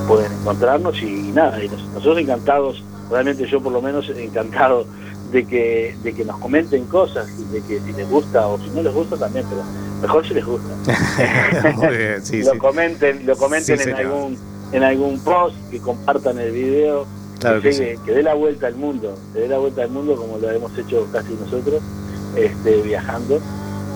pueden 0.08 0.32
encontrarnos 0.32 1.02
y, 1.02 1.32
nada, 1.34 1.64
y 1.64 1.70
nos- 1.70 1.84
nosotros 1.90 2.18
encantados, 2.20 2.84
realmente 3.10 3.46
yo 3.48 3.62
por 3.62 3.72
lo 3.72 3.82
menos 3.82 4.10
encantado 4.16 4.86
de 5.32 5.46
que, 5.46 5.96
de 6.04 6.14
que 6.14 6.26
nos 6.26 6.38
comenten 6.40 6.86
cosas, 6.86 7.28
de 7.52 7.62
que 7.62 7.80
si 7.82 7.94
les 7.94 8.10
gusta 8.10 8.48
o 8.48 8.58
si 8.58 8.70
no 8.72 8.82
les 8.82 8.94
gusta 8.94 9.16
también, 9.16 9.46
pero 9.50 9.62
mejor 10.02 10.28
si 10.28 10.34
les 10.34 10.46
gusta. 10.46 10.70
Muy 11.76 11.98
bien, 11.98 12.26
sí, 12.26 12.44
lo 12.44 12.54
sí. 12.54 12.58
comenten, 12.58 13.26
lo 13.26 13.36
comenten 13.38 13.78
Sí, 13.78 13.84
en 13.90 13.96
señor. 13.96 14.00
algún 14.14 14.38
en 14.72 14.84
algún 14.84 15.20
post, 15.22 15.56
que 15.72 15.80
compartan 15.80 16.38
el 16.40 16.52
video, 16.52 17.08
Claro 17.40 17.60
que, 17.62 17.70
que 17.72 17.76
llegue- 17.76 18.00
que 18.06 18.12
dé 18.12 18.22
la 18.24 18.36
vuelta 18.36 18.68
al 18.68 18.76
mundo, 18.76 19.18
que 19.34 19.40
dé 19.40 19.48
la 19.48 19.58
vuelta 19.58 19.82
al 19.84 19.90
mundo 19.90 20.16
como 20.16 20.38
lo 20.38 20.50
hemos 20.52 20.78
hecho 20.78 21.08
casi 21.12 21.34
nosotros, 21.34 21.82
este, 22.36 22.82
viajando, 22.84 23.40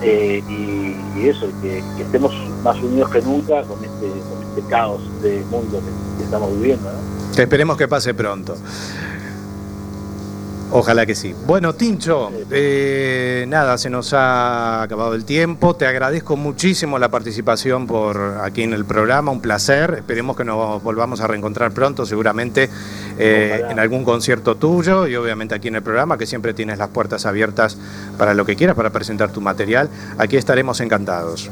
eh, 0.02 0.42
y, 0.48 1.20
y 1.20 1.28
eso, 1.28 1.46
que, 1.62 1.80
que 1.96 2.02
estemos 2.02 2.32
más 2.64 2.76
unidos 2.78 3.08
que 3.10 3.22
nunca 3.22 3.62
con 3.62 3.78
este, 3.84 4.06
con 4.08 4.42
este 4.48 4.68
caos 4.68 5.00
de 5.22 5.44
mundo 5.50 5.78
que, 5.80 6.18
que 6.18 6.24
estamos 6.24 6.52
viviendo. 6.58 6.90
¿no? 6.90 7.40
Esperemos 7.40 7.76
que 7.76 7.86
pase 7.86 8.12
pronto. 8.14 8.56
Ojalá 10.70 11.06
que 11.06 11.14
sí. 11.14 11.34
Bueno, 11.46 11.74
Tincho, 11.74 12.32
eh, 12.50 13.44
nada, 13.48 13.78
se 13.78 13.90
nos 13.90 14.12
ha 14.12 14.82
acabado 14.82 15.14
el 15.14 15.24
tiempo. 15.24 15.76
Te 15.76 15.86
agradezco 15.86 16.36
muchísimo 16.36 16.98
la 16.98 17.10
participación 17.10 17.86
por 17.86 18.38
aquí 18.42 18.62
en 18.62 18.72
el 18.72 18.84
programa, 18.84 19.30
un 19.30 19.40
placer. 19.40 19.94
Esperemos 19.98 20.36
que 20.36 20.44
nos 20.44 20.82
volvamos 20.82 21.20
a 21.20 21.26
reencontrar 21.26 21.72
pronto, 21.72 22.06
seguramente 22.06 22.68
eh, 23.18 23.62
en 23.68 23.78
algún 23.78 24.04
concierto 24.04 24.56
tuyo 24.56 25.06
y 25.06 25.14
obviamente 25.14 25.54
aquí 25.54 25.68
en 25.68 25.76
el 25.76 25.82
programa, 25.82 26.18
que 26.18 26.26
siempre 26.26 26.54
tienes 26.54 26.78
las 26.78 26.88
puertas 26.88 27.24
abiertas 27.26 27.78
para 28.18 28.34
lo 28.34 28.44
que 28.44 28.56
quieras, 28.56 28.74
para 28.74 28.90
presentar 28.90 29.30
tu 29.30 29.40
material. 29.40 29.88
Aquí 30.18 30.36
estaremos 30.36 30.80
encantados. 30.80 31.50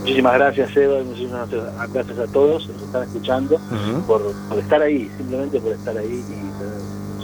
Muchísimas 0.00 0.34
gracias, 0.34 0.76
Eva, 0.76 0.98
y 1.00 1.04
muchísimas 1.04 1.48
gracias 1.92 2.18
a 2.18 2.26
todos 2.26 2.66
que 2.66 2.72
nos 2.72 2.82
están 2.82 3.02
escuchando 3.04 3.60
por, 4.06 4.32
por 4.48 4.58
estar 4.58 4.82
ahí, 4.82 5.08
simplemente 5.16 5.60
por 5.60 5.72
estar 5.72 5.96
ahí 5.96 6.24
y 6.28 6.51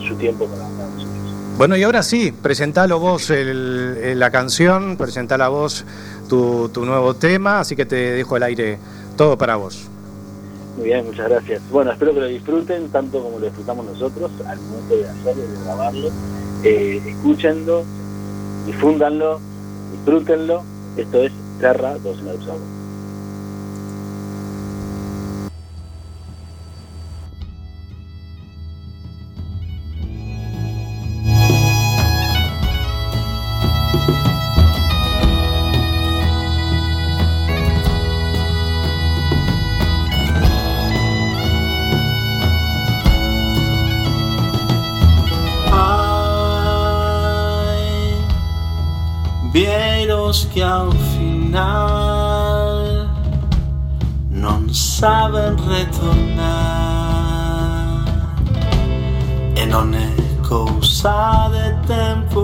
su 0.08 0.14
tiempo 0.16 0.46
para, 0.46 0.62
para 0.68 0.88
nosotros. 0.88 1.14
Bueno, 1.56 1.76
y 1.76 1.82
ahora 1.82 2.02
sí, 2.02 2.32
presentalo 2.32 2.98
vos 3.00 3.30
el- 3.30 3.98
el- 4.02 4.18
la 4.18 4.30
canción, 4.30 4.96
presentala 4.96 5.48
vos 5.48 5.84
tu, 6.28 6.68
tu 6.68 6.84
nuevo 6.84 7.14
tema, 7.14 7.60
así 7.60 7.74
que 7.76 7.84
te 7.84 7.96
dejo 7.96 8.36
el 8.36 8.42
aire 8.44 8.78
todo 9.16 9.36
para 9.36 9.56
vos. 9.56 9.88
Muy 10.76 10.86
bien, 10.86 11.04
muchas 11.04 11.28
gracias. 11.28 11.60
Bueno, 11.72 11.90
espero 11.90 12.14
que 12.14 12.20
lo 12.20 12.26
disfruten 12.26 12.88
tanto 12.90 13.20
como 13.22 13.40
lo 13.40 13.46
disfrutamos 13.46 13.84
nosotros 13.86 14.30
al 14.46 14.60
momento 14.60 14.94
de 14.96 15.08
hacerlo, 15.08 15.42
de 15.42 15.64
grabarlo. 15.64 16.08
Eh, 16.62 17.02
escúchenlo, 17.04 17.82
difúndanlo, 18.66 19.40
disfrútenlo. 19.92 20.62
Esto 20.96 21.22
es 21.22 21.32
Terra 21.60 21.96
dos 21.98 22.22
Neus 22.22 22.46
non 59.68 59.94
é 59.94 60.08
cousa 60.48 61.48
de 61.52 61.72
tempo. 61.86 62.42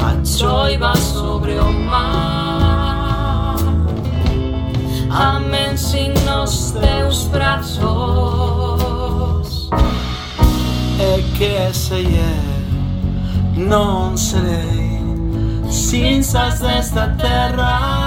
A 0.00 0.24
choiva 0.24 0.96
sobre 0.96 1.58
o 1.58 1.70
mar. 1.90 3.56
Amén 5.10 5.76
sin 5.76 6.14
nos 6.24 6.72
teus 6.72 7.28
brazos. 7.28 7.82
É 10.98 11.22
que 11.36 11.44
ese 11.68 12.06
é 12.16 12.51
non 13.66 14.16
sarei 14.16 15.00
senza 15.68 16.54
questa 16.58 17.08
terra. 17.16 18.01